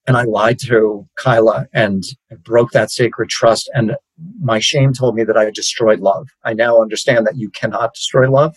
And 0.06 0.16
I 0.16 0.24
lied 0.24 0.58
to 0.66 1.08
Kyla 1.16 1.66
and 1.72 2.02
broke 2.42 2.72
that 2.72 2.90
sacred 2.90 3.30
trust. 3.30 3.70
And 3.74 3.96
my 4.40 4.58
shame 4.58 4.92
told 4.92 5.14
me 5.14 5.24
that 5.24 5.36
I 5.36 5.50
destroyed 5.50 6.00
love. 6.00 6.28
I 6.44 6.52
now 6.52 6.80
understand 6.80 7.26
that 7.26 7.36
you 7.36 7.50
cannot 7.50 7.94
destroy 7.94 8.30
love. 8.30 8.56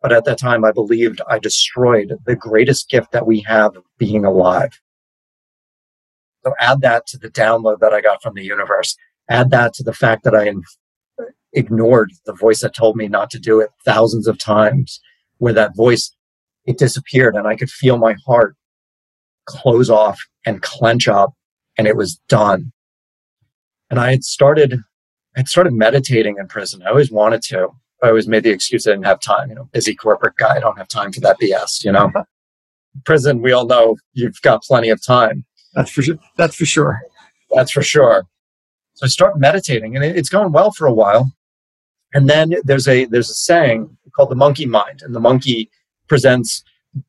But 0.00 0.12
at 0.12 0.24
that 0.24 0.38
time, 0.38 0.64
I 0.64 0.72
believed 0.72 1.20
I 1.28 1.38
destroyed 1.38 2.14
the 2.26 2.34
greatest 2.34 2.90
gift 2.90 3.12
that 3.12 3.26
we 3.26 3.40
have 3.42 3.76
being 3.98 4.24
alive. 4.24 4.80
So 6.44 6.54
add 6.58 6.80
that 6.80 7.06
to 7.08 7.18
the 7.18 7.30
download 7.30 7.78
that 7.78 7.92
I 7.92 8.00
got 8.00 8.20
from 8.20 8.34
the 8.34 8.42
universe. 8.42 8.96
Add 9.28 9.50
that 9.50 9.74
to 9.74 9.84
the 9.84 9.92
fact 9.92 10.24
that 10.24 10.34
I 10.34 10.52
ignored 11.52 12.10
the 12.26 12.32
voice 12.32 12.62
that 12.62 12.74
told 12.74 12.96
me 12.96 13.06
not 13.06 13.30
to 13.30 13.38
do 13.38 13.60
it 13.60 13.70
thousands 13.84 14.26
of 14.26 14.38
times, 14.38 15.00
where 15.38 15.52
that 15.52 15.76
voice, 15.76 16.12
it 16.66 16.78
disappeared 16.78 17.36
and 17.36 17.46
I 17.46 17.54
could 17.54 17.70
feel 17.70 17.96
my 17.96 18.16
heart 18.26 18.56
close 19.46 19.90
off 19.90 20.20
and 20.46 20.62
clench 20.62 21.08
up 21.08 21.34
and 21.76 21.86
it 21.86 21.96
was 21.96 22.20
done. 22.28 22.72
And 23.90 23.98
I 24.00 24.10
had 24.10 24.24
started, 24.24 24.74
I 25.36 25.40
had 25.40 25.48
started 25.48 25.72
meditating 25.72 26.36
in 26.38 26.48
prison. 26.48 26.82
I 26.82 26.90
always 26.90 27.10
wanted 27.10 27.42
to. 27.44 27.68
I 28.02 28.08
always 28.08 28.26
made 28.26 28.42
the 28.42 28.50
excuse 28.50 28.86
I 28.86 28.90
didn't 28.90 29.06
have 29.06 29.20
time. 29.20 29.48
You 29.48 29.54
know, 29.54 29.68
busy 29.72 29.94
corporate 29.94 30.36
guy. 30.36 30.56
I 30.56 30.60
don't 30.60 30.78
have 30.78 30.88
time 30.88 31.12
for 31.12 31.20
that 31.20 31.36
BS. 31.40 31.84
You 31.84 31.92
know, 31.92 32.06
uh-huh. 32.06 32.24
prison. 33.04 33.42
We 33.42 33.52
all 33.52 33.66
know 33.66 33.96
you've 34.12 34.40
got 34.42 34.62
plenty 34.62 34.88
of 34.88 35.04
time. 35.04 35.44
That's 35.74 35.90
for 35.90 36.02
sure. 36.02 36.18
That's 36.36 36.56
for 36.56 36.64
sure. 36.64 37.00
That's 37.50 37.70
for 37.70 37.82
sure. 37.82 38.24
So 38.94 39.06
I 39.06 39.08
start 39.08 39.38
meditating, 39.38 39.94
and 39.94 40.04
it, 40.04 40.16
it's 40.16 40.28
going 40.28 40.52
well 40.52 40.72
for 40.72 40.86
a 40.86 40.92
while. 40.92 41.32
And 42.14 42.28
then 42.28 42.54
there's 42.64 42.88
a 42.88 43.04
there's 43.04 43.30
a 43.30 43.34
saying 43.34 43.96
called 44.16 44.30
the 44.30 44.36
monkey 44.36 44.66
mind, 44.66 45.02
and 45.02 45.14
the 45.14 45.20
monkey 45.20 45.70
presents 46.08 46.64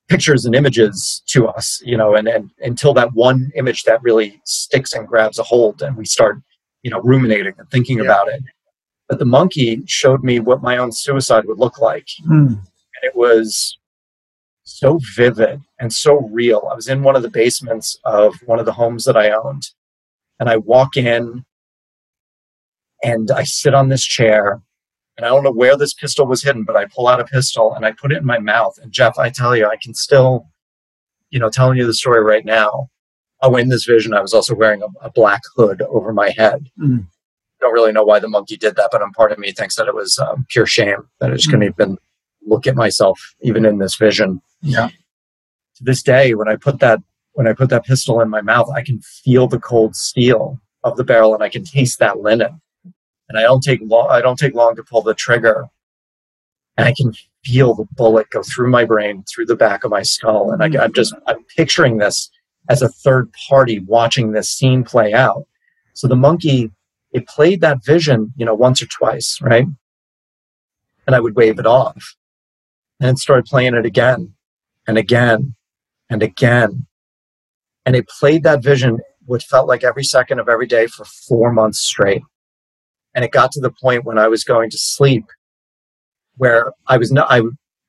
pictures 0.07 0.45
and 0.45 0.55
images 0.55 1.21
to 1.27 1.47
us, 1.47 1.81
you 1.85 1.97
know, 1.97 2.15
and, 2.15 2.27
and 2.27 2.51
until 2.59 2.93
that 2.93 3.13
one 3.13 3.51
image 3.55 3.83
that 3.83 4.01
really 4.01 4.39
sticks 4.45 4.93
and 4.93 5.07
grabs 5.07 5.39
a 5.39 5.43
hold 5.43 5.81
and 5.81 5.97
we 5.97 6.05
start, 6.05 6.37
you 6.83 6.91
know, 6.91 7.01
ruminating 7.01 7.53
and 7.57 7.69
thinking 7.69 7.97
yeah. 7.97 8.05
about 8.05 8.27
it. 8.27 8.41
But 9.09 9.19
the 9.19 9.25
monkey 9.25 9.83
showed 9.85 10.23
me 10.23 10.39
what 10.39 10.61
my 10.61 10.77
own 10.77 10.91
suicide 10.91 11.45
would 11.45 11.59
look 11.59 11.79
like. 11.79 12.07
Mm. 12.25 12.47
And 12.47 13.03
it 13.03 13.15
was 13.15 13.77
so 14.63 14.99
vivid 15.15 15.61
and 15.79 15.91
so 15.91 16.29
real. 16.31 16.67
I 16.71 16.75
was 16.75 16.87
in 16.87 17.03
one 17.03 17.15
of 17.15 17.21
the 17.21 17.29
basements 17.29 17.99
of 18.05 18.35
one 18.45 18.59
of 18.59 18.65
the 18.65 18.73
homes 18.73 19.03
that 19.05 19.17
I 19.17 19.31
owned. 19.31 19.69
And 20.39 20.49
I 20.49 20.57
walk 20.57 20.95
in 20.95 21.45
and 23.03 23.29
I 23.31 23.43
sit 23.43 23.73
on 23.73 23.89
this 23.89 24.05
chair 24.05 24.61
and 25.17 25.25
I 25.25 25.29
don't 25.29 25.43
know 25.43 25.51
where 25.51 25.77
this 25.77 25.93
pistol 25.93 26.25
was 26.25 26.43
hidden, 26.43 26.63
but 26.63 26.75
I 26.75 26.85
pull 26.85 27.07
out 27.07 27.19
a 27.19 27.25
pistol 27.25 27.73
and 27.73 27.85
I 27.85 27.91
put 27.91 28.11
it 28.11 28.17
in 28.17 28.25
my 28.25 28.39
mouth. 28.39 28.77
And 28.81 28.91
Jeff, 28.91 29.19
I 29.19 29.29
tell 29.29 29.55
you, 29.55 29.67
I 29.67 29.77
can 29.81 29.93
still, 29.93 30.47
you 31.29 31.39
know, 31.39 31.49
telling 31.49 31.77
you 31.77 31.85
the 31.85 31.93
story 31.93 32.23
right 32.23 32.45
now. 32.45 32.89
Oh, 33.41 33.55
in 33.57 33.69
this 33.69 33.85
vision, 33.85 34.13
I 34.13 34.21
was 34.21 34.33
also 34.33 34.55
wearing 34.55 34.81
a, 34.81 34.87
a 35.05 35.11
black 35.11 35.41
hood 35.55 35.81
over 35.83 36.13
my 36.13 36.29
head. 36.29 36.69
Mm. 36.79 37.05
Don't 37.59 37.73
really 37.73 37.91
know 37.91 38.03
why 38.03 38.19
the 38.19 38.29
monkey 38.29 38.57
did 38.57 38.75
that, 38.77 38.89
but 38.91 39.01
a 39.01 39.09
part 39.09 39.31
of 39.31 39.37
me 39.37 39.51
thinks 39.51 39.75
that 39.75 39.87
it 39.87 39.93
was 39.93 40.17
um, 40.17 40.45
pure 40.49 40.65
shame 40.65 41.09
that 41.19 41.29
I 41.29 41.35
just 41.35 41.47
mm. 41.47 41.51
couldn't 41.51 41.73
even 41.79 41.97
look 42.45 42.65
at 42.65 42.75
myself, 42.75 43.19
even 43.41 43.65
in 43.65 43.77
this 43.77 43.95
vision. 43.95 44.41
Yeah. 44.61 44.89
To 45.75 45.83
this 45.83 46.01
day, 46.01 46.33
when 46.33 46.47
I 46.47 46.55
put 46.55 46.79
that 46.79 46.99
when 47.33 47.47
I 47.47 47.53
put 47.53 47.69
that 47.69 47.85
pistol 47.85 48.21
in 48.21 48.29
my 48.29 48.41
mouth, 48.41 48.69
I 48.69 48.83
can 48.83 49.01
feel 49.01 49.47
the 49.47 49.59
cold 49.59 49.95
steel 49.95 50.59
of 50.83 50.97
the 50.97 51.03
barrel 51.03 51.33
and 51.33 51.43
I 51.43 51.49
can 51.49 51.63
taste 51.63 51.97
that 51.99 52.19
linen 52.19 52.61
and 53.29 53.37
I 53.37 53.43
don't 53.43 53.61
take 53.61 53.81
long. 53.83 54.09
I 54.09 54.21
don't 54.21 54.37
take 54.37 54.53
long 54.53 54.75
to 54.75 54.83
pull 54.83 55.01
the 55.01 55.13
trigger, 55.13 55.67
and 56.77 56.87
I 56.87 56.93
can 56.93 57.13
feel 57.43 57.73
the 57.73 57.87
bullet 57.91 58.29
go 58.29 58.43
through 58.43 58.69
my 58.69 58.85
brain, 58.85 59.23
through 59.23 59.45
the 59.45 59.55
back 59.55 59.83
of 59.83 59.91
my 59.91 60.01
skull, 60.01 60.51
and 60.51 60.63
I, 60.63 60.69
mm. 60.69 60.79
I'm 60.79 60.93
just 60.93 61.13
I'm 61.27 61.43
picturing 61.55 61.97
this 61.97 62.29
as 62.69 62.81
a 62.81 62.89
third 62.89 63.31
party 63.49 63.79
watching 63.79 64.31
this 64.31 64.49
scene 64.49 64.83
play 64.83 65.13
out. 65.13 65.45
So 65.93 66.07
the 66.07 66.15
monkey, 66.15 66.71
it 67.11 67.27
played 67.27 67.61
that 67.61 67.83
vision, 67.85 68.33
you 68.35 68.45
know, 68.45 68.55
once 68.55 68.81
or 68.81 68.87
twice, 68.87 69.39
right? 69.41 69.65
And 71.05 71.15
I 71.15 71.19
would 71.19 71.35
wave 71.35 71.59
it 71.59 71.65
off, 71.65 72.15
and 72.99 73.09
it 73.09 73.19
started 73.19 73.45
playing 73.45 73.75
it 73.75 73.85
again, 73.85 74.33
and 74.87 74.97
again, 74.97 75.55
and 76.09 76.23
again, 76.23 76.87
and 77.85 77.95
it 77.95 78.07
played 78.07 78.43
that 78.43 78.63
vision, 78.63 78.99
what 79.25 79.43
felt 79.43 79.67
like 79.67 79.83
every 79.83 80.03
second 80.03 80.39
of 80.39 80.49
every 80.49 80.67
day 80.67 80.87
for 80.87 81.05
four 81.05 81.51
months 81.51 81.79
straight. 81.79 82.23
And 83.15 83.23
it 83.23 83.31
got 83.31 83.51
to 83.51 83.61
the 83.61 83.71
point 83.71 84.05
when 84.05 84.17
I 84.17 84.27
was 84.27 84.43
going 84.43 84.69
to 84.71 84.77
sleep 84.77 85.25
where 86.37 86.71
I 86.87 86.97
was 86.97 87.11
not, 87.11 87.27
I, 87.29 87.41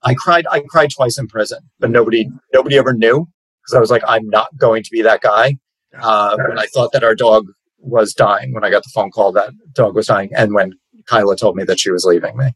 I 0.03 0.15
cried, 0.15 0.47
I 0.51 0.61
cried 0.61 0.91
twice 0.95 1.19
in 1.19 1.29
prison, 1.29 1.61
but 1.79 1.91
nobody, 1.91 2.29
nobody 2.53 2.77
ever 2.77 2.93
knew 2.93 3.27
because 3.63 3.75
I 3.75 3.81
was 3.81 3.91
like, 3.91 4.03
I'm 4.07 4.29
not 4.29 4.57
going 4.59 4.83
to 4.83 4.91
be 4.91 5.03
that 5.03 5.23
guy. 5.23 5.57
Uh, 6.01 6.37
when 6.49 6.59
I 6.59 6.67
thought 6.67 6.93
that 6.93 7.05
our 7.05 7.15
dog 7.15 7.47
was 7.79 8.13
dying, 8.13 8.53
when 8.53 8.65
I 8.65 8.71
got 8.71 8.83
the 8.83 8.91
phone 8.93 9.11
call 9.11 9.33
that 9.33 9.51
dog 9.73 9.95
was 9.95 10.09
dying, 10.09 10.31
and 10.37 10.53
when 10.53 10.73
Kyla 11.07 11.37
told 11.37 11.57
me 11.57 11.65
that 11.65 11.79
she 11.79 11.91
was 11.91 12.05
leaving 12.05 12.37
me, 12.37 12.53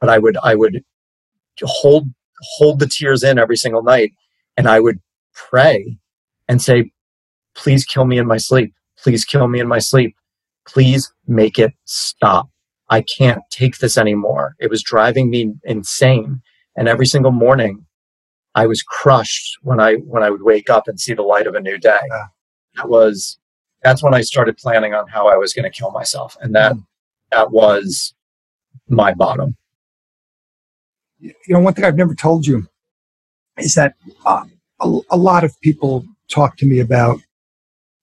but 0.00 0.08
I 0.08 0.18
would, 0.18 0.36
I 0.42 0.54
would 0.54 0.82
hold, 1.62 2.08
hold 2.56 2.78
the 2.78 2.86
tears 2.86 3.22
in 3.22 3.38
every 3.38 3.56
single 3.56 3.82
night, 3.82 4.12
and 4.56 4.66
I 4.66 4.80
would 4.80 4.98
pray 5.34 5.98
and 6.48 6.62
say, 6.62 6.90
"Please 7.54 7.84
kill 7.84 8.04
me 8.06 8.18
in 8.18 8.26
my 8.26 8.38
sleep. 8.38 8.72
Please 8.96 9.24
kill 9.24 9.48
me 9.48 9.60
in 9.60 9.68
my 9.68 9.78
sleep. 9.78 10.16
Please 10.66 11.12
make 11.26 11.58
it 11.58 11.72
stop. 11.84 12.48
I 12.90 13.02
can't 13.02 13.42
take 13.50 13.78
this 13.78 13.96
anymore. 13.96 14.54
It 14.60 14.70
was 14.70 14.82
driving 14.82 15.30
me 15.30 15.54
insane. 15.64 16.42
And 16.76 16.88
every 16.88 17.06
single 17.06 17.32
morning, 17.32 17.86
I 18.54 18.66
was 18.66 18.82
crushed 18.82 19.58
when 19.62 19.80
I 19.80 19.94
when 19.94 20.22
I 20.22 20.30
would 20.30 20.42
wake 20.42 20.68
up 20.68 20.88
and 20.88 21.00
see 21.00 21.14
the 21.14 21.22
light 21.22 21.46
of 21.46 21.54
a 21.54 21.60
new 21.60 21.78
day. 21.78 21.98
Yeah. 22.08 22.26
That 22.76 22.88
was 22.88 23.38
that's 23.82 24.02
when 24.02 24.14
I 24.14 24.20
started 24.20 24.56
planning 24.56 24.94
on 24.94 25.08
how 25.08 25.28
I 25.28 25.36
was 25.36 25.52
going 25.52 25.70
to 25.70 25.78
kill 25.78 25.90
myself, 25.90 26.36
and 26.40 26.54
that 26.54 26.74
mm. 26.74 26.84
that 27.30 27.50
was 27.50 28.14
my 28.88 29.14
bottom. 29.14 29.56
You 31.18 31.34
know, 31.48 31.60
one 31.60 31.74
thing 31.74 31.84
I've 31.84 31.96
never 31.96 32.14
told 32.14 32.46
you 32.46 32.66
is 33.58 33.74
that 33.74 33.94
uh, 34.26 34.44
a, 34.80 34.98
a, 35.10 35.16
lot 35.16 35.44
of 35.44 35.58
people 35.60 36.04
talk 36.28 36.56
to 36.56 36.66
me 36.66 36.80
about 36.80 37.20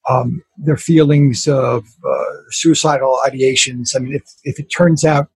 um, 0.10 0.44
their 0.58 0.78
feelings 0.78 1.48
of 1.48 1.86
uh, 2.06 2.34
suicidal 2.50 3.20
ideations. 3.26 3.96
I 3.96 4.00
mean, 4.00 4.16
if, 4.16 4.24
if 4.44 4.60
it 4.60 4.70
turns 4.70 5.06
out 5.06 5.28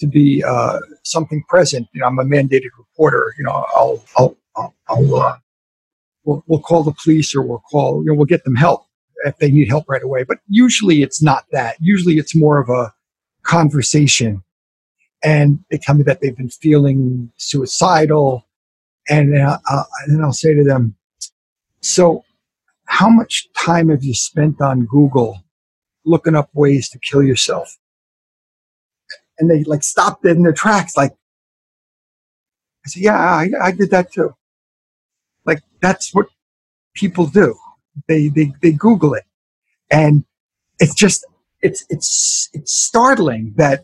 to 0.00 0.06
be 0.06 0.44
uh, 0.44 0.78
something 1.04 1.42
present, 1.48 1.88
you 1.92 2.00
know, 2.00 2.06
I'm 2.06 2.18
a 2.18 2.24
mandated 2.24 2.70
reporter. 2.78 3.34
You 3.38 3.44
know, 3.44 3.64
I'll 3.74 4.04
I'll 4.16 4.36
I'll, 4.56 4.74
I'll 4.88 5.16
uh, 5.16 5.36
we'll, 6.24 6.44
we'll 6.46 6.60
call 6.60 6.82
the 6.82 6.94
police 7.02 7.34
or 7.34 7.42
we'll 7.42 7.62
call 7.70 8.02
you 8.04 8.10
know 8.10 8.14
we'll 8.14 8.26
get 8.26 8.44
them 8.44 8.56
help 8.56 8.86
if 9.24 9.38
they 9.38 9.50
need 9.50 9.68
help 9.68 9.88
right 9.88 10.02
away. 10.02 10.24
But 10.24 10.38
usually 10.48 11.02
it's 11.02 11.22
not 11.22 11.46
that. 11.52 11.76
Usually 11.80 12.18
it's 12.18 12.36
more 12.36 12.60
of 12.60 12.68
a 12.68 12.92
conversation, 13.42 14.42
and 15.22 15.60
they 15.70 15.78
tell 15.78 15.94
me 15.94 16.02
that 16.04 16.20
they've 16.20 16.36
been 16.36 16.50
feeling 16.50 17.32
suicidal, 17.36 18.46
and 19.08 19.32
then 19.32 19.46
I'll, 19.46 19.88
and 20.04 20.14
then 20.14 20.22
I'll 20.22 20.32
say 20.32 20.54
to 20.54 20.64
them, 20.64 20.94
so 21.80 22.24
how 22.94 23.08
much 23.08 23.48
time 23.56 23.88
have 23.88 24.04
you 24.04 24.14
spent 24.14 24.60
on 24.60 24.86
Google 24.86 25.42
looking 26.04 26.36
up 26.36 26.48
ways 26.54 26.88
to 26.90 26.98
kill 27.00 27.24
yourself? 27.24 27.76
And 29.36 29.50
they 29.50 29.64
like 29.64 29.82
stopped 29.82 30.24
in 30.24 30.42
their 30.42 30.52
tracks. 30.52 30.96
Like, 30.96 31.10
I 32.86 32.88
said, 32.88 33.02
yeah, 33.02 33.18
I, 33.18 33.48
I 33.60 33.72
did 33.72 33.90
that 33.90 34.12
too. 34.12 34.36
Like, 35.44 35.58
that's 35.82 36.14
what 36.14 36.26
people 36.94 37.26
do. 37.26 37.56
They, 38.06 38.28
they, 38.28 38.52
they 38.62 38.70
Google 38.70 39.14
it. 39.14 39.24
And 39.90 40.24
it's 40.78 40.94
just, 40.94 41.26
it's, 41.62 41.84
it's, 41.90 42.48
it's 42.52 42.72
startling 42.76 43.54
that, 43.56 43.82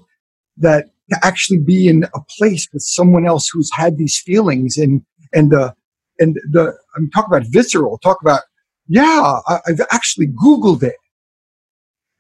that 0.59 0.85
to 1.11 1.19
actually 1.25 1.59
be 1.59 1.89
in 1.89 2.05
a 2.15 2.21
place 2.39 2.69
with 2.73 2.83
someone 2.83 3.27
else 3.27 3.49
who's 3.49 3.73
had 3.73 3.99
these 3.99 4.21
feelings 4.21 4.77
and, 4.77 5.03
and 5.33 5.51
the, 5.51 5.75
and 6.21 6.37
the, 6.49 6.79
I'm 6.95 7.11
talking 7.11 7.35
about 7.35 7.49
visceral, 7.51 7.99
talk 7.99 8.19
about 8.23 8.43
yeah, 8.91 9.39
I, 9.47 9.61
have 9.69 9.87
actually 9.93 10.27
Googled 10.27 10.83
it. 10.83 10.97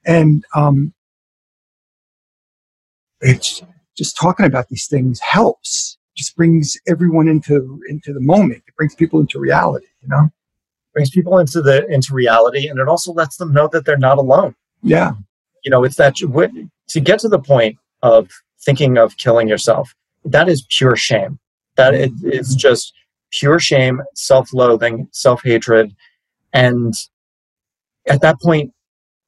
And 0.06 0.44
um, 0.54 0.94
it's 3.20 3.60
just 3.98 4.16
talking 4.16 4.46
about 4.46 4.68
these 4.68 4.86
things 4.86 5.18
helps. 5.18 5.98
Just 6.16 6.36
brings 6.36 6.76
everyone 6.86 7.26
into 7.28 7.80
into 7.88 8.12
the 8.12 8.20
moment. 8.20 8.62
It 8.68 8.76
brings 8.76 8.94
people 8.94 9.18
into 9.20 9.40
reality. 9.40 9.86
You 10.00 10.08
know, 10.08 10.30
brings 10.94 11.10
people 11.10 11.38
into 11.38 11.60
the 11.60 11.86
into 11.88 12.14
reality, 12.14 12.68
and 12.68 12.78
it 12.78 12.88
also 12.88 13.12
lets 13.12 13.36
them 13.36 13.52
know 13.52 13.68
that 13.72 13.84
they're 13.84 13.98
not 13.98 14.18
alone. 14.18 14.54
Yeah, 14.82 15.12
you 15.64 15.70
know, 15.70 15.82
it's 15.82 15.96
that 15.96 16.16
to 16.16 17.00
get 17.00 17.18
to 17.20 17.28
the 17.28 17.38
point 17.38 17.78
of 18.02 18.30
thinking 18.60 18.96
of 18.96 19.16
killing 19.16 19.48
yourself. 19.48 19.94
That 20.24 20.48
is 20.48 20.66
pure 20.70 20.96
shame. 20.96 21.38
That 21.76 21.94
is 21.94 22.10
mm-hmm. 22.10 22.58
just 22.58 22.92
pure 23.32 23.58
shame, 23.58 24.02
self-loathing, 24.14 25.08
self-hatred 25.12 25.94
and 26.52 26.94
at 28.06 28.20
that 28.22 28.40
point, 28.40 28.72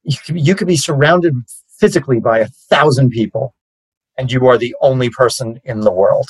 you 0.03 0.17
could, 0.19 0.47
you 0.47 0.55
could 0.55 0.67
be 0.67 0.77
surrounded 0.77 1.35
physically 1.79 2.21
by 2.21 2.39
a 2.39 2.49
thousand 2.71 3.11
people 3.11 3.55
and 4.19 4.31
you 4.31 4.47
are 4.47 4.59
the 4.59 4.75
only 4.81 5.11
person 5.11 5.61
in 5.65 5.81
the 5.81 5.93
world. 5.93 6.29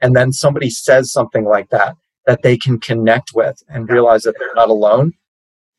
And 0.00 0.14
then 0.14 0.32
somebody 0.32 0.70
says 0.70 1.12
something 1.12 1.44
like 1.44 1.70
that, 1.70 1.96
that 2.26 2.42
they 2.42 2.56
can 2.56 2.78
connect 2.78 3.30
with 3.34 3.62
and 3.68 3.88
realize 3.88 4.22
that 4.22 4.34
they're 4.38 4.54
not 4.54 4.68
alone. 4.68 5.12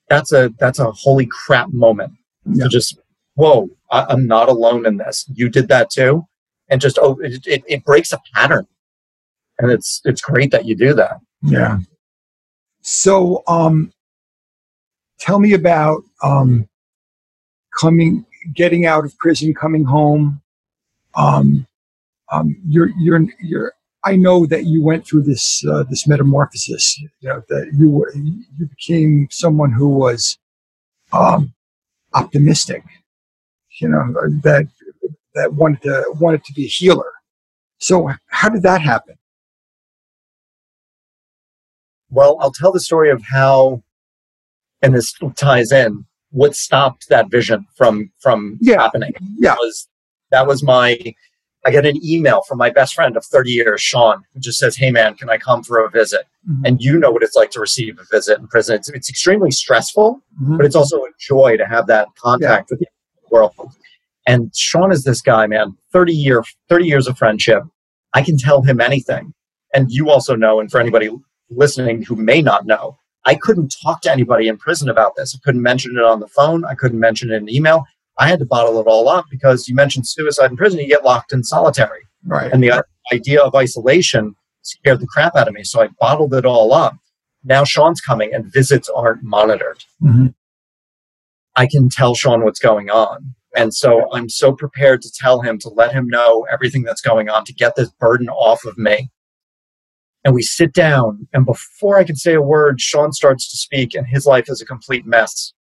That's 0.09 0.31
a, 0.31 0.51
that's 0.59 0.79
a 0.79 0.91
holy 0.91 1.27
crap 1.27 1.69
moment 1.71 2.13
yeah. 2.45 2.63
to 2.63 2.69
just, 2.69 2.97
whoa, 3.35 3.69
I, 3.91 4.11
am 4.11 4.27
not 4.27 4.49
alone 4.49 4.85
in 4.85 4.97
this. 4.97 5.25
You 5.33 5.49
did 5.49 5.67
that 5.69 5.89
too. 5.89 6.25
And 6.69 6.81
just, 6.81 6.97
oh, 6.99 7.17
it, 7.21 7.45
it, 7.45 7.63
it 7.67 7.85
breaks 7.85 8.13
a 8.13 8.21
pattern. 8.33 8.67
And 9.59 9.71
it's, 9.71 10.01
it's 10.05 10.21
great 10.21 10.51
that 10.51 10.65
you 10.65 10.75
do 10.75 10.93
that. 10.93 11.17
Yeah. 11.41 11.79
So, 12.81 13.43
um, 13.47 13.93
tell 15.23 15.39
me 15.39 15.53
about 15.53 16.03
um, 16.21 16.67
coming, 17.79 18.25
getting 18.53 18.85
out 18.85 19.05
of 19.05 19.17
prison, 19.17 19.53
coming 19.53 19.85
home. 19.85 20.41
Um, 21.15 21.65
um, 22.31 22.55
you're, 22.67 22.89
you're, 22.99 23.25
you're. 23.41 23.73
I 24.03 24.17
know 24.17 24.45
that 24.47 24.65
you 24.65 24.83
went 24.83 25.07
through 25.07 25.23
this 25.23 25.63
uh, 25.65 25.83
this 25.89 26.05
metamorphosis. 26.07 26.99
You 26.99 27.29
know 27.29 27.43
that 27.47 27.71
you 27.73 27.89
were, 27.89 28.13
you 28.13 28.67
became 28.67 29.29
someone 29.31 29.71
who 29.71 29.87
was 29.87 30.37
um, 31.13 31.53
optimistic. 32.13 32.83
You 33.79 33.87
know 33.87 34.13
that 34.43 34.67
that 35.35 35.53
wanted 35.53 35.83
to 35.83 36.03
wanted 36.19 36.43
to 36.43 36.53
be 36.53 36.65
a 36.65 36.67
healer. 36.67 37.11
So 37.77 38.09
how 38.27 38.49
did 38.49 38.63
that 38.63 38.81
happen? 38.81 39.15
Well, 42.09 42.37
I'll 42.41 42.51
tell 42.51 42.73
the 42.73 42.81
story 42.81 43.09
of 43.09 43.23
how 43.23 43.83
and 44.83 44.93
this 44.93 45.13
ties 45.35 45.71
in 45.71 46.05
what 46.29 46.55
stopped 46.55 47.07
that 47.09 47.31
vision 47.31 47.65
from 47.75 48.11
from 48.19 48.57
yeah. 48.61 48.79
happening 48.81 49.13
yeah 49.37 49.55
was 49.55 49.87
that 50.31 50.45
was 50.45 50.61
my 50.63 50.97
I 51.65 51.71
get 51.71 51.85
an 51.85 51.97
email 52.03 52.41
from 52.41 52.57
my 52.57 52.69
best 52.69 52.93
friend 52.93 53.15
of 53.15 53.23
30 53.23 53.49
years, 53.51 53.79
Sean, 53.79 54.21
who 54.33 54.41
just 54.41 54.59
says, 54.59 54.75
Hey 54.75 54.91
man, 54.91 55.13
can 55.15 55.29
I 55.29 55.37
come 55.37 55.63
for 55.63 55.83
a 55.85 55.89
visit? 55.89 56.25
Mhm. 56.49 56.61
And 56.65 56.81
you 56.81 56.99
know 56.99 57.09
what 57.09 57.23
it's 57.23 57.37
like 57.37 57.51
to 57.51 57.61
receive 57.61 57.97
a 57.99 58.03
visit 58.11 58.37
in 58.37 58.47
prison. 58.47 58.75
It's, 58.75 58.89
it's 58.89 59.09
extremely 59.09 59.49
stressful, 59.49 60.19
Mhm. 60.41 60.57
but 60.57 60.65
it's 60.65 60.75
also 60.75 60.97
a 60.97 61.09
joy 61.19 61.55
to 61.55 61.65
have 61.65 61.87
that 61.87 62.09
contact 62.21 62.69
with 62.69 62.79
the 62.79 62.87
world. 63.31 63.53
And 64.27 64.53
Sean 64.53 64.91
is 64.91 65.05
this 65.05 65.21
guy, 65.21 65.47
man, 65.47 65.77
30 65.93 66.13
year, 66.13 66.43
30 66.67 66.85
years 66.85 67.07
of 67.07 67.17
friendship. 67.17 67.63
I 68.13 68.23
can 68.23 68.37
tell 68.37 68.61
him 68.61 68.81
anything. 68.81 69.33
And 69.73 69.89
you 69.89 70.09
also 70.09 70.35
know, 70.35 70.59
and 70.59 70.69
for 70.69 70.81
anybody 70.81 71.11
listening 71.49 72.01
who 72.03 72.17
may 72.17 72.41
not 72.41 72.65
know, 72.65 72.97
I 73.25 73.35
couldn't 73.35 73.75
talk 73.81 74.01
to 74.01 74.11
anybody 74.11 74.47
in 74.47 74.57
prison 74.57 74.89
about 74.89 75.15
this. 75.15 75.35
I 75.35 75.39
couldn't 75.43 75.61
mention 75.61 75.97
it 75.97 76.03
on 76.03 76.19
the 76.19 76.27
phone. 76.27 76.65
I 76.65 76.75
couldn't 76.75 76.99
mention 76.99 77.31
it 77.31 77.35
in 77.35 77.43
an 77.43 77.49
email. 77.49 77.85
I 78.19 78.27
had 78.27 78.39
to 78.39 78.45
bottle 78.45 78.79
it 78.79 78.87
all 78.87 79.07
up 79.09 79.25
because 79.29 79.67
you 79.67 79.75
mentioned 79.75 80.07
suicide 80.07 80.51
in 80.51 80.57
prison, 80.57 80.79
you 80.79 80.87
get 80.87 81.03
locked 81.03 81.33
in 81.33 81.43
solitary. 81.43 82.01
Right. 82.25 82.51
And 82.51 82.61
the 82.61 82.83
idea 83.11 83.41
of 83.41 83.55
isolation 83.55 84.35
scared 84.61 84.99
the 84.99 85.07
crap 85.07 85.35
out 85.35 85.47
of 85.47 85.53
me. 85.53 85.63
So 85.63 85.81
I 85.81 85.89
bottled 85.99 86.33
it 86.33 86.45
all 86.45 86.73
up. 86.73 86.95
Now 87.43 87.63
Sean's 87.63 88.01
coming 88.01 88.33
and 88.33 88.51
visits 88.51 88.89
aren't 88.89 89.23
monitored. 89.23 89.83
Mhm. 90.01 90.33
I 91.55 91.67
can 91.67 91.89
tell 91.89 92.15
Sean 92.15 92.43
what's 92.43 92.59
going 92.59 92.89
on. 92.89 93.35
And 93.55 93.73
so 93.73 94.11
I'm 94.13 94.29
so 94.29 94.53
prepared 94.53 95.01
to 95.03 95.11
tell 95.11 95.41
him, 95.41 95.59
to 95.59 95.69
let 95.69 95.91
him 95.91 96.07
know 96.07 96.47
everything 96.51 96.83
that's 96.83 97.01
going 97.01 97.29
on, 97.29 97.45
to 97.45 97.53
get 97.53 97.75
this 97.75 97.89
burden 97.99 98.29
off 98.29 98.65
of 98.65 98.77
me. 98.77 99.11
And 100.25 100.33
we 100.33 100.41
sit 100.41 100.73
down, 100.73 101.27
and 101.33 101.45
before 101.45 101.97
I 101.97 102.05
can 102.05 102.15
say 102.15 102.33
a 102.33 102.41
word, 102.41 102.79
Sean 102.79 103.11
starts 103.11 103.49
to 103.51 103.57
speak, 103.57 103.93
and 103.93 104.07
his 104.07 104.25
life 104.25 104.45
is 104.47 104.61
a 104.61 104.65
complete 104.65 105.05
mess. 105.05 105.53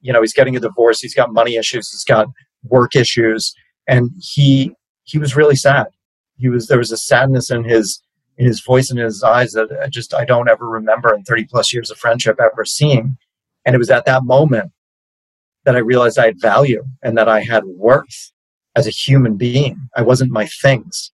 You 0.00 0.12
know, 0.12 0.20
he's 0.20 0.32
getting 0.32 0.56
a 0.56 0.60
divorce, 0.60 1.00
he's 1.00 1.14
got 1.14 1.32
money 1.32 1.56
issues, 1.56 1.90
he's 1.90 2.04
got 2.04 2.28
work 2.64 2.96
issues, 2.96 3.54
and 3.86 4.10
he 4.20 4.72
he 5.04 5.18
was 5.18 5.36
really 5.36 5.56
sad. 5.56 5.86
He 6.36 6.48
was 6.48 6.66
there 6.66 6.78
was 6.78 6.92
a 6.92 6.96
sadness 6.96 7.50
in 7.50 7.64
his 7.64 8.02
in 8.36 8.46
his 8.46 8.60
voice 8.60 8.90
and 8.90 8.98
his 8.98 9.22
eyes 9.22 9.52
that 9.52 9.68
I 9.82 9.88
just 9.88 10.14
I 10.14 10.24
don't 10.24 10.48
ever 10.48 10.68
remember 10.68 11.14
in 11.14 11.22
30 11.24 11.44
plus 11.44 11.72
years 11.72 11.90
of 11.90 11.98
friendship 11.98 12.38
ever 12.40 12.64
seeing. 12.64 13.16
And 13.64 13.74
it 13.74 13.78
was 13.78 13.90
at 13.90 14.06
that 14.06 14.24
moment 14.24 14.72
that 15.64 15.76
I 15.76 15.80
realized 15.80 16.18
I 16.18 16.26
had 16.26 16.40
value 16.40 16.84
and 17.02 17.18
that 17.18 17.28
I 17.28 17.42
had 17.42 17.64
worth 17.64 18.32
as 18.76 18.86
a 18.86 18.90
human 18.90 19.36
being. 19.36 19.88
I 19.96 20.02
wasn't 20.02 20.30
my 20.30 20.46
things. 20.46 21.10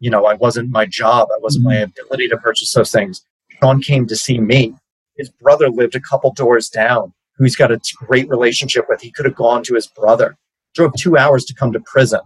You 0.00 0.10
know, 0.10 0.26
I 0.26 0.34
wasn't 0.34 0.70
my 0.70 0.86
job. 0.86 1.28
I 1.32 1.38
wasn't 1.40 1.64
my 1.64 1.76
mm-hmm. 1.76 2.00
ability 2.00 2.28
to 2.28 2.36
purchase 2.36 2.72
those 2.72 2.90
things. 2.90 3.24
Sean 3.60 3.80
came 3.80 4.06
to 4.06 4.16
see 4.16 4.40
me. 4.40 4.74
His 5.16 5.28
brother 5.28 5.68
lived 5.68 5.94
a 5.94 6.00
couple 6.00 6.32
doors 6.32 6.68
down, 6.68 7.12
who 7.36 7.44
he's 7.44 7.56
got 7.56 7.70
a 7.70 7.80
great 7.96 8.28
relationship 8.28 8.86
with. 8.88 9.02
He 9.02 9.12
could 9.12 9.26
have 9.26 9.34
gone 9.34 9.62
to 9.64 9.74
his 9.74 9.86
brother. 9.86 10.36
Drove 10.74 10.92
two 10.98 11.16
hours 11.16 11.44
to 11.44 11.54
come 11.54 11.72
to 11.72 11.80
prison. 11.80 12.20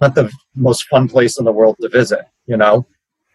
Not 0.00 0.14
the 0.14 0.30
most 0.54 0.86
fun 0.88 1.08
place 1.08 1.38
in 1.38 1.44
the 1.44 1.52
world 1.52 1.76
to 1.80 1.88
visit, 1.88 2.20
you 2.46 2.56
know? 2.56 2.86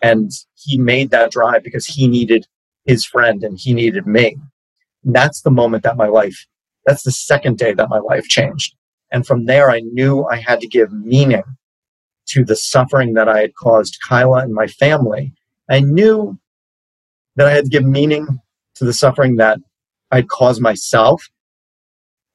And 0.02 0.32
he 0.56 0.78
made 0.78 1.12
that 1.12 1.32
drive 1.32 1.64
because 1.64 1.86
he 1.86 2.08
needed 2.08 2.48
his 2.86 3.06
friend 3.06 3.44
and 3.44 3.58
he 3.60 3.74
needed 3.74 4.08
me. 4.08 4.38
And 5.04 5.16
that's 5.16 5.42
the 5.42 5.52
moment 5.52 5.84
that 5.84 5.98
my 5.98 6.08
life, 6.08 6.46
that's 6.86 7.04
the 7.04 7.12
second 7.12 7.58
day 7.58 7.74
that 7.74 7.90
my 7.90 8.00
life 8.00 8.28
changed. 8.28 8.76
And 9.12 9.26
from 9.26 9.46
there, 9.46 9.70
I 9.70 9.82
knew 9.82 10.26
I 10.26 10.38
had 10.38 10.60
to 10.62 10.68
give 10.68 10.92
meaning 10.92 11.44
to 12.28 12.44
the 12.44 12.56
suffering 12.56 13.14
that 13.14 13.30
I 13.30 13.40
had 13.42 13.56
caused 13.56 14.00
Kyla 14.08 14.40
and 14.40 14.54
my 14.54 14.68
family. 14.68 15.34
I 15.70 15.80
knew 15.80 16.38
that 17.36 17.48
I 17.48 17.52
had 17.52 17.66
to 17.66 17.70
give 17.70 17.86
meaning 17.86 18.40
to 18.76 18.86
the 18.86 18.94
suffering 18.94 19.36
that 19.38 19.60
I'd 20.12 20.30
caused 20.30 20.62
myself, 20.62 21.30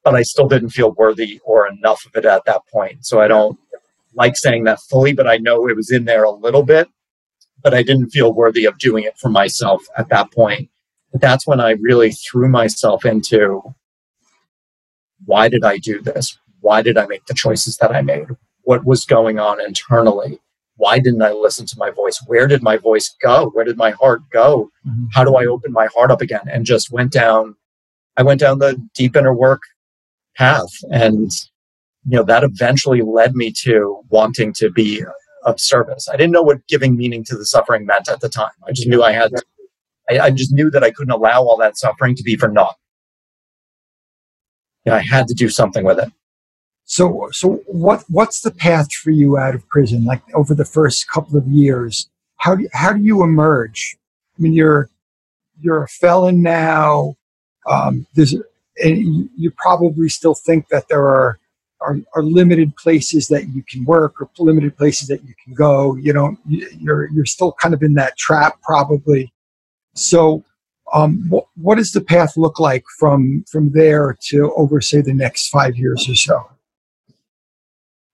but 0.05 0.14
I 0.14 0.22
still 0.22 0.49
didn't 0.49 0.70
feel 0.70 0.93
worthy 0.93 1.41
or 1.45 1.68
enough 1.68 2.05
of 2.07 2.16
it 2.16 2.24
at 2.24 2.45
that 2.47 2.62
point. 2.72 3.05
So 3.07 3.20
I 3.20 3.28
don't 3.28 3.59
like 4.14 4.36
saying 4.36 4.64
that 4.64 4.80
fully, 4.80 5.12
but 5.12 5.26
I 5.26 5.36
know 5.36 5.68
it 5.68 5.76
was 5.76 5.91
in 5.91 6.05
there 6.05 6.24
a 6.24 6.30
little 6.30 6.62
bit, 6.62 6.88
but 7.62 7.74
I 7.74 7.82
didn't 7.82 8.11
feel 8.11 8.32
worthy 8.32 8.64
of 8.64 8.78
doing 8.78 9.05
it 9.05 9.16
for 9.18 9.28
myself 9.28 9.82
at 9.97 10.09
that 10.09 10.32
point. 10.32 10.68
But 11.12 11.20
that's 11.20 11.47
when 11.47 11.61
I 11.61 11.70
really 11.72 12.12
threw 12.12 12.49
myself 12.49 13.05
into 13.05 13.62
why 15.24 15.49
did 15.49 15.64
I 15.64 15.78
do 15.78 16.01
this? 16.01 16.38
Why 16.61 16.82
did 16.82 16.97
I 16.97 17.07
make 17.07 17.26
the 17.26 17.34
choices 17.34 17.76
that 17.78 17.93
I 17.95 18.03
made? 18.03 18.28
What 18.63 18.85
was 18.85 19.05
going 19.05 19.39
on 19.39 19.61
internally? 19.61 20.41
Why 20.77 20.99
didn't 20.99 21.23
I 21.23 21.33
listen 21.33 21.67
to 21.67 21.79
my 21.79 21.91
voice? 21.91 22.23
Where 22.27 22.47
did 22.47 22.63
my 22.63 22.77
voice 22.77 23.15
go? 23.21 23.51
Where 23.51 23.65
did 23.65 23.77
my 23.77 23.91
heart 23.91 24.23
go? 24.31 24.71
Mhm. 24.87 25.09
How 25.13 25.25
do 25.25 25.37
I 25.37 25.45
open 25.47 25.73
my 25.73 25.87
heart 25.95 26.11
up 26.11 26.21
again? 26.23 26.49
And 26.51 26.65
just 26.65 26.91
went 26.91 27.13
down, 27.13 27.57
I 28.17 28.23
went 28.23 28.41
down 28.41 28.59
the 28.59 28.81
deep 28.95 29.15
inner 29.17 29.35
work 29.35 29.63
path. 30.37 30.71
And, 30.91 31.31
you 32.07 32.17
know, 32.17 32.23
that 32.23 32.45
eventually 32.45 33.03
led 33.03 33.35
me 33.35 33.53
to 33.63 34.01
wanting 34.09 34.53
to 34.55 34.71
be 34.71 35.05
of 35.45 35.61
service. 35.61 36.09
I 36.09 36.17
didn't 36.17 36.33
know 36.33 36.43
what 36.43 36.67
giving 36.67 36.97
meaning 36.97 37.25
to 37.25 37.37
the 37.37 37.47
suffering 37.47 37.85
meant 37.87 38.09
at 38.09 38.21
the 38.21 38.29
time. 38.29 38.51
I 38.67 38.73
just 38.73 38.89
knew 38.89 39.03
I 39.03 39.13
had 39.13 39.31
to, 39.33 39.43
I, 40.11 40.19
I 40.21 40.31
just 40.31 40.53
knew 40.53 40.71
that 40.71 40.85
I 40.85 40.91
couldn't 40.91 41.13
allow 41.13 41.43
all 41.43 41.57
that 41.59 41.77
suffering 41.77 42.15
to 42.17 42.23
be 42.23 42.37
for 42.37 42.49
naught. 42.49 42.77
Yeah, 44.85 44.95
I 44.95 45.01
had 45.01 45.29
to 45.29 45.35
do 45.35 45.49
something 45.49 45.85
with 45.85 45.99
it. 45.99 46.11
So, 46.91 47.28
so 47.30 47.62
what 47.66 48.03
what's 48.09 48.41
the 48.41 48.51
path 48.51 48.93
for 48.93 49.12
you 49.12 49.38
out 49.38 49.55
of 49.55 49.66
prison? 49.68 50.05
Like 50.05 50.22
over 50.34 50.57
the 50.57 50.64
first 50.64 51.09
couple 51.09 51.38
of 51.38 51.47
years, 51.47 52.09
how 52.38 52.57
do 52.57 52.68
how 52.72 52.93
do 52.93 53.01
you 53.01 53.22
emerge? 53.22 53.97
I 54.36 54.43
mean, 54.43 54.55
you're 54.55 54.91
you're 55.61 55.84
a 55.84 55.88
felon 55.88 56.43
now. 56.43 57.14
Um, 57.70 58.09
there's 58.16 58.34
and 58.34 58.99
you- 58.99 59.30
you 59.36 59.53
probably 59.57 60.09
still 60.09 60.34
think 60.34 60.66
that 60.70 60.88
there 60.88 61.05
are, 61.05 61.38
are 61.80 61.99
are 62.16 62.24
limited 62.24 62.74
places 62.74 63.28
that 63.28 63.49
you 63.55 63.62
can 63.70 63.84
work 63.84 64.20
or 64.20 64.28
limited 64.41 64.76
places 64.76 65.07
that 65.07 65.22
you 65.22 65.34
can 65.45 65.55
go. 65.55 65.95
You 65.95 66.12
don't. 66.12 66.41
you- 66.45 66.68
You're 66.76 67.09
you're 67.12 67.24
still 67.36 67.53
kind 67.53 67.72
of 67.72 67.84
in 67.84 67.95
that 67.95 68.16
trap, 68.18 68.61
probably. 68.62 69.32
So, 69.95 70.45
um, 70.93 71.26
what 71.30 71.47
what 71.57 71.76
does 71.76 71.93
the 71.93 72.01
path 72.01 72.36
look 72.36 72.59
like 72.59 72.84
from 72.99 73.45
from 73.53 73.70
there 73.72 74.16
to 74.30 74.53
over 74.57 74.80
say 74.80 75.03
the 75.03 75.14
next 75.14 75.51
five 75.51 75.76
years 75.76 76.09
or 76.09 76.16
so? 76.16 76.51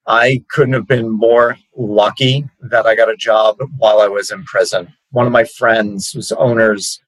I 0.07 0.41
couldn't 0.49 0.73
have 0.73 0.87
been 0.87 1.09
more 1.09 1.57
lucky 1.75 2.45
that 2.61 2.85
I 2.85 2.95
got 2.95 3.09
a 3.09 3.17
job 3.17 3.57
while 3.77 3.99
I 3.99 4.07
was 4.07 4.31
in 4.31 4.43
prison. 4.45 4.93
One 5.11 5.25
of 5.25 5.31
my 5.33 5.43
friends 5.43 6.13
was 6.15 6.31
owners, 6.33 6.99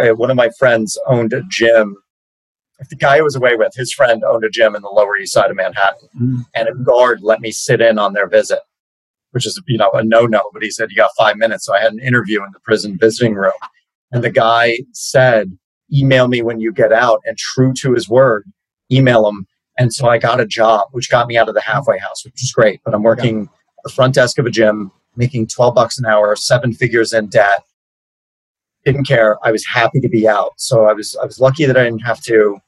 uh, 0.00 0.10
one 0.14 0.30
of 0.30 0.36
my 0.36 0.50
friends 0.58 0.96
owned 1.06 1.32
a 1.32 1.42
gym. 1.50 1.96
The 2.90 2.96
guy 2.96 3.18
I 3.18 3.22
was 3.22 3.34
away 3.36 3.56
with, 3.56 3.72
his 3.74 3.92
friend 3.92 4.22
owned 4.24 4.44
a 4.44 4.50
gym 4.50 4.74
in 4.76 4.82
the 4.82 4.88
Lower 4.88 5.16
East 5.16 5.32
Side 5.32 5.50
of 5.50 5.56
Manhattan, 5.56 6.08
Mhm. 6.20 6.44
and 6.54 6.68
a 6.68 6.74
guard 6.74 7.20
let 7.22 7.40
me 7.40 7.50
sit 7.50 7.80
in 7.80 7.98
on 7.98 8.12
their 8.12 8.28
visit, 8.28 8.60
which 9.32 9.46
is 9.46 9.60
you 9.66 9.78
know 9.78 9.90
a 9.92 10.04
no 10.04 10.26
no. 10.26 10.42
But 10.52 10.62
he 10.62 10.70
said 10.70 10.90
you 10.90 10.96
got 10.96 11.10
five 11.18 11.36
minutes, 11.36 11.64
so 11.66 11.74
I 11.74 11.80
had 11.80 11.92
an 11.92 12.00
interview 12.00 12.44
in 12.44 12.50
the 12.52 12.60
prison 12.60 12.96
visiting 13.00 13.34
room, 13.34 13.52
and 14.12 14.22
the 14.22 14.30
guy 14.30 14.78
said, 14.92 15.56
"Email 15.92 16.28
me 16.28 16.42
when 16.42 16.60
you 16.60 16.72
get 16.72 16.92
out," 16.92 17.20
and 17.24 17.36
true 17.38 17.72
to 17.74 17.94
his 17.94 18.08
word, 18.08 18.44
email 18.92 19.26
him 19.28 19.46
and 19.78 19.92
so 19.92 20.08
I 20.08 20.18
got 20.18 20.40
a 20.40 20.46
job, 20.46 20.88
which 20.92 21.10
got 21.10 21.26
me 21.26 21.36
out 21.36 21.48
of 21.48 21.54
the 21.54 21.60
halfway 21.60 21.98
house, 21.98 22.24
which 22.24 22.34
was 22.34 22.52
great. 22.52 22.80
But 22.84 22.94
I'm 22.94 23.02
working 23.02 23.48
the 23.82 23.90
front 23.90 24.14
desk 24.14 24.38
of 24.38 24.46
a 24.46 24.50
gym, 24.50 24.92
making 25.16 25.48
12 25.48 25.74
bucks 25.74 25.98
an 25.98 26.06
hour, 26.06 26.34
seven 26.36 26.72
figures 26.72 27.12
in 27.12 27.26
debt. 27.28 27.64
Didn't 28.84 29.04
care. 29.04 29.38
I 29.42 29.50
was 29.50 29.64
happy 29.64 30.00
to 30.00 30.08
be 30.08 30.28
out. 30.28 30.52
So 30.58 30.84
I 30.84 30.92
was 30.92 31.16
I 31.20 31.24
was 31.24 31.40
lucky 31.40 31.64
that 31.64 31.76
I 31.76 31.84
didn't 31.84 32.00
have 32.00 32.20
to 32.24 32.58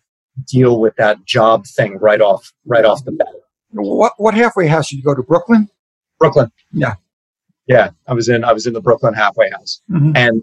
deal 0.47 0.81
with 0.81 0.97
that 0.97 1.25
job 1.25 1.67
thing 1.67 1.99
right 1.99 2.21
off 2.21 2.53
right 2.65 2.85
off 2.85 3.05
the 3.05 3.13
bat. 3.13 3.29
What 3.71 4.15
what 4.17 4.35
halfway 4.35 4.67
house 4.67 4.89
did 4.89 4.97
you 4.97 5.03
go 5.03 5.15
to 5.15 5.23
Brooklyn? 5.23 5.69
Brooklyn. 6.19 6.51
Yeah. 6.73 6.95
Yeah. 7.67 7.91
I 8.07 8.15
was 8.15 8.29
in 8.29 8.45
I 8.45 8.53
was 8.53 8.67
in 8.67 8.73
the 8.73 8.81
Brooklyn 8.81 9.15
halfway 9.15 9.51
house. 9.51 9.83
Mm-hmm. 9.91 10.13
And, 10.17 10.43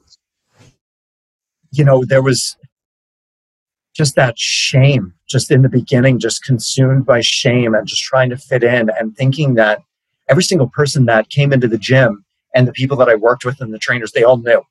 you 1.72 1.84
know, 1.84 2.06
there 2.06 2.22
was 2.22 2.56
just 3.94 4.16
that 4.16 4.38
shame, 4.38 5.14
just 5.28 5.52
in 5.52 5.62
the 5.62 5.70
beginning, 5.70 6.20
just 6.20 6.44
consumed 6.44 7.06
by 7.06 7.22
shame 7.22 7.76
and 7.76 7.88
just 7.88 8.02
trying 8.04 8.30
to 8.30 8.38
fit 8.38 8.64
in 8.64 8.90
and 9.00 9.16
thinking 9.16 9.54
that 9.56 9.80
every 10.30 10.44
single 10.44 10.68
person 10.68 11.06
that 11.06 11.30
came 11.30 11.54
into 11.54 11.68
the 11.68 11.78
gym 11.78 12.24
and 12.56 12.68
the 12.68 12.72
people 12.74 12.98
that 12.98 13.10
I 13.10 13.16
worked 13.16 13.46
with 13.46 13.62
and 13.62 13.74
the 13.74 13.80
trainers, 13.80 14.12
they 14.12 14.24
all 14.24 14.38
knew. 14.38 14.62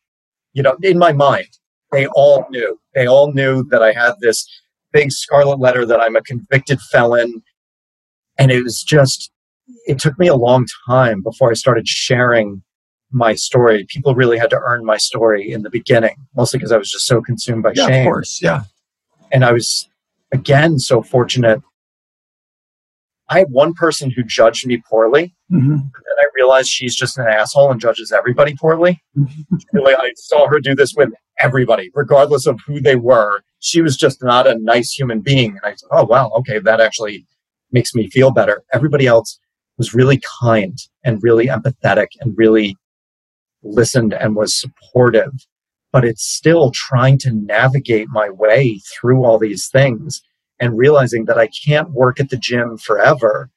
You 0.55 0.63
know, 0.63 0.77
in 0.83 0.99
my 0.99 1.13
mind, 1.13 1.47
they 1.93 2.07
all 2.09 2.47
knew. 2.51 2.79
They 2.95 3.07
all 3.07 3.33
knew 3.33 3.65
that 3.71 3.83
I 3.83 3.93
had 3.93 4.15
this 4.21 4.47
big 4.93 5.13
scarlet 5.13 5.59
letter 5.59 5.87
that 5.87 6.01
I'm 6.01 6.17
a 6.17 6.23
convicted 6.23 6.81
felon. 6.81 7.43
And 8.39 8.51
it 8.51 8.63
was 8.63 8.83
just, 8.83 9.31
it 9.87 9.99
took 9.99 10.19
me 10.19 10.27
a 10.27 10.35
long 10.35 10.67
time 10.87 11.23
before 11.23 11.51
I 11.51 11.55
started 11.55 11.87
sharing 11.87 12.63
my 13.11 13.35
story. 13.35 13.87
People 13.89 14.15
really 14.15 14.39
had 14.39 14.51
to 14.51 14.59
earn 14.59 14.85
my 14.85 14.97
story 14.97 15.51
in 15.51 15.63
the 15.63 15.71
beginning, 15.71 16.17
mostly 16.35 16.59
because 16.59 16.73
I 16.73 16.77
was 16.79 16.91
just 16.91 17.07
so 17.07 17.21
consumed 17.23 17.63
by 17.63 17.73
Yeah, 17.75 17.87
shame. 17.87 18.01
of 18.01 18.05
course. 18.05 18.41
Yeah. 18.43 18.63
And 19.33 19.45
I 19.45 19.53
was, 19.53 19.89
again, 20.33 20.79
so 20.79 21.03
fortunate. 21.03 21.61
I 23.29 23.39
had 23.39 23.49
one 23.51 23.73
person 23.73 24.11
who 24.11 24.23
judged 24.23 24.67
me 24.67 24.83
poorly, 24.89 25.35
hmm 25.49 25.73
and 25.73 26.19
I 26.21 26.25
realized 26.35 26.69
she's 26.69 26.95
just 26.95 27.19
an 27.19 27.27
asshole 27.27 27.71
and 27.71 27.81
judges 27.81 28.13
everybody 28.13 28.55
poorly. 28.55 29.03
really, 29.73 29.95
I 29.95 30.13
saw 30.17 30.47
her 30.49 30.61
do 30.61 30.75
this 30.75 30.95
with 30.95 31.11
everybody, 31.41 31.91
regardless 31.95 32.47
of 32.47 32.61
who 32.67 32.81
they 32.81 32.97
were. 32.97 33.43
She 33.61 33.81
was 33.81 33.97
just 33.97 34.23
not 34.23 34.47
a 34.47 34.59
nice 34.59 34.93
human 34.93 35.21
being. 35.21 35.51
And 35.51 35.61
I 35.65 35.75
said, 35.75 35.89
oh, 35.93 36.05
wow, 36.05 36.31
okay, 36.37 36.59
that 36.59 36.81
actually 36.81 37.27
makes 37.71 37.95
me 37.95 38.09
feel 38.11 38.31
better. 38.31 38.63
Everybody 38.73 39.07
else 39.07 39.39
was 39.79 39.95
really 39.95 40.21
kind 40.41 40.79
and 41.05 41.23
really 41.23 41.47
empathetic 41.47 42.09
and 42.21 42.37
really 42.37 42.77
listened 43.63 44.13
and 44.13 44.37
was 44.37 44.55
supportive. 44.61 45.33
But 45.93 46.05
it's 46.05 46.25
still 46.25 46.71
trying 46.75 47.19
to 47.19 47.33
navigate 47.33 48.09
my 48.09 48.31
way 48.31 48.81
through 48.93 49.25
all 49.25 49.39
these 49.39 49.69
things 49.69 50.23
and 50.59 50.79
realizing 50.79 51.27
that 51.27 51.39
I 51.39 51.49
can't 51.49 51.91
work 51.91 52.19
at 52.19 52.31
the 52.31 52.37
gym 52.37 52.79
forever. 52.79 53.51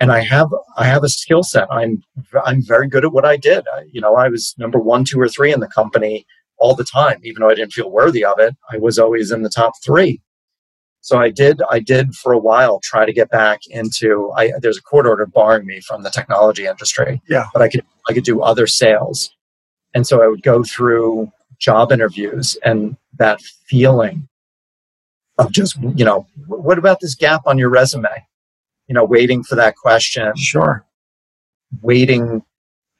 And 0.00 0.10
I 0.10 0.20
have 0.20 0.48
I 0.76 0.86
have 0.86 1.04
a 1.04 1.08
skill 1.08 1.42
set. 1.42 1.68
I'm 1.70 2.02
I'm 2.44 2.62
very 2.64 2.88
good 2.88 3.04
at 3.04 3.12
what 3.12 3.24
I 3.24 3.36
did. 3.36 3.64
I, 3.74 3.84
you 3.92 4.00
know, 4.00 4.16
I 4.16 4.28
was 4.28 4.54
number 4.58 4.78
one, 4.78 5.04
two, 5.04 5.20
or 5.20 5.28
three 5.28 5.52
in 5.52 5.60
the 5.60 5.68
company 5.68 6.26
all 6.58 6.74
the 6.74 6.84
time, 6.84 7.20
even 7.22 7.40
though 7.40 7.50
I 7.50 7.54
didn't 7.54 7.72
feel 7.72 7.90
worthy 7.90 8.24
of 8.24 8.38
it. 8.38 8.54
I 8.70 8.78
was 8.78 8.98
always 8.98 9.30
in 9.30 9.42
the 9.42 9.50
top 9.50 9.74
three. 9.84 10.20
So 11.00 11.18
I 11.18 11.28
did, 11.28 11.60
I 11.70 11.80
did 11.80 12.14
for 12.14 12.32
a 12.32 12.38
while 12.38 12.80
try 12.82 13.04
to 13.04 13.12
get 13.12 13.28
back 13.28 13.60
into. 13.68 14.32
I, 14.36 14.52
there's 14.60 14.78
a 14.78 14.82
court 14.82 15.06
order 15.06 15.26
barring 15.26 15.66
me 15.66 15.80
from 15.80 16.02
the 16.02 16.08
technology 16.08 16.66
industry. 16.66 17.20
Yeah, 17.28 17.46
but 17.52 17.60
I 17.60 17.68
could, 17.68 17.84
I 18.08 18.14
could 18.14 18.24
do 18.24 18.40
other 18.40 18.66
sales, 18.66 19.30
and 19.92 20.06
so 20.06 20.22
I 20.22 20.28
would 20.28 20.42
go 20.42 20.62
through 20.62 21.30
job 21.58 21.92
interviews 21.92 22.56
and 22.64 22.96
that 23.18 23.40
feeling 23.40 24.28
of 25.38 25.50
just, 25.52 25.76
you 25.94 26.04
know, 26.04 26.26
what 26.46 26.78
about 26.78 27.00
this 27.00 27.14
gap 27.14 27.42
on 27.46 27.58
your 27.58 27.68
resume? 27.68 28.08
You 28.86 28.94
know, 28.94 29.04
waiting 29.04 29.42
for 29.42 29.54
that 29.56 29.76
question. 29.76 30.32
Sure. 30.36 30.84
Waiting 31.82 32.42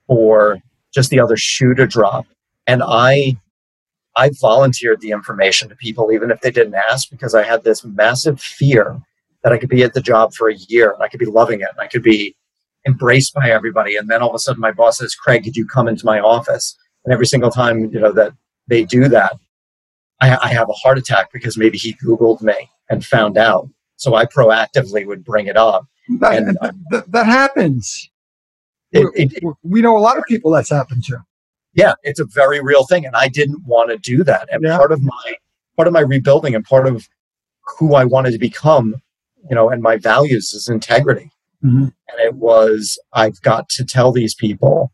for 0.07 0.59
just 0.93 1.11
the 1.11 1.21
other 1.21 1.37
shoe 1.37 1.75
to 1.75 1.87
drop, 1.87 2.27
and 2.67 2.83
I 2.83 3.37
I 4.17 4.31
volunteered 4.41 5.01
the 5.01 5.11
information 5.11 5.69
to 5.69 5.77
people, 5.77 6.13
even 6.13 6.31
if 6.31 6.41
they 6.41 6.51
didn't 6.51 6.75
ask, 6.75 7.11
because 7.11 7.35
I 7.35 7.43
had 7.43 7.65
this 7.65 7.85
massive 7.85 8.41
fear 8.41 9.01
that 9.43 9.53
I 9.53 9.59
could 9.59 9.69
be 9.69 9.83
at 9.83 9.93
the 9.93 10.01
job 10.01 10.33
for 10.33 10.49
a 10.49 10.55
year 10.55 10.93
and 10.93 11.03
I 11.03 11.09
could 11.09 11.21
be 11.21 11.27
loving 11.27 11.61
it 11.61 11.69
and 11.71 11.81
I 11.81 11.89
could 11.89 12.03
be 12.03 12.35
embraced 12.87 13.35
by 13.35 13.51
everybody. 13.51 13.97
And 13.97 14.09
then 14.09 14.23
all 14.23 14.31
of 14.31 14.35
a 14.35 14.39
sudden 14.39 14.61
my 14.61 14.73
boss 14.73 14.99
says, 14.99 15.15
Craig, 15.15 15.45
could 15.45 15.57
you 15.57 15.67
come 15.67 15.89
into 15.89 16.07
my 16.07 16.21
office? 16.21 16.77
And 17.05 17.13
every 17.13 17.27
single 17.27 17.51
time, 17.51 17.91
you 17.93 18.01
know, 18.01 18.13
that 18.13 18.33
they 18.67 18.85
do 18.85 19.09
that, 19.09 19.37
I, 20.21 20.37
I 20.37 20.49
have 20.49 20.69
a 20.69 20.75
heart 20.75 20.99
attack 20.99 21.31
because 21.33 21.57
maybe 21.57 21.79
he 21.79 21.95
Googled 21.95 22.43
me 22.43 22.71
and 22.89 23.05
found 23.05 23.37
out. 23.37 23.69
So 23.97 24.15
I 24.15 24.27
proactively 24.27 25.07
would 25.07 25.25
bring 25.25 25.47
it 25.47 25.57
up. 25.57 25.87
That, 26.21 26.37
and, 26.37 26.59
that, 26.91 27.11
that 27.13 27.27
happens. 27.27 28.11
It, 28.93 29.09
it, 29.15 29.45
we 29.63 29.83
know 29.83 29.97
a 29.97 29.99
lot 29.99 30.19
of 30.19 30.25
people 30.25 30.51
that's 30.51 30.71
happened 30.71 31.05
to 31.05 31.25
yeah, 31.75 31.95
it's 32.03 32.21
a 32.21 32.25
very 32.25 32.61
real 32.61 32.87
thing. 32.87 33.05
And 33.05 33.15
I 33.17 33.29
didn't 33.29 33.65
want 33.67 33.91
to 33.91 33.99
do 33.99 34.25
that. 34.25 34.49
And 34.51 34.63
yeah. 34.63 34.77
part 34.77 34.93
of 34.93 35.03
my 35.03 35.35
part 35.77 35.89
of 35.89 35.93
my 35.93 36.01
rebuilding 36.01 36.55
and 36.55 36.65
part 36.65 36.87
of 36.87 37.09
who 37.79 37.95
I 37.95 38.05
wanted 38.05 38.31
to 38.33 38.39
become, 38.39 38.95
you 39.49 39.55
know, 39.55 39.69
and 39.69 39.83
my 39.83 39.97
values 39.97 40.53
is 40.53 40.69
integrity. 40.69 41.31
Mm-hmm. 41.65 41.85
And 41.85 42.21
it 42.21 42.35
was 42.35 42.99
I've 43.13 43.41
got 43.43 43.69
to 43.71 43.85
tell 43.85 44.13
these 44.13 44.35
people, 44.35 44.93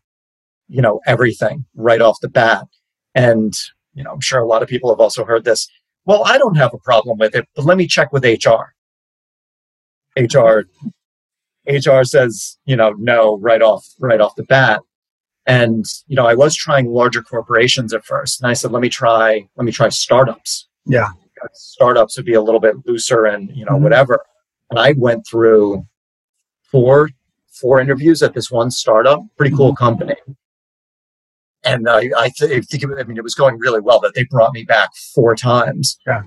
you 0.67 0.81
know, 0.81 0.99
everything 1.05 1.65
right 1.75 2.01
off 2.01 2.19
the 2.21 2.29
bat. 2.29 2.65
And, 3.15 3.53
you 3.93 4.03
know, 4.03 4.11
I'm 4.11 4.21
sure 4.21 4.39
a 4.39 4.47
lot 4.47 4.63
of 4.63 4.69
people 4.69 4.89
have 4.89 4.99
also 4.99 5.25
heard 5.25 5.43
this. 5.43 5.67
Well, 6.05 6.23
I 6.25 6.37
don't 6.37 6.55
have 6.55 6.73
a 6.73 6.79
problem 6.79 7.17
with 7.17 7.35
it, 7.35 7.47
but 7.55 7.65
let 7.65 7.77
me 7.77 7.87
check 7.87 8.11
with 8.11 8.25
HR. 8.25 8.73
HR 10.17 10.65
HR 11.67 12.03
says, 12.03 12.57
you 12.65 12.75
know, 12.75 12.91
no, 12.97 13.37
right 13.39 13.61
off 13.61 13.87
right 13.99 14.19
off 14.19 14.35
the 14.35 14.43
bat. 14.43 14.81
And, 15.47 15.85
you 16.07 16.15
know, 16.15 16.27
I 16.27 16.35
was 16.35 16.55
trying 16.55 16.87
larger 16.87 17.21
corporations 17.21 17.93
at 17.93 18.05
first. 18.05 18.41
And 18.41 18.49
I 18.49 18.53
said, 18.53 18.71
let 18.71 18.81
me 18.81 18.89
try, 18.89 19.47
let 19.55 19.65
me 19.65 19.71
try 19.71 19.89
startups. 19.89 20.67
Yeah. 20.85 21.09
Startups 21.53 22.15
would 22.17 22.25
be 22.25 22.35
a 22.35 22.41
little 22.41 22.59
bit 22.59 22.75
looser 22.85 23.25
and, 23.25 23.49
you 23.55 23.65
know, 23.65 23.73
mm-hmm. 23.73 23.83
whatever. 23.83 24.23
And 24.69 24.79
I 24.79 24.93
went 24.97 25.25
through 25.25 25.85
four, 26.63 27.09
four 27.47 27.79
interviews 27.79 28.21
at 28.21 28.33
this 28.33 28.51
one 28.51 28.69
startup, 28.69 29.19
pretty 29.35 29.55
cool 29.55 29.69
mm-hmm. 29.69 29.83
company. 29.83 30.15
And 31.63 31.87
I, 31.87 32.09
I, 32.17 32.31
th- 32.35 32.51
I 32.51 32.61
think, 32.61 32.83
it, 32.83 32.89
I 32.99 33.03
mean, 33.03 33.17
it 33.17 33.23
was 33.23 33.35
going 33.35 33.59
really 33.59 33.81
well 33.81 33.99
that 33.99 34.15
they 34.15 34.23
brought 34.23 34.53
me 34.53 34.63
back 34.63 34.89
four 35.13 35.35
times. 35.35 35.97
Yeah. 36.07 36.23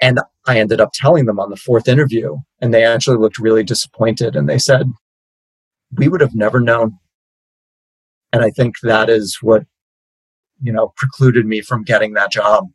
And 0.00 0.20
I 0.46 0.58
ended 0.58 0.80
up 0.80 0.90
telling 0.94 1.24
them 1.24 1.40
on 1.40 1.50
the 1.50 1.56
fourth 1.56 1.88
interview, 1.88 2.36
and 2.60 2.72
they 2.72 2.84
actually 2.84 3.16
looked 3.16 3.38
really 3.38 3.64
disappointed. 3.64 4.36
And 4.36 4.48
they 4.48 4.58
said, 4.58 4.86
we 5.96 6.08
would 6.08 6.20
have 6.20 6.34
never 6.34 6.60
known 6.60 6.98
and 8.32 8.44
I 8.44 8.50
think 8.50 8.76
that 8.82 9.08
is 9.08 9.38
what, 9.40 9.64
you 10.60 10.72
know, 10.72 10.92
precluded 10.96 11.46
me 11.46 11.60
from 11.60 11.82
getting 11.82 12.14
that 12.14 12.30
job. 12.30 12.66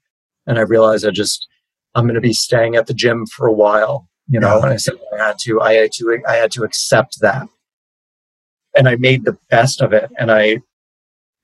And 0.48 0.58
I 0.58 0.62
realized 0.62 1.06
I 1.06 1.12
just, 1.12 1.48
I'm 1.96 2.06
going 2.06 2.16
to 2.16 2.22
be 2.22 2.34
staying 2.34 2.76
at 2.76 2.88
the 2.88 2.94
gym 2.94 3.26
for 3.28 3.48
a 3.48 3.54
while, 3.54 4.10
you 4.28 4.39
know, 4.39 4.62
and 4.62 4.72
I 4.72 4.78
said 4.78 4.96
I 5.14 5.28
had 5.28 5.38
to, 5.44 5.62
I 5.62 5.74
had 5.74 5.91
to, 5.94 6.20
I 6.28 6.36
had 6.36 6.52
to 6.54 6.64
accept 6.64 7.20
that. 7.22 7.48
And 8.76 8.89
I 8.89 8.96
made 8.96 9.26
the 9.26 9.38
best 9.50 9.82
of 9.82 9.94
it. 9.94 10.10
And 10.18 10.32
I 10.32 10.60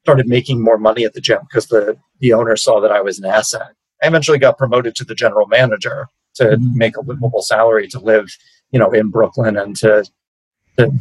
started 0.10 0.28
making 0.28 0.60
more 0.60 0.80
money 0.80 1.06
at 1.06 1.14
the 1.14 1.22
gym 1.22 1.38
because 1.48 1.68
the, 1.68 1.96
the 2.20 2.34
owner 2.34 2.56
saw 2.56 2.80
that 2.80 2.92
I 2.92 3.00
was 3.00 3.20
an 3.20 3.26
asset. 3.26 3.76
I 4.02 4.08
eventually 4.08 4.40
got 4.40 4.58
promoted 4.58 4.96
to 4.96 5.06
the 5.06 5.14
general 5.14 5.46
manager 5.46 6.08
to 6.36 6.46
mm-hmm. 6.46 6.78
make 6.78 6.98
a 6.98 7.02
livable 7.02 7.44
salary 7.44 7.88
to 7.90 8.00
live, 8.00 8.28
you 8.72 8.80
know, 8.80 8.90
in 8.90 9.10
Brooklyn 9.10 9.56
and 9.56 9.76
to, 9.78 10.04
to 10.80 10.92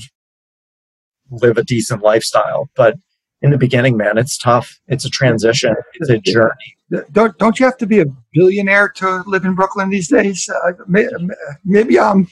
live 1.31 1.57
a 1.57 1.65
decent 1.65 2.03
lifestyle. 2.03 2.69
But 2.77 2.97
in 3.41 3.51
the 3.51 3.57
beginning, 3.57 3.97
man, 3.97 4.19
it's 4.19 4.37
tough. 4.37 4.79
It's 4.89 5.07
a 5.07 5.11
transition. 5.11 5.75
It's 5.95 6.11
a 6.11 6.19
journey. 6.19 6.77
Don't 7.13 7.39
don't 7.39 7.59
you 7.59 7.65
have 7.65 7.79
to 7.79 7.87
be 7.87 8.01
a 8.01 8.07
billionaire 8.35 8.91
to 8.97 9.23
live 9.27 9.45
in 9.47 9.55
Brooklyn 9.55 9.89
these 9.89 10.09
days? 10.09 10.51
Uh, 10.51 10.73
maybe 11.65 11.99
I'm. 11.99 12.11
Um, 12.11 12.29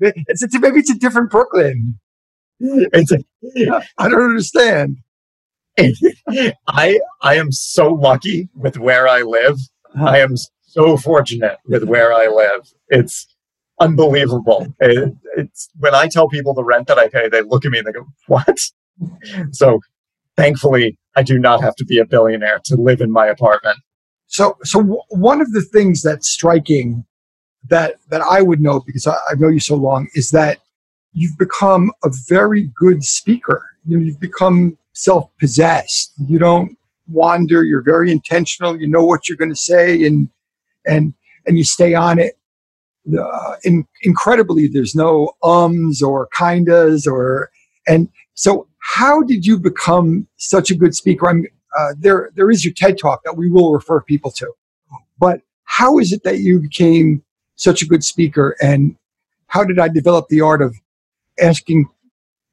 it's, 0.00 0.42
it's 0.42 0.58
maybe 0.58 0.78
it's 0.78 0.90
a 0.90 0.98
different 0.98 1.30
Brooklyn. 1.30 1.98
It's 2.58 3.12
a, 3.12 3.18
I 3.98 4.08
don't 4.08 4.22
understand. 4.22 4.98
I 6.68 7.00
I 7.22 7.36
am 7.36 7.52
so 7.52 7.88
lucky 7.92 8.48
with 8.54 8.78
where 8.78 9.08
I 9.08 9.22
live. 9.22 9.56
Uh-huh. 9.94 10.04
I 10.04 10.18
am 10.18 10.34
so 10.62 10.96
fortunate 10.96 11.58
with 11.66 11.84
where 11.84 12.12
I 12.12 12.28
live. 12.28 12.68
It's 12.88 13.26
unbelievable. 13.80 14.66
It, 14.80 15.14
it's 15.36 15.68
when 15.78 15.94
I 15.94 16.08
tell 16.08 16.28
people 16.28 16.54
the 16.54 16.64
rent 16.64 16.88
that 16.88 16.98
I 16.98 17.08
pay, 17.08 17.28
they 17.28 17.42
look 17.42 17.64
at 17.64 17.70
me 17.72 17.78
and 17.78 17.86
they 17.86 17.92
go, 17.92 18.06
"What?" 18.26 18.58
So, 19.52 19.80
thankfully, 20.36 20.98
I 21.16 21.22
do 21.22 21.38
not 21.38 21.62
have 21.62 21.74
to 21.76 21.84
be 21.84 21.98
a 21.98 22.04
billionaire 22.04 22.60
to 22.66 22.76
live 22.76 23.00
in 23.00 23.10
my 23.10 23.26
apartment. 23.26 23.78
So, 24.26 24.56
so 24.62 24.80
w- 24.80 25.02
one 25.10 25.40
of 25.40 25.52
the 25.52 25.62
things 25.62 26.02
that's 26.02 26.28
striking 26.28 27.04
that 27.68 27.96
that 28.10 28.22
I 28.22 28.42
would 28.42 28.60
note 28.60 28.84
because 28.86 29.06
I, 29.06 29.14
I 29.30 29.34
know 29.36 29.48
you 29.48 29.60
so 29.60 29.76
long 29.76 30.08
is 30.14 30.30
that 30.30 30.58
you've 31.12 31.36
become 31.38 31.92
a 32.04 32.10
very 32.28 32.70
good 32.74 33.04
speaker. 33.04 33.64
You 33.86 33.98
know, 33.98 34.04
you've 34.04 34.20
become 34.20 34.78
self-possessed. 34.92 36.12
You 36.26 36.38
don't 36.38 36.76
wander. 37.08 37.64
You're 37.64 37.82
very 37.82 38.10
intentional. 38.10 38.80
You 38.80 38.88
know 38.88 39.04
what 39.04 39.28
you're 39.28 39.38
going 39.38 39.50
to 39.50 39.56
say, 39.56 40.04
and 40.04 40.28
and 40.86 41.14
and 41.46 41.58
you 41.58 41.64
stay 41.64 41.94
on 41.94 42.18
it 42.18 42.36
uh, 43.18 43.56
in, 43.64 43.86
incredibly, 44.02 44.68
there's 44.68 44.94
no 44.94 45.32
ums 45.42 46.02
or 46.02 46.28
kindas 46.36 47.06
or, 47.06 47.50
and 47.86 48.08
so 48.34 48.66
how 48.78 49.22
did 49.22 49.44
you 49.44 49.58
become 49.58 50.26
such 50.36 50.70
a 50.70 50.74
good 50.74 50.94
speaker? 50.94 51.28
I'm, 51.28 51.46
uh, 51.78 51.94
there, 51.98 52.30
there 52.36 52.50
is 52.50 52.64
your 52.64 52.74
TED 52.74 52.98
talk 52.98 53.22
that 53.24 53.36
we 53.36 53.50
will 53.50 53.72
refer 53.72 54.00
people 54.00 54.30
to, 54.32 54.52
but 55.18 55.40
how 55.64 55.98
is 55.98 56.12
it 56.12 56.22
that 56.24 56.38
you 56.38 56.60
became 56.60 57.22
such 57.56 57.82
a 57.82 57.86
good 57.86 58.04
speaker 58.04 58.56
and 58.60 58.96
how 59.46 59.64
did 59.64 59.78
I 59.78 59.88
develop 59.88 60.28
the 60.28 60.40
art 60.40 60.62
of 60.62 60.74
asking 61.40 61.88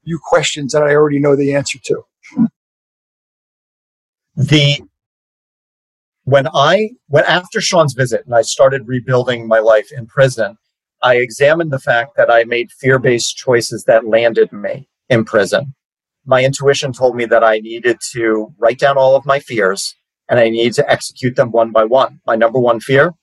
you 0.03 0.19
questions 0.21 0.73
that 0.73 0.83
I 0.83 0.95
already 0.95 1.19
know 1.19 1.35
the 1.35 1.53
answer 1.53 1.79
to? 1.83 2.03
The 4.35 4.81
when 6.23 6.47
I 6.53 6.91
when 7.07 7.25
after 7.25 7.59
Sean's 7.59 7.93
visit 7.93 8.23
and 8.25 8.35
I 8.35 8.41
started 8.41 8.87
rebuilding 8.87 9.47
my 9.47 9.59
life 9.59 9.91
in 9.91 10.05
prison, 10.05 10.57
I 11.01 11.15
examined 11.15 11.71
the 11.71 11.79
fact 11.79 12.11
that 12.17 12.31
I 12.31 12.43
made 12.43 12.71
fear-based 12.71 13.35
choices 13.35 13.83
that 13.85 14.07
landed 14.07 14.51
me 14.51 14.87
in 15.09 15.25
prison. 15.25 15.73
My 16.25 16.43
intuition 16.43 16.93
told 16.93 17.15
me 17.15 17.25
that 17.25 17.43
I 17.43 17.59
needed 17.59 17.97
to 18.11 18.53
write 18.59 18.79
down 18.79 18.97
all 18.97 19.15
of 19.15 19.25
my 19.25 19.39
fears 19.39 19.95
and 20.29 20.39
I 20.39 20.49
needed 20.49 20.73
to 20.73 20.89
execute 20.89 21.35
them 21.35 21.51
one 21.51 21.71
by 21.71 21.85
one. 21.85 22.19
My 22.27 22.35
number 22.35 22.59
one 22.59 22.79
fear, 22.79 23.13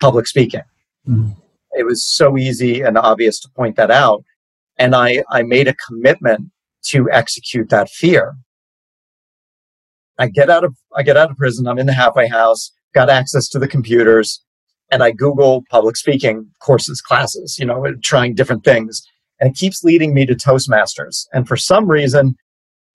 public 0.00 0.26
speaking. 0.26 0.62
Mm-hmm. 1.08 1.32
It 1.72 1.86
was 1.86 2.04
so 2.04 2.36
easy 2.36 2.82
and 2.82 2.98
obvious 2.98 3.40
to 3.40 3.48
point 3.56 3.76
that 3.76 3.90
out. 3.90 4.24
And 4.76 4.94
I, 4.94 5.22
I 5.30 5.42
made 5.42 5.68
a 5.68 5.74
commitment 5.88 6.50
to 6.86 7.08
execute 7.10 7.70
that 7.70 7.88
fear. 7.88 8.34
I 10.20 10.28
get 10.28 10.50
out 10.50 10.64
of 10.64 10.76
I 10.94 11.02
get 11.02 11.16
out 11.16 11.30
of 11.30 11.36
prison. 11.38 11.66
I'm 11.66 11.78
in 11.78 11.86
the 11.86 11.94
halfway 11.94 12.28
house, 12.28 12.70
got 12.94 13.08
access 13.08 13.48
to 13.48 13.58
the 13.58 13.66
computers, 13.66 14.44
and 14.90 15.02
I 15.02 15.12
Google 15.12 15.64
public 15.70 15.96
speaking 15.96 16.46
courses, 16.60 17.00
classes, 17.00 17.58
you 17.58 17.64
know, 17.64 17.84
trying 18.02 18.34
different 18.34 18.62
things. 18.62 19.02
And 19.40 19.50
it 19.50 19.56
keeps 19.56 19.82
leading 19.82 20.12
me 20.12 20.26
to 20.26 20.34
Toastmasters. 20.34 21.26
And 21.32 21.48
for 21.48 21.56
some 21.56 21.90
reason, 21.90 22.36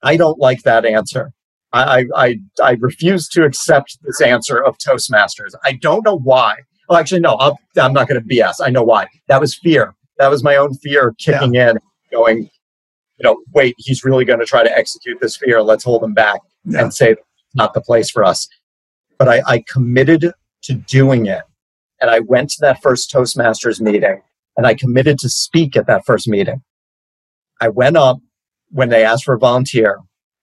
I 0.04 0.18
don't 0.18 0.38
like 0.38 0.62
that 0.62 0.86
answer. 0.86 1.32
I, 1.74 2.06
I, 2.16 2.36
I 2.64 2.72
refuse 2.80 3.28
to 3.30 3.44
accept 3.44 3.98
this 4.04 4.22
answer 4.22 4.64
of 4.64 4.78
Toastmasters. 4.78 5.54
I 5.64 5.74
don't 5.74 6.06
know 6.06 6.20
why. 6.20 6.58
Well, 6.88 7.00
actually, 7.00 7.22
no, 7.22 7.36
i 7.36 7.52
am 7.78 7.94
not 7.94 8.08
going 8.08 8.22
to 8.22 8.28
BS. 8.28 8.56
I 8.64 8.70
know 8.70 8.84
why. 8.84 9.08
That 9.28 9.42
was 9.42 9.56
fear. 9.56 9.96
That 10.20 10.30
was 10.30 10.44
my 10.44 10.56
own 10.56 10.76
fear 10.76 11.16
kicking 11.18 11.56
yeah. 11.56 11.72
in, 11.72 11.80
going, 12.12 12.44
you 13.18 13.24
know, 13.24 13.42
wait, 13.54 13.74
he's 13.80 14.06
really 14.06 14.24
going 14.24 14.40
to 14.40 14.46
try 14.46 14.64
to 14.64 14.78
execute 14.78 15.20
this 15.20 15.36
fear. 15.36 15.64
Let's 15.64 15.84
hold 15.84 16.04
him 16.04 16.14
back 16.14 16.40
yeah. 16.66 16.82
and 16.82 16.94
say, 16.94 17.16
not 17.54 17.74
the 17.74 17.82
place 17.82 18.10
for 18.10 18.24
us. 18.24 18.48
But 19.18 19.30
I, 19.30 19.42
I 19.48 19.64
committed 19.72 20.32
to 20.64 20.74
doing 20.74 21.26
it. 21.26 21.44
And 22.02 22.12
I 22.12 22.20
went 22.20 22.50
to 22.52 22.58
that 22.62 22.82
first 22.82 23.12
Toastmasters 23.12 23.80
meeting 23.80 24.22
and 24.58 24.68
I 24.68 24.74
committed 24.74 25.20
to 25.20 25.30
speak 25.30 25.76
at 25.76 25.88
that 25.88 26.06
first 26.06 26.28
meeting. 26.28 26.62
I 27.62 27.70
went 27.70 27.98
up 27.98 28.20
when 28.70 28.90
they 28.90 29.06
asked 29.06 29.24
for 29.24 29.36
a 29.36 29.40
volunteer, 29.40 30.00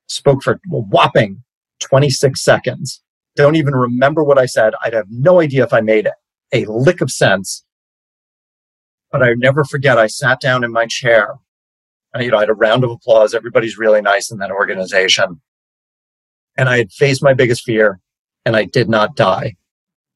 spoke 0.07 0.43
for 0.43 0.55
a 0.55 0.59
whopping 0.71 1.43
26 1.81 2.43
seconds. 2.43 3.03
Don't 3.37 3.57
even 3.57 3.75
remember 3.75 4.23
what 4.23 4.39
I 4.39 4.47
said. 4.47 4.75
I'd 4.83 4.95
have 4.95 5.07
no 5.11 5.41
idea 5.41 5.65
if 5.65 5.73
I 5.73 5.81
made 5.81 6.07
it. 6.07 6.15
a 6.53 6.71
lick 6.71 7.01
of 7.01 7.11
sense. 7.11 7.65
But 9.11 9.23
I 9.23 9.35
never 9.37 9.65
forget, 9.65 9.99
I 9.99 10.07
sat 10.07 10.41
down 10.41 10.65
in 10.65 10.73
my 10.73 10.87
chair. 10.87 11.37
And, 12.15 12.25
you 12.25 12.31
know, 12.31 12.39
I 12.39 12.41
had 12.41 12.51
a 12.51 12.55
round 12.55 12.85
of 12.85 12.91
applause. 12.91 13.35
Everybody's 13.35 13.79
really 13.79 14.03
nice 14.03 14.31
in 14.31 14.39
that 14.39 14.51
organization. 14.51 15.41
And 16.57 16.69
I 16.69 16.79
had 16.79 16.93
faced 16.93 17.23
my 17.23 17.35
biggest 17.35 17.65
fear 17.65 18.01
and 18.45 18.57
I 18.57 18.65
did 18.65 18.89
not 18.89 19.17
die. 19.17 19.55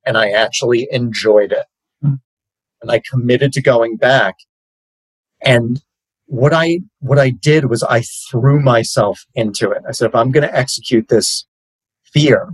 And 0.05 0.17
I 0.17 0.31
actually 0.31 0.89
enjoyed 0.91 1.53
it. 1.53 1.67
Mm. 2.05 2.21
And 2.83 2.91
I 2.91 3.01
committed 3.11 3.53
to 3.55 3.63
going 3.63 3.97
back. 3.97 4.37
And 5.43 5.83
what 6.27 6.53
I, 6.53 6.81
what 7.01 7.19
I 7.19 7.31
did 7.31 7.67
was 7.67 7.83
I 7.83 8.03
threw 8.31 8.61
myself 8.61 9.25
into 9.35 9.71
it. 9.71 9.83
I 9.89 9.93
said, 9.93 10.09
if 10.09 10.15
I'm 10.15 10.31
going 10.31 10.47
to 10.47 10.57
execute 10.57 11.09
this 11.09 11.47
fear, 12.05 12.51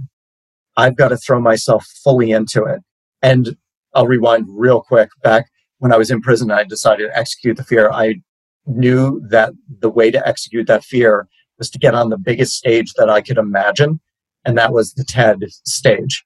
I've 0.77 0.97
got 0.97 1.09
to 1.09 1.17
throw 1.17 1.41
myself 1.41 1.87
fully 2.03 2.31
into 2.31 2.65
it. 2.65 2.81
And 3.21 3.57
I'll 3.95 4.07
rewind 4.07 4.47
real 4.49 4.81
quick 4.83 5.11
back 5.23 5.47
when 5.83 5.93
I 5.93 5.99
was 5.99 6.13
in 6.13 6.21
prison, 6.21 6.53
I 6.53 6.63
decided 6.63 7.09
to 7.09 7.19
execute 7.19 7.57
the 7.57 7.65
fear. 7.65 7.91
I 7.91 8.23
knew 8.67 9.21
that 9.31 9.53
the 9.81 9.91
way 9.91 10.13
to 10.13 10.29
execute 10.29 10.69
that 10.69 10.85
fear 10.85 11.27
was 11.63 11.71
to 11.71 11.79
get 11.79 11.95
on 11.95 12.11
the 12.11 12.19
biggest 12.19 12.57
stage 12.57 12.93
that 12.95 13.09
I 13.09 13.21
could 13.21 13.39
imagine. 13.39 14.01
And 14.45 14.59
that 14.59 14.73
was 14.73 14.95
the 14.95 15.05
TED 15.05 15.39
stage. 15.65 16.25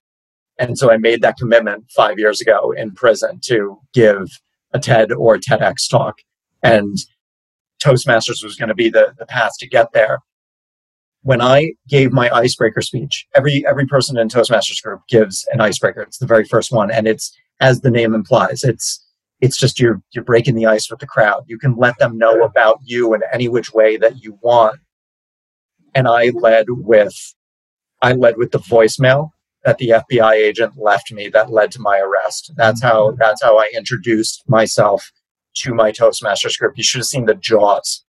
And 0.58 0.78
so 0.78 0.90
I 0.90 0.96
made 0.96 1.20
that 1.20 1.36
commitment 1.36 1.84
five 1.94 2.18
years 2.18 2.40
ago 2.40 2.72
in 2.72 2.92
prison 2.92 3.40
to 3.44 3.78
give 3.92 4.30
a 4.72 4.78
TED 4.78 5.12
or 5.12 5.34
a 5.34 5.38
TEDx 5.38 5.90
talk. 5.90 6.14
And 6.62 6.96
Toastmasters 7.84 8.42
was 8.42 8.56
going 8.56 8.70
to 8.70 8.74
be 8.74 8.88
the, 8.88 9.12
the 9.18 9.26
path 9.26 9.52
to 9.58 9.68
get 9.68 9.92
there. 9.92 10.20
When 11.20 11.42
I 11.42 11.72
gave 11.86 12.14
my 12.14 12.30
icebreaker 12.30 12.80
speech, 12.80 13.26
every 13.34 13.66
every 13.66 13.84
person 13.84 14.16
in 14.16 14.28
Toastmasters 14.28 14.82
group 14.82 15.00
gives 15.06 15.46
an 15.52 15.60
icebreaker. 15.60 16.00
It's 16.00 16.18
the 16.18 16.26
very 16.26 16.44
first 16.44 16.72
one, 16.72 16.90
and 16.90 17.06
it's 17.06 17.36
as 17.60 17.80
the 17.80 17.90
name 17.90 18.14
implies. 18.14 18.62
It's 18.62 19.04
it's 19.40 19.58
just 19.58 19.78
you're 19.78 20.00
you're 20.12 20.24
breaking 20.24 20.54
the 20.54 20.66
ice 20.66 20.88
with 20.88 21.00
the 21.00 21.06
crowd. 21.06 21.44
You 21.46 21.58
can 21.58 21.76
let 21.76 21.98
them 21.98 22.16
know 22.16 22.44
about 22.44 22.78
you 22.82 23.12
in 23.12 23.22
any 23.32 23.48
which 23.48 23.74
way 23.74 23.96
that 23.98 24.22
you 24.22 24.38
want. 24.40 24.78
And 25.96 26.06
I 26.06 26.30
led 26.34 26.66
with 26.68 27.34
I 28.02 28.12
led 28.12 28.36
with 28.36 28.52
the 28.52 28.58
voicemail 28.58 29.30
that 29.64 29.78
the 29.78 29.88
FBI 29.88 30.34
agent 30.34 30.74
left 30.76 31.10
me 31.10 31.28
that 31.30 31.50
led 31.50 31.72
to 31.72 31.80
my 31.80 31.98
arrest. 31.98 32.52
That's 32.56 32.82
how 32.82 33.08
mm-hmm. 33.08 33.18
that's 33.18 33.42
how 33.42 33.58
I 33.58 33.70
introduced 33.74 34.44
myself 34.46 35.10
to 35.62 35.74
my 35.74 35.90
Toastmasters 35.90 36.58
group. 36.58 36.74
You 36.76 36.84
should 36.84 36.98
have 36.98 37.06
seen 37.06 37.24
the 37.24 37.34
jaws 37.34 38.04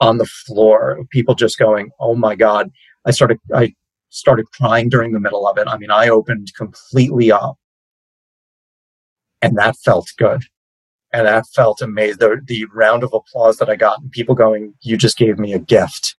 on 0.00 0.18
the 0.18 0.26
floor. 0.26 1.04
People 1.10 1.34
just 1.36 1.58
going, 1.58 1.90
"Oh 2.00 2.16
my 2.16 2.34
god!" 2.34 2.70
I 3.06 3.12
started 3.12 3.38
I 3.54 3.74
started 4.10 4.46
crying 4.52 4.88
during 4.88 5.12
the 5.12 5.20
middle 5.20 5.46
of 5.46 5.56
it. 5.58 5.68
I 5.68 5.78
mean, 5.78 5.92
I 5.92 6.08
opened 6.08 6.52
completely 6.56 7.30
up, 7.30 7.56
and 9.40 9.56
that 9.58 9.76
felt 9.84 10.08
good 10.18 10.42
and 11.12 11.26
that 11.26 11.46
felt 11.54 11.82
amazing. 11.82 12.18
The, 12.18 12.40
the 12.44 12.66
round 12.74 13.04
of 13.04 13.12
applause 13.12 13.58
that 13.58 13.68
I 13.68 13.76
got 13.76 14.00
and 14.00 14.10
people 14.10 14.34
going, 14.34 14.74
you 14.80 14.96
just 14.96 15.18
gave 15.18 15.38
me 15.38 15.52
a 15.52 15.58
gift. 15.58 16.16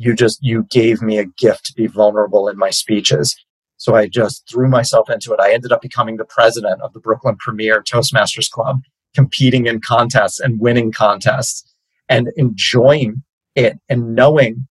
You 0.00 0.14
just, 0.14 0.38
you 0.40 0.64
gave 0.70 1.02
me 1.02 1.18
a 1.18 1.24
gift 1.24 1.66
to 1.66 1.74
be 1.74 1.88
vulnerable 1.88 2.48
in 2.48 2.56
my 2.56 2.70
speeches. 2.70 3.36
So 3.78 3.96
I 3.96 4.06
just 4.06 4.48
threw 4.48 4.68
myself 4.68 5.10
into 5.10 5.32
it. 5.32 5.40
I 5.40 5.52
ended 5.52 5.72
up 5.72 5.82
becoming 5.82 6.18
the 6.18 6.24
president 6.24 6.80
of 6.82 6.92
the 6.92 7.00
Brooklyn 7.00 7.36
Premier 7.36 7.82
Toastmasters 7.82 8.48
Club, 8.48 8.80
competing 9.12 9.66
in 9.66 9.80
contests 9.80 10.38
and 10.38 10.60
winning 10.60 10.92
contests 10.92 11.64
and 12.08 12.28
enjoying 12.36 13.24
it 13.56 13.76
and 13.88 14.14
knowing 14.14 14.68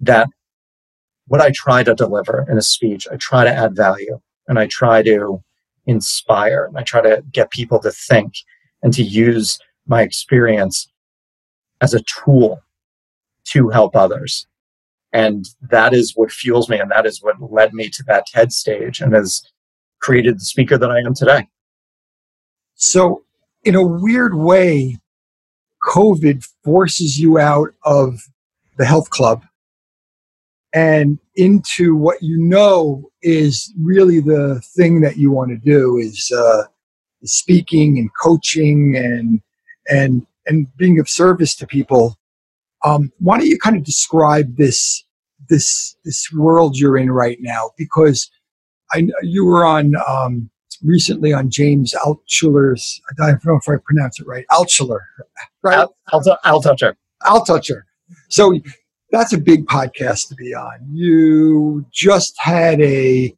that 0.00 0.28
what 1.26 1.42
I 1.42 1.50
try 1.54 1.82
to 1.82 1.94
deliver 1.94 2.46
in 2.50 2.56
a 2.56 2.62
speech, 2.62 3.06
I 3.12 3.16
try 3.16 3.44
to 3.44 3.52
add 3.52 3.76
value 3.76 4.20
and 4.48 4.58
I 4.58 4.68
try 4.68 5.02
to 5.02 5.42
inspire 5.84 6.64
and 6.64 6.78
I 6.78 6.82
try 6.82 7.02
to 7.02 7.22
get 7.30 7.50
people 7.50 7.78
to 7.80 7.90
think 7.90 8.32
and 8.82 8.94
to 8.94 9.02
use 9.02 9.58
my 9.86 10.00
experience 10.00 10.90
as 11.82 11.92
a 11.92 12.02
tool 12.02 12.62
to 13.52 13.68
help 13.68 13.96
others. 13.96 14.46
And 15.12 15.46
that 15.70 15.94
is 15.94 16.12
what 16.14 16.32
fuels 16.32 16.68
me 16.68 16.78
and 16.78 16.90
that 16.90 17.06
is 17.06 17.22
what 17.22 17.36
led 17.40 17.72
me 17.72 17.88
to 17.90 18.02
that 18.06 18.26
TED 18.26 18.52
stage 18.52 19.00
and 19.00 19.14
has 19.14 19.42
created 20.00 20.36
the 20.36 20.44
speaker 20.44 20.76
that 20.76 20.90
I 20.90 20.98
am 20.98 21.14
today. 21.14 21.46
So, 22.74 23.22
in 23.64 23.74
a 23.74 23.86
weird 23.86 24.34
way, 24.34 24.98
COVID 25.88 26.46
forces 26.62 27.18
you 27.18 27.38
out 27.38 27.70
of 27.84 28.20
the 28.76 28.84
health 28.84 29.10
club 29.10 29.44
and 30.74 31.18
into 31.36 31.96
what 31.96 32.22
you 32.22 32.36
know 32.38 33.10
is 33.22 33.72
really 33.80 34.20
the 34.20 34.60
thing 34.76 35.00
that 35.00 35.16
you 35.16 35.30
want 35.30 35.50
to 35.50 35.56
do 35.56 35.96
is, 35.96 36.30
uh, 36.36 36.64
speaking 37.24 37.98
and 37.98 38.10
coaching 38.22 38.94
and 38.96 39.40
and 39.88 40.26
and 40.46 40.66
being 40.76 40.98
of 40.98 41.08
service 41.08 41.54
to 41.56 41.66
people. 41.66 42.16
Um, 42.86 43.10
why 43.18 43.38
don't 43.38 43.48
you 43.48 43.58
kind 43.58 43.76
of 43.76 43.82
describe 43.82 44.56
this 44.56 45.04
this 45.48 45.96
this 46.04 46.30
world 46.32 46.76
you're 46.76 46.96
in 46.96 47.10
right 47.10 47.38
now? 47.40 47.70
Because 47.76 48.30
I 48.92 49.08
you 49.22 49.44
were 49.44 49.64
on 49.64 49.94
um, 50.08 50.48
recently 50.82 51.32
on 51.32 51.50
James 51.50 51.94
Altucher's. 51.94 53.00
I 53.10 53.30
don't 53.32 53.44
know 53.44 53.56
if 53.56 53.68
I 53.68 53.74
pronounce 53.84 54.20
it 54.20 54.26
right. 54.26 54.46
Altucher, 54.52 55.00
right? 55.62 55.88
Altucher. 56.12 56.94
Altucher. 57.24 57.82
So 58.28 58.58
that's 59.10 59.32
a 59.32 59.38
big 59.38 59.66
podcast 59.66 60.28
to 60.28 60.36
be 60.36 60.54
on. 60.54 60.78
You 60.92 61.84
just 61.92 62.34
had 62.38 62.80
a 62.80 63.34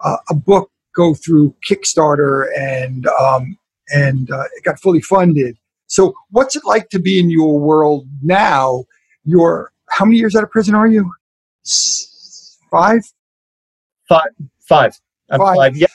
uh, 0.00 0.16
a 0.28 0.34
book 0.34 0.70
go 0.94 1.14
through 1.14 1.54
Kickstarter 1.68 2.48
and 2.58 3.06
um, 3.06 3.56
and 3.94 4.30
uh, 4.30 4.44
it 4.56 4.64
got 4.64 4.78
fully 4.78 5.00
funded. 5.00 5.56
So, 5.90 6.14
what's 6.30 6.54
it 6.54 6.64
like 6.64 6.88
to 6.90 7.00
be 7.00 7.18
in 7.18 7.30
your 7.30 7.58
world 7.58 8.06
now? 8.22 8.84
You're 9.24 9.72
how 9.88 10.04
many 10.04 10.18
years 10.18 10.36
out 10.36 10.44
of 10.44 10.50
prison 10.50 10.74
are 10.74 10.86
you? 10.86 11.10
Five. 12.70 13.02
Five. 14.08 14.30
Five. 14.60 14.94
Five. 15.28 15.38
five. 15.38 15.76
Yeah. 15.76 15.88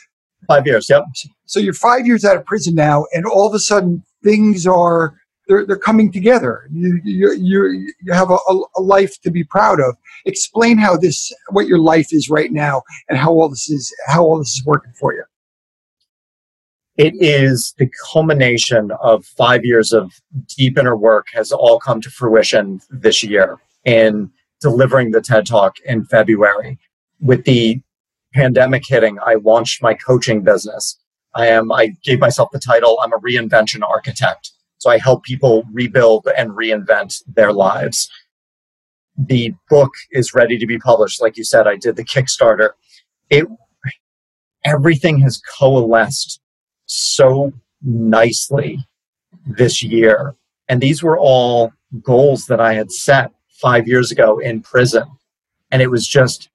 Five 0.47 0.67
years. 0.67 0.89
Yep. 0.89 1.05
So 1.45 1.59
you're 1.59 1.73
five 1.73 2.05
years 2.05 2.25
out 2.25 2.35
of 2.35 2.45
prison 2.45 2.75
now, 2.75 3.05
and 3.13 3.25
all 3.25 3.47
of 3.47 3.53
a 3.53 3.59
sudden 3.59 4.03
things 4.21 4.67
are 4.67 5.15
they're, 5.47 5.65
they're 5.65 5.77
coming 5.77 6.11
together. 6.11 6.67
You, 6.71 6.99
you, 7.03 7.33
you, 7.33 7.93
you 8.03 8.13
have 8.13 8.31
a, 8.31 8.37
a, 8.77 8.81
life 8.81 9.21
to 9.21 9.31
be 9.31 9.43
proud 9.43 9.79
of. 9.79 9.95
Explain 10.25 10.77
how 10.77 10.97
this, 10.97 11.31
what 11.51 11.67
your 11.67 11.77
life 11.79 12.07
is 12.11 12.29
right 12.29 12.51
now 12.51 12.81
and 13.09 13.17
how 13.17 13.29
all 13.29 13.47
this 13.47 13.69
is, 13.69 13.93
how 14.07 14.23
all 14.23 14.39
this 14.39 14.49
is 14.49 14.65
working 14.65 14.91
for 14.99 15.13
you. 15.13 15.23
It 16.97 17.13
is 17.19 17.73
the 17.77 17.89
culmination 18.11 18.91
of 19.01 19.25
five 19.25 19.65
years 19.65 19.91
of 19.91 20.11
deep 20.57 20.77
inner 20.77 20.95
work 20.95 21.27
has 21.33 21.51
all 21.51 21.79
come 21.79 21.99
to 22.01 22.09
fruition 22.09 22.79
this 22.89 23.21
year 23.23 23.57
in 23.83 24.31
delivering 24.61 25.11
the 25.11 25.21
TED 25.21 25.45
Talk 25.45 25.75
in 25.85 26.05
February. 26.05 26.79
With 27.19 27.43
the 27.43 27.81
pandemic 28.33 28.83
hitting, 28.87 29.17
I 29.25 29.35
launched 29.35 29.81
my 29.81 29.93
coaching 29.93 30.41
business. 30.41 30.97
I 31.33 31.47
am, 31.47 31.71
I 31.71 31.93
gave 32.03 32.19
myself 32.19 32.49
the 32.51 32.59
title, 32.59 32.97
I'm 33.03 33.11
a 33.11 33.19
reinvention 33.19 33.81
architect 33.81 34.51
so 34.85 34.91
I 34.91 34.99
help 34.99 35.23
people 35.23 35.63
rebuild 35.71 36.27
and 36.37 36.51
reinvent 36.51 37.23
their 37.27 37.51
lives. 37.51 38.07
The 39.17 39.53
book 39.67 39.91
is 40.11 40.35
ready 40.35 40.59
to 40.59 40.67
be 40.67 40.77
published. 40.77 41.19
Like 41.19 41.37
you 41.37 41.43
said, 41.43 41.67
I 41.67 41.75
did 41.75 41.95
the 41.95 42.03
Kickstarter. 42.03 42.71
It, 43.31 43.47
everything 44.63 45.19
has 45.21 45.41
coalesced 45.57 46.39
so 46.85 47.51
nicely 47.81 48.79
this 49.45 49.83
year. 49.83 50.35
And 50.67 50.81
these 50.81 51.03
were 51.03 51.17
all 51.17 51.71
goals 52.01 52.45
that 52.47 52.59
I 52.59 52.73
had 52.73 52.91
set 52.91 53.31
five 53.49 53.87
years 53.87 54.11
ago 54.11 54.39
in 54.39 54.61
prison. 54.61 55.03
And 55.71 55.81
it 55.81 55.91
was 55.91 56.07
just 56.07 56.49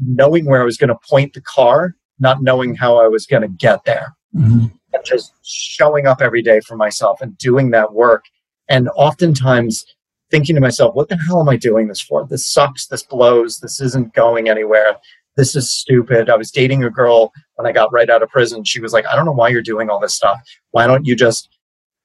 knowing 0.00 0.46
where 0.46 0.60
I 0.60 0.64
was 0.64 0.76
going 0.76 0.88
to 0.88 0.98
point 1.08 1.34
the 1.34 1.40
car, 1.40 1.96
not 2.18 2.42
knowing 2.42 2.74
how 2.74 2.98
I 2.98 3.08
was 3.08 3.26
going 3.26 3.42
to 3.42 3.48
get 3.48 3.84
there. 3.84 4.14
Mm-hmm 4.34 4.66
and 4.92 5.04
just 5.04 5.34
showing 5.44 6.06
up 6.06 6.20
every 6.20 6.42
day 6.42 6.60
for 6.60 6.76
myself 6.76 7.20
and 7.20 7.36
doing 7.38 7.70
that 7.70 7.92
work. 7.92 8.24
And 8.68 8.88
oftentimes 8.94 9.84
thinking 10.30 10.54
to 10.54 10.60
myself, 10.60 10.94
what 10.94 11.08
the 11.08 11.16
hell 11.16 11.40
am 11.40 11.48
I 11.48 11.56
doing 11.56 11.88
this 11.88 12.00
for? 12.00 12.26
This 12.26 12.46
sucks. 12.46 12.86
This 12.86 13.02
blows. 13.02 13.60
This 13.60 13.80
isn't 13.80 14.14
going 14.14 14.48
anywhere. 14.48 14.96
This 15.38 15.56
is 15.56 15.70
stupid. 15.70 16.28
I 16.28 16.36
was 16.36 16.50
dating 16.50 16.84
a 16.84 16.90
girl 16.90 17.32
when 17.54 17.66
I 17.66 17.72
got 17.72 17.90
right 17.92 18.10
out 18.10 18.22
of 18.22 18.28
prison. 18.28 18.64
She 18.64 18.80
was 18.80 18.92
like, 18.92 19.06
I 19.06 19.16
don't 19.16 19.24
know 19.24 19.32
why 19.32 19.48
you're 19.48 19.62
doing 19.62 19.88
all 19.88 19.98
this 19.98 20.14
stuff. 20.14 20.38
Why 20.72 20.86
don't 20.86 21.06
you 21.06 21.16
just 21.16 21.48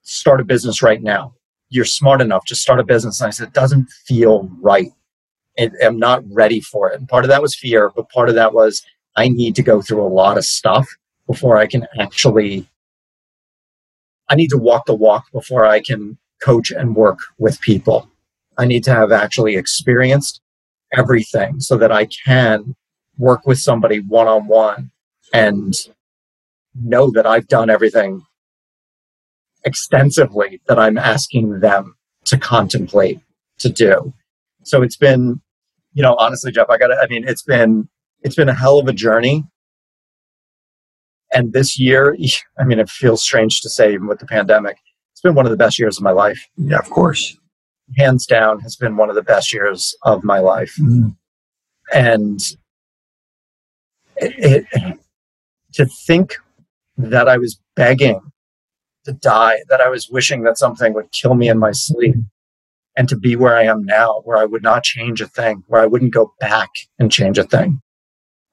start 0.04 0.40
a 0.40 0.46
business 0.46 0.82
right 0.82 1.04
now? 1.04 1.34
you're 1.74 1.86
smart 1.86 2.22
enough 2.22 2.46
to 2.46 2.56
start 2.56 2.80
a 2.80 2.84
business. 2.84 3.20
And 3.20 3.28
I 3.28 3.32
said, 3.32 3.48
it 3.48 3.54
doesn't 3.54 3.90
feel 4.06 4.48
right. 4.62 4.92
I'm 5.84 5.98
not 5.98 6.24
ready 6.32 6.62
for 6.62 6.92
it. 6.92 7.00
And 7.00 7.10
part 7.10 7.26
of 7.26 7.30
that 7.30 7.42
was 7.42 7.56
fear, 7.56 7.92
but 7.96 8.10
part 8.10 8.30
of 8.30 8.36
that 8.36 8.54
was 8.54 8.84
I 9.16 9.28
need 9.28 9.56
to 9.56 9.64
go 9.64 9.82
through 9.82 10.04
a 10.04 10.08
lot 10.08 10.38
of 10.38 10.46
stuff 10.46 10.88
before 11.26 11.58
I 11.58 11.66
can 11.66 11.88
actually, 12.00 12.68
I 14.30 14.36
need 14.36 14.50
to 14.50 14.58
walk 14.58 14.86
the 14.86 14.94
walk 14.94 15.26
before 15.32 15.66
I 15.66 15.82
can 15.82 16.18
coach 16.44 16.70
and 16.70 16.96
work 16.96 17.18
with 17.40 17.60
people. 17.62 18.08
I 18.60 18.66
need 18.66 18.84
to 18.84 18.94
have 18.94 19.12
actually 19.12 19.56
experienced 19.56 20.42
everything 20.96 21.60
so 21.60 21.76
that 21.78 21.92
I 21.92 22.08
can 22.24 22.76
work 23.18 23.46
with 23.46 23.60
somebody 23.60 24.00
one 24.00 24.28
on 24.28 24.48
one 24.48 24.92
and 25.34 25.74
know 26.76 27.12
that 27.12 27.26
I've 27.26 27.48
done 27.48 27.70
everything 27.70 28.24
extensively 29.66 30.62
that 30.68 30.80
I'm 30.80 30.98
asking 30.98 31.60
them 31.60 31.96
to 32.26 32.38
contemplate 32.38 33.20
to 33.60 33.70
do. 33.70 34.14
So 34.64 34.82
it's 34.82 34.98
been, 34.98 35.42
you 35.94 36.02
know, 36.02 36.16
honestly, 36.16 36.52
Jeff, 36.52 36.70
I 36.70 36.78
got 36.78 36.88
to, 36.88 36.96
I 36.96 37.08
mean, 37.08 37.28
it's 37.28 37.44
been, 37.44 37.88
it's 38.22 38.36
been 38.36 38.50
a 38.50 38.54
hell 38.54 38.80
of 38.80 38.88
a 38.88 38.94
journey. 38.94 39.44
And 41.34 41.54
this 41.54 41.80
year, 41.80 42.16
I 42.60 42.64
mean, 42.64 42.80
it 42.80 42.90
feels 42.90 43.24
strange 43.24 43.62
to 43.62 43.70
say, 43.70 43.94
even 43.94 44.08
with 44.08 44.20
the 44.20 44.26
pandemic, 44.26 44.78
it's 45.12 45.22
been 45.22 45.36
one 45.36 45.46
of 45.46 45.52
the 45.52 45.58
best 45.58 45.80
years 45.80 45.98
of 45.98 46.04
my 46.04 46.12
life. 46.12 46.48
Yeah, 46.58 46.78
of 46.78 46.90
course. 46.90 47.38
Hands 47.98 48.26
down, 48.26 48.62
has 48.62 48.76
been 48.76 48.98
one 48.98 49.10
of 49.10 49.16
the 49.16 49.22
best 49.22 49.54
years 49.54 49.96
of 50.04 50.24
my 50.24 50.40
life. 50.40 50.74
Mm-hmm. 50.82 51.10
And 51.94 52.40
it, 54.18 54.66
it, 54.72 55.00
to 55.74 55.86
think 55.86 56.36
that 56.98 57.28
I 57.28 57.38
was 57.38 57.60
begging 57.76 58.20
to 59.06 59.14
die, 59.14 59.58
that 59.70 59.82
I 59.82 59.90
was 59.90 60.10
wishing 60.10 60.44
that 60.44 60.58
something 60.58 60.94
would 60.94 61.12
kill 61.12 61.34
me 61.34 61.50
in 61.50 61.60
my 61.60 61.72
sleep, 61.72 62.16
and 62.96 63.10
to 63.10 63.18
be 63.18 63.36
where 63.36 63.58
I 63.58 63.64
am 63.64 63.84
now, 63.84 64.22
where 64.24 64.38
I 64.38 64.46
would 64.46 64.64
not 64.64 64.84
change 64.84 65.20
a 65.20 65.28
thing, 65.28 65.64
where 65.68 65.82
I 65.82 65.88
wouldn't 65.88 66.14
go 66.14 66.34
back 66.40 66.70
and 67.00 67.12
change 67.12 67.38
a 67.38 67.44
thing. 67.44 67.82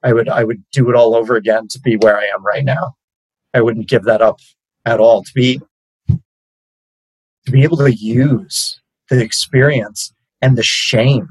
I 0.03 0.13
would 0.13 0.29
I 0.29 0.43
would 0.43 0.63
do 0.71 0.89
it 0.89 0.95
all 0.95 1.15
over 1.15 1.35
again 1.35 1.67
to 1.69 1.79
be 1.79 1.95
where 1.95 2.17
I 2.17 2.25
am 2.25 2.43
right 2.43 2.65
now. 2.65 2.95
I 3.53 3.61
wouldn't 3.61 3.87
give 3.87 4.03
that 4.03 4.21
up 4.21 4.39
at 4.85 4.99
all. 4.99 5.23
To 5.23 5.31
be 5.33 5.61
to 6.07 7.51
be 7.51 7.63
able 7.63 7.77
to 7.77 7.93
use 7.93 8.79
the 9.09 9.21
experience 9.21 10.13
and 10.41 10.57
the 10.57 10.63
shame 10.63 11.29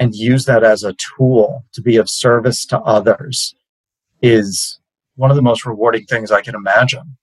and 0.00 0.14
use 0.14 0.46
that 0.46 0.64
as 0.64 0.82
a 0.82 0.94
tool 0.94 1.66
to 1.74 1.82
be 1.82 1.96
of 1.96 2.08
service 2.08 2.64
to 2.64 2.80
others 2.80 3.54
is 4.22 4.80
one 5.16 5.30
of 5.30 5.36
the 5.36 5.42
most 5.42 5.66
rewarding 5.66 6.06
things 6.06 6.32
I 6.32 6.40
can 6.40 6.54
imagine. 6.54 7.18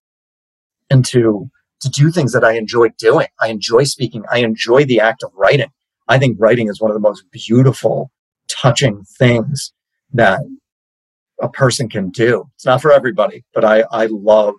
And 0.90 1.04
to, 1.08 1.50
to 1.82 1.90
do 1.90 2.12
things 2.12 2.34
that 2.34 2.44
I 2.44 2.54
enjoy 2.54 2.90
doing. 3.00 3.28
I 3.42 3.48
enjoy 3.48 3.84
speaking. 3.86 4.24
I 4.32 4.40
enjoy 4.40 4.86
the 4.86 5.00
act 5.00 5.24
of 5.24 5.32
writing. 5.36 5.72
I 6.08 6.20
think 6.20 6.38
writing 6.40 6.70
is 6.70 6.80
one 6.80 6.92
of 6.92 6.96
the 6.96 7.02
most 7.02 7.24
beautiful, 7.32 8.12
touching 8.48 9.04
things 9.18 9.74
that 10.14 10.40
a 11.42 11.50
person 11.50 11.90
can 11.90 12.12
do. 12.12 12.46
It's 12.56 12.66
not 12.66 12.82
for 12.82 12.92
everybody, 12.92 13.44
but 13.56 13.66
I, 13.66 13.86
I 13.92 14.08
love 14.12 14.54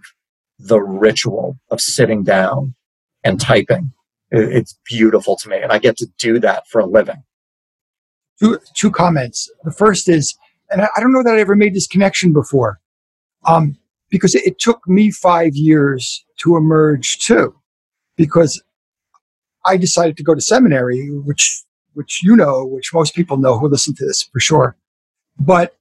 the 0.59 0.81
ritual 0.81 1.57
of 1.71 1.81
sitting 1.81 2.25
down 2.25 2.75
and 3.23 3.41
typing. 3.41 3.93
It's 4.33 4.77
beautiful 4.85 5.37
to 5.37 5.49
me. 5.49 5.59
And 5.59 5.73
I 5.73 5.79
get 5.79 5.97
to 5.99 6.09
do 6.19 6.41
that 6.41 6.64
for 6.69 6.81
a 6.81 6.87
living. 6.87 7.23
Two, 8.41 8.59
two 8.74 8.91
comments. 8.91 9.51
The 9.64 9.72
first 9.72 10.09
is, 10.09 10.36
and 10.70 10.82
I, 10.82 10.89
don't 11.01 11.12
know 11.12 11.22
that 11.22 11.34
I 11.34 11.41
ever 11.41 11.57
made 11.57 11.74
this 11.74 11.86
connection 11.86 12.32
before, 12.32 12.80
um, 13.45 13.76
because 14.11 14.34
it, 14.34 14.47
it 14.47 14.59
took 14.59 14.86
me 14.86 15.11
five 15.11 15.55
years 15.55 16.24
to 16.39 16.57
emerge 16.57 17.18
too, 17.18 17.55
because 18.16 18.62
I 19.66 19.76
decided 19.76 20.16
to 20.18 20.22
go 20.22 20.34
to 20.34 20.41
seminary, 20.41 21.09
which 21.11 21.62
which 21.95 22.22
you 22.22 22.36
know, 22.36 22.64
which 22.64 22.95
most 22.95 23.14
people 23.14 23.39
know 23.39 23.59
who 23.59 23.68
listen 23.68 23.95
to 23.97 24.07
this 24.07 24.22
for 24.22 24.39
sure. 24.39 24.76
But 25.39 25.74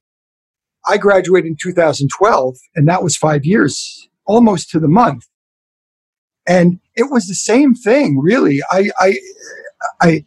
I 0.88 0.96
graduated 0.96 1.48
in 1.48 1.56
2012, 1.60 2.56
and 2.74 2.88
that 2.88 3.02
was 3.02 3.16
five 3.16 3.44
years, 3.44 4.08
almost 4.26 4.70
to 4.70 4.80
the 4.80 4.88
month. 4.88 5.26
And 6.46 6.80
it 6.96 7.10
was 7.10 7.26
the 7.26 7.34
same 7.34 7.74
thing, 7.74 8.18
really. 8.18 8.60
I, 8.70 8.90
I, 8.98 9.18
I, 10.00 10.24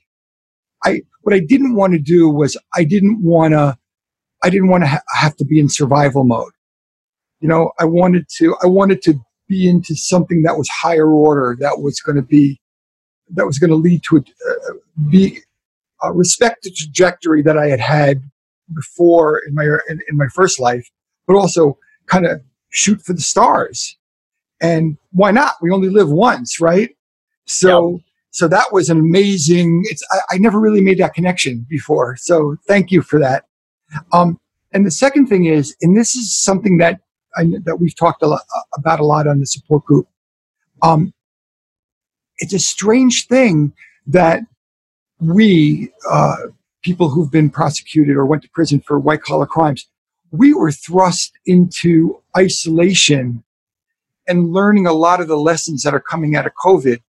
I, 0.85 1.01
what 1.21 1.35
I 1.35 1.39
didn't 1.39 1.75
want 1.75 1.93
to 1.93 1.99
do 1.99 2.29
was 2.29 2.57
I 2.75 2.83
didn't 2.83 3.21
want 3.23 3.53
to, 3.53 3.77
I 4.43 4.49
didn't 4.49 4.69
want 4.69 4.83
to 4.83 4.87
ha- 4.87 5.01
have 5.13 5.35
to 5.37 5.45
be 5.45 5.59
in 5.59 5.69
survival 5.69 6.23
mode. 6.23 6.51
You 7.39 7.47
know, 7.47 7.71
I 7.79 7.85
wanted 7.85 8.27
to, 8.37 8.55
I 8.63 8.67
wanted 8.67 9.01
to 9.03 9.19
be 9.47 9.69
into 9.69 9.95
something 9.95 10.43
that 10.43 10.57
was 10.57 10.67
higher 10.69 11.11
order, 11.11 11.55
that 11.59 11.79
was 11.81 11.99
going 12.01 12.15
to 12.15 12.21
be, 12.21 12.59
that 13.33 13.45
was 13.45 13.59
going 13.59 13.69
to 13.69 13.75
lead 13.75 14.03
to 14.09 14.17
a, 14.17 14.19
uh, 14.19 14.73
be, 15.09 15.39
uh, 16.03 16.11
respect 16.11 16.63
the 16.63 16.71
trajectory 16.71 17.41
that 17.43 17.57
I 17.57 17.67
had 17.67 17.79
had 17.79 18.23
before 18.73 19.41
in 19.47 19.53
my 19.53 19.65
in, 19.89 20.01
in 20.09 20.17
my 20.17 20.27
first 20.27 20.59
life, 20.59 20.89
but 21.27 21.35
also 21.35 21.77
kind 22.07 22.25
of 22.25 22.41
shoot 22.69 23.01
for 23.01 23.13
the 23.13 23.21
stars. 23.21 23.97
And 24.61 24.97
why 25.11 25.31
not? 25.31 25.55
We 25.61 25.71
only 25.71 25.89
live 25.89 26.09
once, 26.09 26.59
right? 26.59 26.95
So. 27.45 28.01
So 28.31 28.47
that 28.47 28.71
was 28.71 28.89
an 28.89 28.99
amazing. 28.99 29.83
It's 29.85 30.03
I, 30.11 30.35
I, 30.35 30.37
never 30.37 30.59
really 30.59 30.81
made 30.81 30.97
that 30.99 31.13
connection 31.13 31.65
before. 31.69 32.15
So 32.15 32.55
thank 32.67 32.91
you 32.91 33.01
for 33.01 33.19
that. 33.19 33.45
Um, 34.13 34.39
and 34.71 34.85
the 34.85 34.91
second 34.91 35.27
thing 35.27 35.45
is, 35.45 35.75
and 35.81 35.97
this 35.97 36.15
is 36.15 36.35
something 36.35 36.77
that 36.77 37.01
I, 37.37 37.43
that 37.65 37.77
we've 37.79 37.95
talked 37.95 38.23
a 38.23 38.27
lot, 38.27 38.41
about 38.75 38.99
a 38.99 39.05
lot 39.05 39.27
on 39.27 39.39
the 39.39 39.45
support 39.45 39.85
group. 39.85 40.07
Um, 40.81 41.13
it's 42.39 42.53
a 42.53 42.59
strange 42.59 43.27
thing 43.27 43.73
that 44.07 44.41
we 45.19 45.91
uh, 46.09 46.35
people 46.81 47.09
who've 47.09 47.31
been 47.31 47.49
prosecuted 47.49 48.15
or 48.15 48.25
went 48.25 48.43
to 48.43 48.49
prison 48.49 48.81
for 48.81 48.99
white 48.99 49.21
collar 49.21 49.45
crimes, 49.45 49.87
we 50.31 50.53
were 50.53 50.71
thrust 50.71 51.33
into 51.45 52.21
isolation 52.37 53.43
and 54.27 54.51
learning 54.51 54.87
a 54.87 54.93
lot 54.93 55.19
of 55.19 55.27
the 55.27 55.37
lessons 55.37 55.83
that 55.83 55.93
are 55.93 55.99
coming 55.99 56.35
out 56.35 56.45
of 56.45 56.53
COVID. 56.63 57.01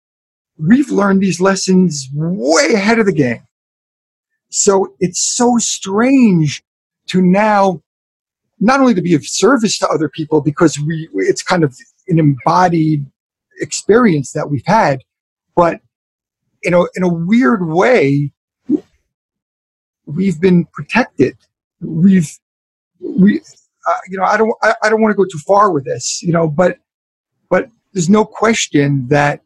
We've 0.67 0.91
learned 0.91 1.21
these 1.21 1.41
lessons 1.41 2.09
way 2.13 2.75
ahead 2.75 2.99
of 2.99 3.07
the 3.07 3.13
game. 3.13 3.43
So 4.51 4.95
it's 5.01 5.21
so 5.21 5.59
strange 5.59 6.63
to 7.09 7.21
now 7.21 7.83
not 8.61 8.79
only 8.81 8.95
to 8.95 9.03
be 9.03 9.15
of 9.15 9.27
service 9.27 9.79
to 9.79 9.89
other 9.89 10.09
people 10.09 10.41
because 10.41 10.79
we 10.79 11.09
it's 11.15 11.43
kind 11.43 11.65
of 11.65 11.77
an 12.09 12.19
embodied 12.19 13.05
experience 13.61 14.33
that 14.33 14.51
we've 14.51 14.67
had, 14.67 15.01
but 15.57 15.81
in 16.63 16.75
a 16.75 16.83
in 16.95 17.03
a 17.03 17.13
weird 17.13 17.67
way, 17.67 18.33
we've 20.07 20.41
been 20.41 20.67
protected. 20.67 21.37
We've, 21.81 22.31
we, 23.01 23.41
uh, 23.41 23.99
you 24.09 24.19
know, 24.19 24.25
I 24.25 24.37
don't, 24.37 24.53
I, 24.63 24.75
I 24.83 24.89
don't 24.89 25.01
want 25.01 25.13
to 25.13 25.17
go 25.17 25.25
too 25.25 25.39
far 25.39 25.73
with 25.73 25.85
this, 25.85 26.23
you 26.23 26.33
know, 26.33 26.49
but, 26.49 26.79
but 27.51 27.69
there's 27.93 28.09
no 28.09 28.25
question 28.25 29.09
that 29.09 29.43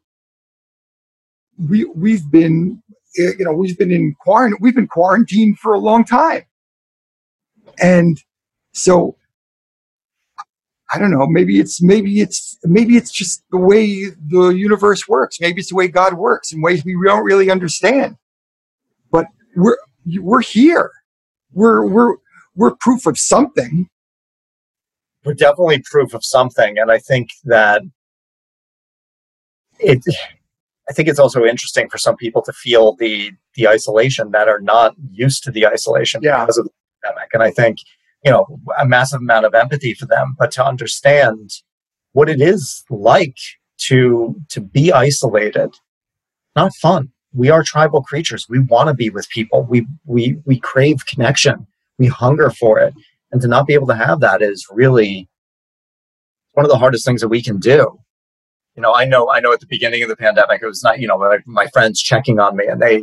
we, 1.59 1.85
we've 1.85 2.31
been, 2.31 2.83
eh, 3.19 3.33
you 3.39 3.45
know, 3.45 3.53
we've 3.53 3.79
been 3.79 3.93
in 3.93 4.15
quarantine, 4.21 4.59
we've 4.61 4.75
been 4.75 4.89
quarantined 4.89 5.59
for 5.59 5.75
a 5.75 5.79
long 5.79 6.05
time. 6.05 6.43
And 7.79 8.19
so 8.73 9.17
I 10.93 10.99
don't 10.99 11.11
know. 11.11 11.27
Maybe 11.27 11.59
it's 11.59 11.83
maybe 11.83 12.21
it's 12.21 12.57
maybe 12.63 12.97
it's 12.97 13.11
just 13.11 13.43
the 13.51 13.59
way 13.59 14.07
the 14.29 14.49
universe 14.51 15.09
works. 15.09 15.41
Maybe 15.41 15.61
it's 15.61 15.71
the 15.71 15.75
way 15.75 15.89
God 15.89 16.15
works 16.15 16.53
in 16.53 16.63
ways 16.63 16.85
we 16.85 16.97
don't 17.05 17.25
really 17.25 17.51
understand. 17.51 18.17
But 19.11 19.27
we're 19.57 19.79
we're 20.21 20.43
here. 20.43 20.93
We're 21.53 21.85
we're 21.87 22.17
we're 22.55 22.77
proof 22.77 23.07
of 23.07 23.19
something. 23.19 23.89
We're 25.25 25.35
definitely 25.35 25.83
proof 25.91 26.15
of 26.15 26.25
something, 26.25 26.79
and 26.79 26.91
I 26.91 26.99
think 26.99 27.31
that 27.45 27.83
it. 29.81 30.05
I 30.89 30.93
think 30.93 31.09
it's 31.09 31.19
also 31.19 31.45
interesting 31.45 31.89
for 31.89 31.99
some 31.99 32.17
people 32.17 32.43
to 32.43 32.53
feel 32.53 32.95
the 32.97 33.33
the 33.55 33.69
isolation 33.69 34.31
that 34.33 34.49
are 34.49 34.61
not 34.61 34.95
used 35.11 35.43
to 35.45 35.51
the 35.51 35.67
isolation 35.67 36.21
yeah. 36.23 36.41
because 36.41 36.59
of 36.59 36.67
the 36.67 36.71
pandemic, 37.03 37.31
and 37.33 37.43
I 37.43 37.51
think 37.51 37.79
you 38.25 38.31
know 38.31 38.47
a 38.79 38.87
massive 38.87 39.21
amount 39.21 39.47
of 39.47 39.55
empathy 39.55 39.95
for 39.95 40.07
them, 40.07 40.37
but 40.39 40.51
to 40.53 40.65
understand 40.65 41.51
what 42.13 42.29
it 42.29 42.41
is 42.41 42.85
like 42.91 43.37
to 43.89 44.37
to 44.51 44.61
be 44.61 44.93
isolated, 44.93 45.75
not 46.55 46.75
fun 46.75 47.13
we 47.37 47.51
are 47.51 47.63
tribal 47.63 48.03
creatures. 48.03 48.47
We 48.49 48.61
want 48.61 48.89
to 48.89 48.95
be 48.95 49.11
with 49.11 49.29
people. 49.29 49.65
We 49.69 49.87
we 50.05 50.39
we 50.47 50.59
crave 50.59 51.07
connection. 51.07 51.67
We 51.99 52.07
hunger 52.07 52.51
for 52.51 52.79
it. 52.79 52.95
And 53.31 53.41
to 53.43 53.49
not 53.49 53.67
be 53.67 53.75
able 53.75 53.87
to 53.89 53.95
have 53.95 54.21
that 54.21 54.41
is 54.41 54.67
really 54.71 55.29
one 56.53 56.65
of 56.65 56.71
the 56.71 56.79
hardest 56.79 57.05
things 57.05 57.21
that 57.21 57.29
we 57.29 57.43
can 57.43 57.59
do. 57.59 57.99
You 58.77 58.83
know, 58.83 58.95
I 58.95 59.05
know 59.05 59.31
I 59.31 59.41
know 59.41 59.53
at 59.53 59.61
the 59.61 59.67
beginning 59.67 60.03
of 60.03 60.09
the 60.09 60.17
pandemic 60.17 60.63
it 60.63 60.67
was 60.67 60.83
not, 60.83 61.01
you 61.01 61.09
know, 61.09 61.19
my, 61.19 61.39
my 61.47 61.67
friends 61.69 62.01
checking 62.01 62.39
on 62.39 62.57
me 62.57 62.67
and 62.67 62.81
they, 62.81 62.99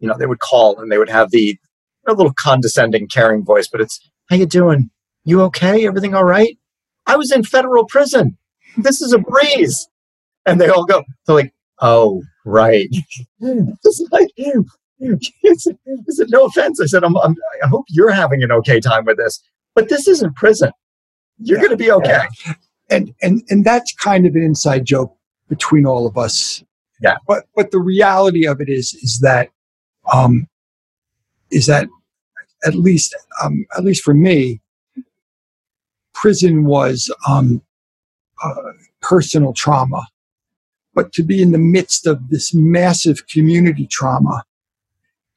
you 0.00 0.08
know, 0.08 0.16
they 0.16 0.26
would 0.26 0.40
call 0.40 0.78
and 0.78 0.90
they 0.90 0.98
would 0.98 1.10
have 1.10 1.30
the 1.30 1.58
a 2.06 2.14
little 2.14 2.32
condescending, 2.32 3.06
caring 3.08 3.44
voice, 3.44 3.68
but 3.68 3.82
it's 3.82 4.00
how 4.30 4.36
you 4.36 4.46
doing? 4.46 4.90
You 5.24 5.42
okay? 5.42 5.86
Everything 5.86 6.14
all 6.14 6.24
right? 6.24 6.56
I 7.06 7.16
was 7.16 7.30
in 7.30 7.42
federal 7.44 7.84
prison. 7.84 8.38
This 8.78 9.02
is 9.02 9.12
a 9.12 9.18
breeze. 9.18 9.88
And 10.46 10.58
they 10.58 10.68
all 10.68 10.86
go, 10.86 11.04
they're 11.26 11.36
like, 11.36 11.54
oh, 11.82 12.22
Right. 12.48 12.88
it's 13.40 14.02
like, 14.10 14.30
I 14.38 14.54
said, 16.08 16.28
no 16.30 16.46
offense. 16.46 16.80
I 16.80 16.86
said, 16.86 17.04
I'm, 17.04 17.14
I'm, 17.18 17.36
i 17.62 17.68
hope 17.68 17.84
you're 17.90 18.10
having 18.10 18.42
an 18.42 18.50
okay 18.52 18.80
time 18.80 19.04
with 19.04 19.18
this, 19.18 19.42
but 19.74 19.90
this 19.90 20.08
isn't 20.08 20.34
prison. 20.34 20.70
You're 21.36 21.58
yeah, 21.58 21.64
going 21.64 21.76
to 21.78 21.84
be 21.84 21.92
okay. 21.92 22.22
Yeah. 22.46 22.52
And, 22.88 23.14
and, 23.20 23.42
and 23.50 23.64
that's 23.66 23.92
kind 23.96 24.26
of 24.26 24.34
an 24.34 24.42
inside 24.42 24.86
joke 24.86 25.14
between 25.48 25.86
all 25.86 26.06
of 26.06 26.16
us. 26.16 26.62
Yeah. 27.00 27.16
But, 27.26 27.44
but 27.54 27.70
the 27.70 27.78
reality 27.78 28.46
of 28.46 28.60
it 28.60 28.68
is, 28.68 28.94
is 28.94 29.20
that, 29.22 29.50
um, 30.12 30.48
is 31.50 31.66
that 31.66 31.88
at 32.66 32.74
least, 32.74 33.14
um, 33.42 33.66
at 33.76 33.84
least 33.84 34.02
for 34.02 34.14
me, 34.14 34.60
prison 36.12 36.64
was, 36.64 37.12
um, 37.28 37.62
uh, 38.42 38.54
personal 39.00 39.52
trauma. 39.52 40.06
But 40.94 41.12
to 41.12 41.22
be 41.22 41.40
in 41.40 41.52
the 41.52 41.58
midst 41.58 42.06
of 42.06 42.28
this 42.30 42.52
massive 42.52 43.28
community 43.28 43.86
trauma 43.86 44.44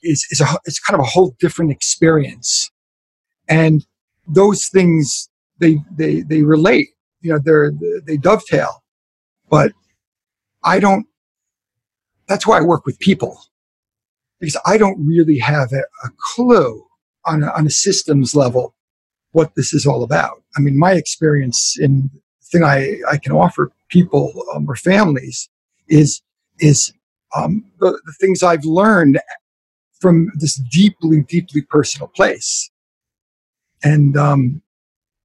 is, 0.02 0.26
is 0.32 0.42
a, 0.42 0.48
it's 0.66 0.80
kind 0.80 1.00
of 1.00 1.06
a 1.06 1.10
whole 1.10 1.36
different 1.40 1.72
experience. 1.72 2.72
And 3.48 3.86
those 4.28 4.68
things, 4.68 5.30
they, 5.60 5.78
they, 5.96 6.22
they 6.22 6.42
relate, 6.42 6.90
you 7.22 7.32
know, 7.32 7.40
they're, 7.40 7.72
they 8.06 8.18
dovetail, 8.18 8.84
but 9.50 9.74
I 10.64 10.80
don't, 10.80 11.08
that's 12.28 12.48
why 12.48 12.58
I 12.58 12.62
work 12.62 12.86
with 12.86 13.00
people 13.00 13.42
because 14.40 14.58
I 14.66 14.78
don't 14.78 15.06
really 15.06 15.38
have 15.40 15.72
a, 15.72 15.84
a 16.04 16.10
clue 16.18 16.86
on 17.26 17.44
a, 17.44 17.52
on 17.52 17.68
a 17.68 17.70
systems 17.70 18.36
level 18.36 18.74
what 19.32 19.56
this 19.56 19.74
is 19.74 19.86
all 19.86 20.04
about. 20.04 20.44
I 20.58 20.60
mean, 20.60 20.78
my 20.78 20.94
experience 20.94 21.78
in 21.80 22.10
thing 22.52 22.64
I, 22.64 22.98
I 23.10 23.18
can 23.18 23.32
offer 23.32 23.72
people 23.90 24.34
um, 24.54 24.70
or 24.70 24.76
families 24.76 25.50
is, 25.88 26.22
is 26.60 26.94
um, 27.36 27.64
the, 27.80 27.92
the 28.06 28.14
things 28.20 28.44
I've 28.44 28.66
learned 28.66 29.20
from 30.02 30.32
this 30.36 30.56
deeply, 30.56 31.22
deeply 31.22 31.62
personal 31.62 32.08
place. 32.08 32.70
And, 33.84 34.18
um, 34.18 34.62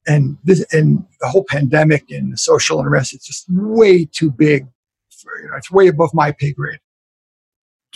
and 0.07 0.37
this, 0.43 0.65
and 0.73 1.05
the 1.19 1.27
whole 1.27 1.43
pandemic 1.43 2.09
and 2.09 2.31
the 2.31 2.37
social 2.37 2.79
unrest, 2.79 3.13
it's 3.13 3.27
just 3.27 3.45
way 3.49 4.05
too 4.05 4.31
big. 4.31 4.67
You 5.23 5.49
know, 5.49 5.57
it's 5.57 5.71
way 5.71 5.87
above 5.87 6.11
my 6.13 6.31
pay 6.31 6.53
grade. 6.53 6.79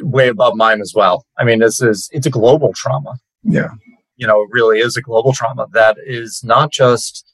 Way 0.01 0.29
above 0.29 0.55
mine 0.55 0.81
as 0.81 0.93
well. 0.95 1.25
I 1.37 1.43
mean, 1.43 1.59
this 1.59 1.81
is, 1.81 2.09
it's 2.11 2.25
a 2.25 2.31
global 2.31 2.73
trauma. 2.73 3.15
Yeah. 3.43 3.69
You 4.15 4.27
know, 4.27 4.41
it 4.41 4.49
really 4.51 4.79
is 4.79 4.95
a 4.95 5.01
global 5.01 5.33
trauma 5.33 5.67
that 5.73 5.97
is 6.05 6.43
not 6.43 6.71
just 6.71 7.27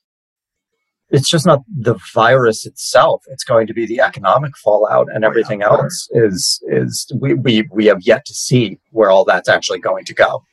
it's 1.09 1.29
just 1.29 1.45
not 1.45 1.61
the 1.73 1.97
virus 2.13 2.65
itself. 2.65 3.23
It's 3.27 3.45
going 3.45 3.67
to 3.67 3.73
be 3.73 3.85
the 3.85 4.01
economic 4.01 4.57
fallout 4.57 5.07
and 5.13 5.23
everything 5.23 5.61
else 5.61 6.09
is 6.11 6.61
is 6.67 7.09
we, 7.15 7.33
we 7.33 7.65
we 7.71 7.85
have 7.85 8.01
yet 8.01 8.25
to 8.25 8.33
see 8.33 8.77
where 8.91 9.09
all 9.09 9.23
that's 9.23 9.47
actually 9.47 9.79
going 9.79 10.03
to 10.05 10.13
go. 10.13 10.43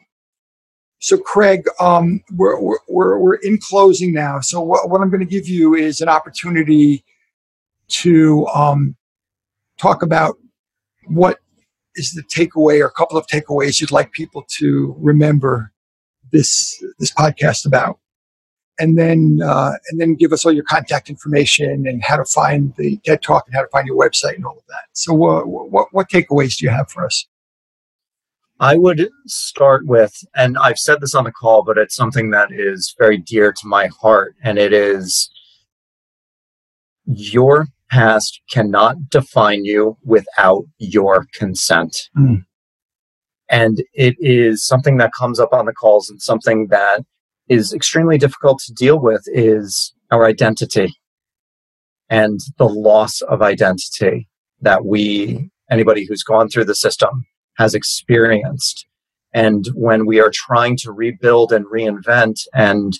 So, 1.04 1.18
Craig, 1.18 1.66
um, 1.80 2.22
we're, 2.32 2.58
we're, 2.88 3.18
we're 3.18 3.34
in 3.34 3.58
closing 3.58 4.14
now. 4.14 4.40
So, 4.40 4.62
what, 4.62 4.88
what 4.88 5.02
I'm 5.02 5.10
going 5.10 5.20
to 5.20 5.26
give 5.26 5.46
you 5.46 5.74
is 5.74 6.00
an 6.00 6.08
opportunity 6.08 7.04
to 7.88 8.46
um, 8.46 8.96
talk 9.78 10.02
about 10.02 10.36
what 11.06 11.38
is 11.96 12.12
the 12.12 12.22
takeaway 12.22 12.80
or 12.80 12.86
a 12.86 12.92
couple 12.92 13.16
of 13.16 13.26
takeaways 13.26 13.80
you'd 13.80 13.90
like 13.90 14.12
people 14.12 14.44
to 14.48 14.94
remember 14.98 15.72
this 16.32 16.82
this 16.98 17.12
podcast 17.12 17.66
about 17.66 17.98
and 18.78 18.98
then 18.98 19.38
uh, 19.44 19.72
and 19.88 20.00
then 20.00 20.14
give 20.14 20.32
us 20.32 20.44
all 20.44 20.52
your 20.52 20.64
contact 20.64 21.08
information 21.08 21.86
and 21.86 22.02
how 22.02 22.16
to 22.16 22.24
find 22.24 22.74
the 22.76 22.96
TED 23.04 23.22
Talk 23.22 23.44
and 23.46 23.54
how 23.54 23.62
to 23.62 23.68
find 23.68 23.86
your 23.86 23.96
website 23.96 24.34
and 24.34 24.44
all 24.44 24.58
of 24.58 24.66
that. 24.68 24.84
So, 24.92 25.12
uh, 25.12 25.42
what 25.42 25.88
what 25.92 26.08
takeaways 26.08 26.58
do 26.58 26.64
you 26.64 26.70
have 26.70 26.90
for 26.90 27.04
us? 27.04 27.26
I 28.60 28.76
would 28.76 29.10
start 29.26 29.84
with, 29.86 30.24
and 30.36 30.56
I've 30.58 30.78
said 30.78 31.00
this 31.00 31.14
on 31.14 31.24
the 31.24 31.32
call, 31.32 31.64
but 31.64 31.76
it's 31.76 31.94
something 31.94 32.30
that 32.30 32.50
is 32.52 32.94
very 32.98 33.18
dear 33.18 33.52
to 33.52 33.66
my 33.66 33.88
heart, 34.00 34.36
and 34.42 34.58
it 34.58 34.72
is 34.72 35.30
your 37.06 37.66
past 37.94 38.40
cannot 38.50 39.08
define 39.08 39.64
you 39.64 39.96
without 40.02 40.64
your 40.78 41.26
consent. 41.32 41.96
Mm. 42.18 42.44
And 43.48 43.78
it 43.92 44.16
is 44.18 44.66
something 44.66 44.96
that 44.96 45.12
comes 45.16 45.38
up 45.38 45.52
on 45.52 45.66
the 45.66 45.72
calls 45.72 46.10
and 46.10 46.20
something 46.20 46.66
that 46.70 47.04
is 47.48 47.72
extremely 47.72 48.18
difficult 48.18 48.58
to 48.66 48.72
deal 48.72 48.98
with 48.98 49.22
is 49.26 49.94
our 50.10 50.26
identity 50.26 50.92
and 52.08 52.40
the 52.58 52.68
loss 52.68 53.20
of 53.22 53.42
identity 53.42 54.28
that 54.60 54.84
we, 54.84 55.50
anybody 55.70 56.04
who's 56.06 56.24
gone 56.24 56.48
through 56.48 56.64
the 56.64 56.74
system, 56.74 57.24
has 57.58 57.74
experienced. 57.74 58.86
And 59.32 59.66
when 59.74 60.04
we 60.04 60.20
are 60.20 60.32
trying 60.32 60.76
to 60.78 60.90
rebuild 60.90 61.52
and 61.52 61.64
reinvent 61.66 62.40
and 62.54 62.92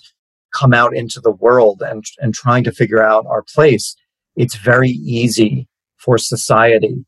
come 0.53 0.73
out 0.73 0.95
into 0.95 1.19
the 1.19 1.31
world 1.31 1.83
and, 1.85 2.05
and 2.19 2.33
trying 2.33 2.63
to 2.63 2.71
figure 2.71 3.03
out 3.03 3.25
our 3.27 3.43
place, 3.53 3.95
it's 4.35 4.55
very 4.55 4.89
easy 4.89 5.67
for 5.97 6.17
society 6.17 7.05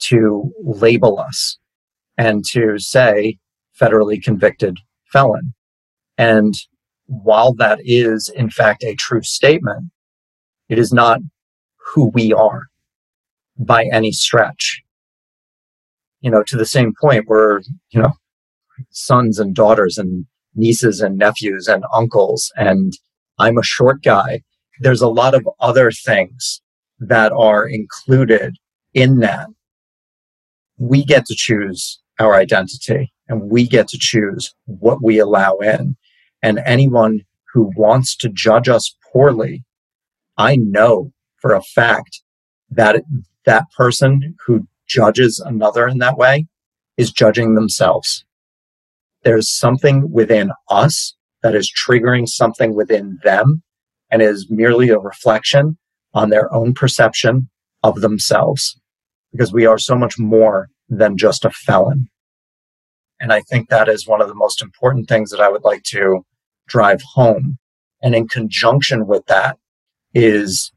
to 0.00 0.52
label 0.62 1.18
us 1.18 1.58
and 2.18 2.44
to 2.44 2.78
say 2.78 3.38
federally 3.80 4.22
convicted 4.22 4.78
felon. 5.12 5.54
And 6.18 6.54
while 7.06 7.52
that 7.54 7.78
is 7.84 8.28
in 8.34 8.50
fact 8.50 8.82
a 8.84 8.94
true 8.94 9.22
statement, 9.22 9.90
it 10.68 10.78
is 10.78 10.92
not 10.92 11.20
who 11.76 12.10
we 12.14 12.32
are 12.32 12.66
by 13.58 13.84
any 13.84 14.12
stretch. 14.12 14.82
You 16.20 16.30
know, 16.30 16.42
to 16.44 16.56
the 16.56 16.66
same 16.66 16.94
point 17.00 17.24
where, 17.26 17.60
you 17.90 18.00
know, 18.00 18.12
sons 18.90 19.38
and 19.38 19.54
daughters 19.54 19.98
and 19.98 20.26
nieces 20.54 21.00
and 21.00 21.18
nephews 21.18 21.68
and 21.68 21.84
uncles, 21.92 22.52
and 22.56 22.92
I'm 23.38 23.58
a 23.58 23.64
short 23.64 24.02
guy. 24.02 24.42
There's 24.80 25.02
a 25.02 25.08
lot 25.08 25.34
of 25.34 25.46
other 25.60 25.90
things 25.90 26.61
that 27.08 27.32
are 27.32 27.66
included 27.66 28.56
in 28.94 29.18
that. 29.18 29.48
We 30.78 31.04
get 31.04 31.26
to 31.26 31.34
choose 31.36 32.00
our 32.18 32.34
identity 32.34 33.12
and 33.28 33.50
we 33.50 33.66
get 33.66 33.88
to 33.88 33.98
choose 33.98 34.54
what 34.66 35.02
we 35.02 35.18
allow 35.18 35.56
in. 35.56 35.96
And 36.42 36.60
anyone 36.64 37.20
who 37.52 37.72
wants 37.76 38.16
to 38.16 38.28
judge 38.28 38.68
us 38.68 38.94
poorly, 39.12 39.64
I 40.36 40.56
know 40.56 41.12
for 41.40 41.54
a 41.54 41.62
fact 41.62 42.22
that 42.70 43.02
that 43.44 43.64
person 43.76 44.36
who 44.46 44.66
judges 44.86 45.40
another 45.40 45.88
in 45.88 45.98
that 45.98 46.16
way 46.16 46.46
is 46.96 47.10
judging 47.10 47.54
themselves. 47.54 48.24
There's 49.24 49.50
something 49.50 50.10
within 50.10 50.50
us 50.68 51.14
that 51.42 51.54
is 51.54 51.72
triggering 51.72 52.28
something 52.28 52.74
within 52.74 53.18
them 53.24 53.62
and 54.10 54.22
is 54.22 54.46
merely 54.50 54.88
a 54.90 54.98
reflection 54.98 55.78
on 56.14 56.30
their 56.30 56.52
own 56.52 56.74
perception 56.74 57.48
of 57.82 58.00
themselves 58.00 58.78
because 59.32 59.52
we 59.52 59.66
are 59.66 59.78
so 59.78 59.96
much 59.96 60.18
more 60.18 60.68
than 60.88 61.16
just 61.16 61.44
a 61.44 61.50
felon. 61.50 62.08
And 63.18 63.32
I 63.32 63.40
think 63.40 63.68
that 63.68 63.88
is 63.88 64.06
one 64.06 64.20
of 64.20 64.28
the 64.28 64.34
most 64.34 64.62
important 64.62 65.08
things 65.08 65.30
that 65.30 65.40
I 65.40 65.48
would 65.48 65.64
like 65.64 65.82
to 65.84 66.24
drive 66.68 67.00
home. 67.14 67.58
And 68.02 68.14
in 68.14 68.28
conjunction 68.28 69.06
with 69.06 69.24
that 69.26 69.58
is 70.12 70.72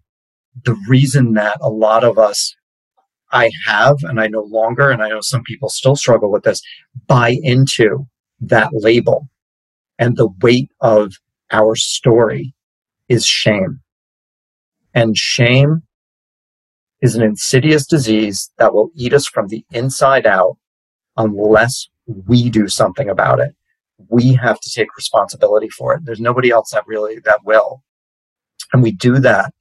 the 0.64 0.78
reason 0.88 1.34
that 1.34 1.58
a 1.62 1.70
lot 1.70 2.04
of 2.04 2.18
us 2.18 2.56
I 3.32 3.52
have, 3.66 3.98
and 4.04 4.22
I 4.22 4.28
no 4.28 4.44
longer, 4.44 4.92
and 4.92 5.04
I 5.04 5.10
know 5.10 5.22
some 5.22 5.44
people 5.44 5.70
still 5.70 5.96
struggle 5.96 6.32
with 6.32 6.44
this, 6.44 6.62
buy 7.08 7.38
into 7.42 8.08
that 8.40 8.70
label. 8.72 9.28
And 9.98 10.16
the 10.16 10.30
weight 10.42 10.70
of 10.82 11.14
our 11.52 11.76
story 11.76 12.54
is 13.10 13.26
shame. 13.26 13.82
And 14.96 15.16
shame 15.16 15.84
is 17.02 17.16
an 17.16 17.22
insidious 17.22 17.86
disease 17.86 18.50
that 18.58 18.74
will 18.74 18.90
eat 18.96 19.14
us 19.14 19.28
from 19.28 19.50
the 19.50 19.64
inside 19.72 20.26
out 20.26 20.58
unless 21.18 21.88
we 22.08 22.50
do 22.50 22.68
something 22.68 23.10
about 23.10 23.40
it 23.40 23.54
we 24.10 24.34
have 24.34 24.60
to 24.60 24.70
take 24.70 24.96
responsibility 24.96 25.70
for 25.70 25.94
it. 25.94 26.06
There's 26.06 26.20
nobody 26.20 26.52
else 26.52 26.72
that 26.72 26.88
really 26.88 27.20
that 27.20 27.44
will. 27.44 27.82
And 28.74 28.84
we 28.84 28.92
do 28.92 29.20
that 29.20 29.54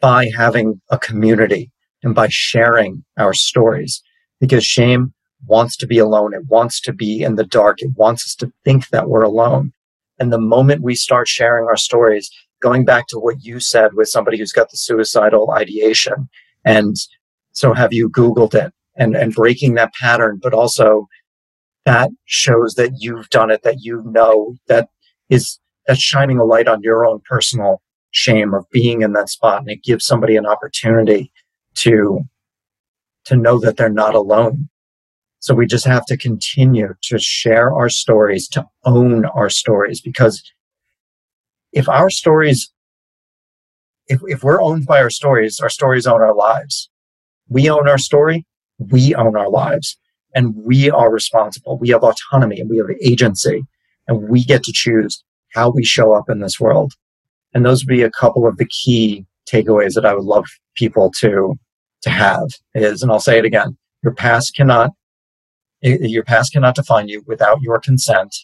by 0.00 0.28
having 0.36 0.80
a 0.90 0.98
community 0.98 1.70
and 2.02 2.14
by 2.14 2.28
sharing 2.30 3.04
our 3.18 3.34
stories 3.34 4.02
because 4.40 4.64
shame 4.64 5.12
wants 5.46 5.76
to 5.76 5.86
be 5.86 5.98
alone. 5.98 6.34
It 6.34 6.46
wants 6.46 6.80
to 6.82 6.92
be 6.92 7.22
in 7.22 7.36
the 7.36 7.44
dark. 7.44 7.80
It 7.80 7.90
wants 7.96 8.24
us 8.24 8.34
to 8.36 8.52
think 8.64 8.88
that 8.88 9.08
we're 9.08 9.22
alone. 9.22 9.72
And 10.18 10.32
the 10.32 10.40
moment 10.40 10.82
we 10.82 10.94
start 10.94 11.28
sharing 11.28 11.66
our 11.66 11.76
stories, 11.76 12.30
going 12.66 12.84
back 12.84 13.06
to 13.08 13.18
what 13.18 13.44
you 13.44 13.60
said 13.60 13.94
with 13.94 14.08
somebody 14.08 14.38
who's 14.38 14.52
got 14.52 14.70
the 14.70 14.76
suicidal 14.76 15.52
ideation, 15.52 16.28
and 16.64 16.96
so 17.52 17.72
have 17.72 17.92
you 17.92 18.10
Googled 18.10 18.54
it 18.54 18.72
and, 18.96 19.14
and 19.14 19.32
breaking 19.32 19.74
that 19.74 19.94
pattern, 19.94 20.40
but 20.42 20.52
also 20.52 21.06
that 21.84 22.10
shows 22.24 22.74
that 22.74 22.90
you've 22.98 23.30
done 23.30 23.50
it, 23.50 23.62
that 23.62 23.76
you 23.80 24.02
know 24.04 24.56
that 24.66 24.88
is 25.30 25.60
that's 25.86 26.00
shining 26.00 26.38
a 26.38 26.44
light 26.44 26.66
on 26.66 26.82
your 26.82 27.06
own 27.06 27.20
personal 27.24 27.80
shame 28.10 28.52
of 28.52 28.68
being 28.72 29.02
in 29.02 29.12
that 29.12 29.28
spot. 29.28 29.60
And 29.60 29.70
it 29.70 29.84
gives 29.84 30.04
somebody 30.04 30.36
an 30.36 30.46
opportunity 30.46 31.32
to 31.76 32.20
to 33.26 33.36
know 33.36 33.60
that 33.60 33.76
they're 33.76 33.88
not 33.88 34.14
alone. 34.14 34.68
So 35.38 35.54
we 35.54 35.66
just 35.66 35.86
have 35.86 36.06
to 36.06 36.16
continue 36.16 36.94
to 37.02 37.18
share 37.18 37.72
our 37.72 37.88
stories, 37.88 38.48
to 38.48 38.64
own 38.84 39.24
our 39.26 39.50
stories, 39.50 40.00
because 40.00 40.42
if 41.76 41.90
our 41.90 42.08
stories, 42.08 42.72
if, 44.08 44.20
if 44.24 44.42
we're 44.42 44.62
owned 44.62 44.86
by 44.86 44.98
our 45.00 45.10
stories, 45.10 45.60
our 45.60 45.68
stories 45.68 46.06
own 46.06 46.22
our 46.22 46.34
lives. 46.34 46.88
We 47.48 47.68
own 47.68 47.86
our 47.86 47.98
story, 47.98 48.46
we 48.78 49.14
own 49.14 49.36
our 49.36 49.50
lives, 49.50 49.98
and 50.34 50.54
we 50.56 50.90
are 50.90 51.12
responsible. 51.12 51.78
We 51.78 51.90
have 51.90 52.02
autonomy 52.02 52.58
and 52.58 52.70
we 52.70 52.78
have 52.78 52.86
agency, 53.02 53.62
and 54.08 54.28
we 54.28 54.42
get 54.42 54.64
to 54.64 54.72
choose 54.72 55.22
how 55.52 55.70
we 55.70 55.84
show 55.84 56.14
up 56.14 56.30
in 56.30 56.40
this 56.40 56.58
world. 56.58 56.94
And 57.52 57.64
those 57.64 57.84
would 57.84 57.94
be 57.94 58.02
a 58.02 58.10
couple 58.10 58.46
of 58.46 58.56
the 58.56 58.66
key 58.66 59.26
takeaways 59.46 59.94
that 59.94 60.06
I 60.06 60.14
would 60.14 60.24
love 60.24 60.46
people 60.76 61.12
to 61.20 61.54
to 62.02 62.10
have 62.10 62.48
is, 62.74 63.02
and 63.02 63.12
I'll 63.12 63.20
say 63.20 63.38
it 63.38 63.44
again, 63.44 63.76
your 64.02 64.14
past 64.14 64.56
cannot 64.56 64.92
your 65.82 66.24
past 66.24 66.52
cannot 66.52 66.74
define 66.74 67.08
you 67.08 67.22
without 67.26 67.60
your 67.60 67.78
consent 67.78 68.34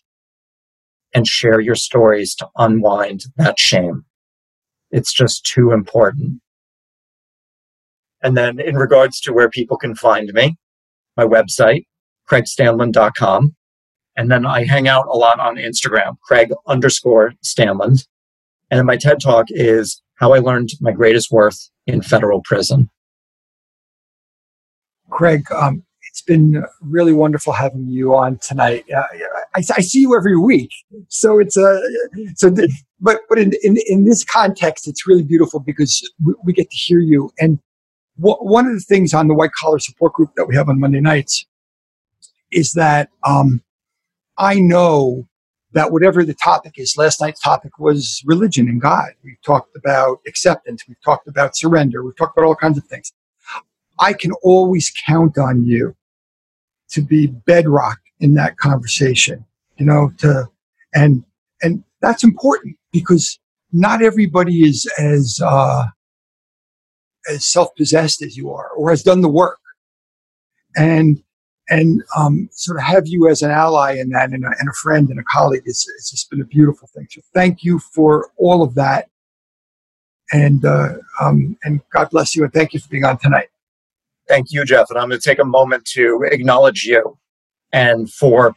and 1.14 1.26
share 1.26 1.60
your 1.60 1.74
stories 1.74 2.34
to 2.36 2.48
unwind 2.56 3.24
that 3.36 3.58
shame. 3.58 4.04
It's 4.90 5.12
just 5.12 5.44
too 5.44 5.72
important. 5.72 6.40
And 8.22 8.36
then 8.36 8.60
in 8.60 8.76
regards 8.76 9.20
to 9.22 9.32
where 9.32 9.50
people 9.50 9.76
can 9.76 9.94
find 9.94 10.32
me, 10.32 10.56
my 11.16 11.24
website, 11.24 11.86
craigstanland.com. 12.30 13.54
And 14.16 14.30
then 14.30 14.46
I 14.46 14.64
hang 14.64 14.88
out 14.88 15.06
a 15.06 15.16
lot 15.16 15.40
on 15.40 15.56
Instagram, 15.56 16.16
Craig 16.22 16.52
underscore 16.66 17.32
Stanland. 17.44 18.06
And 18.70 18.78
then 18.78 18.86
my 18.86 18.96
TED 18.96 19.20
talk 19.20 19.46
is 19.48 20.02
how 20.16 20.32
I 20.32 20.38
learned 20.38 20.70
my 20.80 20.92
greatest 20.92 21.30
worth 21.30 21.70
in 21.86 22.02
federal 22.02 22.42
prison. 22.42 22.88
Craig, 25.10 25.50
um, 25.52 25.84
it's 26.10 26.22
been 26.22 26.64
really 26.80 27.12
wonderful 27.12 27.52
having 27.52 27.88
you 27.88 28.14
on 28.14 28.38
tonight. 28.38 28.84
Uh, 28.94 29.04
I, 29.54 29.62
I, 29.76 29.80
see 29.80 30.00
you 30.00 30.16
every 30.16 30.36
week, 30.36 30.70
so 31.08 31.38
it's 31.38 31.56
a 31.56 31.62
uh, 31.62 31.80
so. 32.36 32.54
But 33.00 33.20
but 33.28 33.38
in, 33.38 33.52
in 33.62 33.76
in 33.86 34.04
this 34.04 34.24
context, 34.24 34.88
it's 34.88 35.06
really 35.06 35.22
beautiful 35.22 35.60
because 35.60 36.08
we, 36.24 36.34
we 36.44 36.52
get 36.52 36.70
to 36.70 36.76
hear 36.76 37.00
you. 37.00 37.30
And 37.38 37.58
w- 38.18 38.38
one 38.38 38.66
of 38.66 38.74
the 38.74 38.80
things 38.80 39.12
on 39.12 39.28
the 39.28 39.34
white 39.34 39.52
collar 39.52 39.78
support 39.78 40.14
group 40.14 40.30
that 40.36 40.46
we 40.46 40.56
have 40.56 40.68
on 40.68 40.80
Monday 40.80 41.00
nights 41.00 41.46
is 42.50 42.72
that 42.72 43.10
um, 43.26 43.62
I 44.38 44.54
know 44.54 45.28
that 45.72 45.90
whatever 45.90 46.24
the 46.24 46.34
topic 46.34 46.74
is, 46.76 46.96
last 46.96 47.20
night's 47.20 47.40
topic 47.40 47.78
was 47.78 48.22
religion 48.26 48.68
and 48.68 48.80
God. 48.80 49.10
We've 49.24 49.40
talked 49.42 49.74
about 49.76 50.20
acceptance. 50.26 50.84
We've 50.86 51.00
talked 51.02 51.28
about 51.28 51.56
surrender. 51.56 52.04
We've 52.04 52.16
talked 52.16 52.36
about 52.36 52.46
all 52.46 52.56
kinds 52.56 52.78
of 52.78 52.84
things. 52.84 53.12
I 53.98 54.12
can 54.12 54.32
always 54.42 54.92
count 55.06 55.38
on 55.38 55.64
you 55.64 55.96
to 56.90 57.00
be 57.00 57.26
bedrock 57.26 57.98
in 58.22 58.34
that 58.34 58.56
conversation, 58.56 59.44
you 59.76 59.84
know, 59.84 60.10
to, 60.18 60.48
and, 60.94 61.24
and 61.60 61.84
that's 62.00 62.24
important 62.24 62.76
because 62.92 63.38
not 63.72 64.02
everybody 64.02 64.62
is 64.62 64.90
as, 64.98 65.40
uh, 65.44 65.84
as 67.30 67.44
self-possessed 67.46 68.22
as 68.22 68.36
you 68.36 68.50
are 68.50 68.70
or 68.70 68.90
has 68.90 69.02
done 69.02 69.20
the 69.20 69.28
work. 69.28 69.58
And 70.76 71.22
and 71.68 72.02
um, 72.16 72.48
sort 72.52 72.78
of 72.78 72.84
have 72.84 73.04
you 73.06 73.28
as 73.28 73.42
an 73.42 73.50
ally 73.50 73.96
in 73.98 74.10
that 74.10 74.30
and 74.30 74.44
a, 74.44 74.48
and 74.58 74.68
a 74.68 74.72
friend 74.82 75.08
and 75.10 75.18
a 75.18 75.24
colleague 75.24 75.62
it's, 75.64 75.88
it's 75.96 76.10
just 76.10 76.28
been 76.30 76.40
a 76.40 76.44
beautiful 76.44 76.88
thing. 76.94 77.06
So 77.10 77.20
thank 77.34 77.62
you 77.62 77.78
for 77.78 78.30
all 78.36 78.62
of 78.62 78.74
that. 78.74 79.08
And 80.32 80.64
uh, 80.64 80.94
um, 81.20 81.56
and 81.62 81.80
god 81.92 82.10
bless 82.10 82.34
you 82.34 82.44
and 82.44 82.52
thank 82.52 82.72
you 82.72 82.80
for 82.80 82.88
being 82.88 83.04
on 83.04 83.18
tonight. 83.18 83.48
Thank 84.28 84.48
you 84.50 84.64
jeff. 84.64 84.90
And 84.90 84.98
i'm 84.98 85.08
going 85.08 85.20
to 85.20 85.28
take 85.28 85.38
a 85.38 85.44
moment 85.44 85.84
to 85.94 86.26
acknowledge 86.30 86.84
you 86.84 87.18
and 87.72 88.10
for 88.12 88.54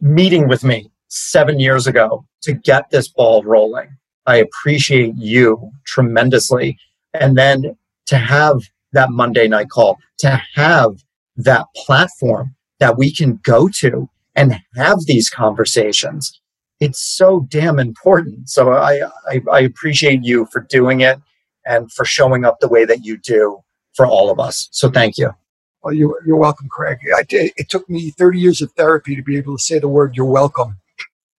meeting 0.00 0.48
with 0.48 0.64
me 0.64 0.90
seven 1.08 1.60
years 1.60 1.86
ago 1.86 2.24
to 2.42 2.52
get 2.52 2.90
this 2.90 3.08
ball 3.08 3.42
rolling 3.44 3.88
i 4.26 4.36
appreciate 4.36 5.14
you 5.16 5.70
tremendously 5.86 6.78
and 7.14 7.36
then 7.36 7.76
to 8.06 8.16
have 8.16 8.60
that 8.92 9.10
monday 9.10 9.48
night 9.48 9.68
call 9.70 9.98
to 10.18 10.40
have 10.54 10.92
that 11.36 11.66
platform 11.76 12.54
that 12.80 12.96
we 12.96 13.12
can 13.12 13.40
go 13.42 13.68
to 13.68 14.08
and 14.34 14.60
have 14.74 14.98
these 15.06 15.30
conversations. 15.30 16.40
It's 16.80 17.00
so 17.00 17.46
damn 17.48 17.78
important. 17.78 18.48
So 18.48 18.72
I, 18.72 19.08
I, 19.28 19.40
I, 19.50 19.60
appreciate 19.60 20.24
you 20.24 20.46
for 20.46 20.60
doing 20.60 21.00
it 21.00 21.20
and 21.64 21.90
for 21.92 22.04
showing 22.04 22.44
up 22.44 22.58
the 22.60 22.68
way 22.68 22.84
that 22.84 23.04
you 23.04 23.16
do 23.16 23.60
for 23.94 24.06
all 24.06 24.30
of 24.30 24.40
us. 24.40 24.68
So 24.72 24.90
thank 24.90 25.16
you. 25.16 25.30
Well, 25.84 25.92
you're, 25.92 26.18
you're 26.26 26.36
welcome, 26.36 26.66
Craig. 26.70 26.98
I, 27.14 27.24
it 27.30 27.68
took 27.68 27.88
me 27.90 28.10
30 28.10 28.40
years 28.40 28.62
of 28.62 28.72
therapy 28.72 29.14
to 29.16 29.22
be 29.22 29.36
able 29.36 29.58
to 29.58 29.62
say 29.62 29.78
the 29.78 29.88
word 29.88 30.16
you're 30.16 30.24
welcome. 30.24 30.78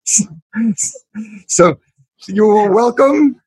so 1.47 1.79
you're 2.27 2.71
welcome. 2.71 3.41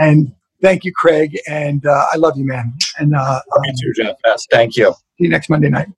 And 0.00 0.34
thank 0.60 0.84
you, 0.84 0.92
Craig. 0.92 1.38
And 1.46 1.86
uh, 1.86 2.06
I 2.12 2.16
love 2.16 2.36
you, 2.36 2.44
man. 2.44 2.74
And 2.98 3.14
uh, 3.14 3.40
me 3.60 3.72
too, 3.80 3.92
Jeff. 3.94 4.16
Yes, 4.26 4.44
thank 4.50 4.76
you. 4.76 4.92
See 4.92 5.24
you 5.24 5.28
next 5.28 5.48
Monday 5.48 5.68
night. 5.68 5.88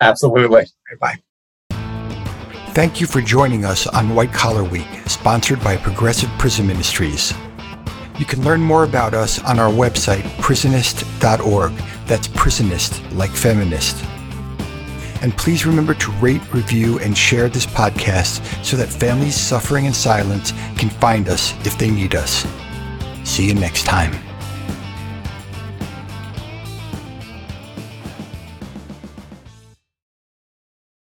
Absolutely. 0.00 0.66
Bye. 1.00 1.16
Thank 2.74 3.00
you 3.00 3.08
for 3.08 3.20
joining 3.20 3.64
us 3.64 3.88
on 3.88 4.14
White 4.14 4.32
Collar 4.32 4.62
Week, 4.62 4.86
sponsored 5.06 5.60
by 5.64 5.76
Progressive 5.76 6.30
Prison 6.38 6.64
Ministries. 6.64 7.34
You 8.18 8.24
can 8.24 8.44
learn 8.44 8.60
more 8.60 8.84
about 8.84 9.14
us 9.14 9.42
on 9.44 9.58
our 9.58 9.70
website, 9.70 10.22
prisonist.org. 10.42 11.72
That's 12.06 12.28
prisonist, 12.28 13.16
like 13.16 13.30
feminist. 13.30 14.04
And 15.22 15.36
please 15.36 15.66
remember 15.66 15.94
to 15.94 16.10
rate, 16.12 16.42
review, 16.52 16.98
and 17.00 17.16
share 17.16 17.48
this 17.48 17.66
podcast 17.66 18.64
so 18.64 18.76
that 18.76 18.88
families 18.88 19.36
suffering 19.36 19.84
in 19.84 19.92
silence 19.92 20.52
can 20.76 20.90
find 20.90 21.28
us 21.28 21.54
if 21.66 21.76
they 21.78 21.90
need 21.90 22.14
us. 22.14 22.46
See 23.24 23.46
you 23.46 23.54
next 23.54 23.84
time. 23.84 24.27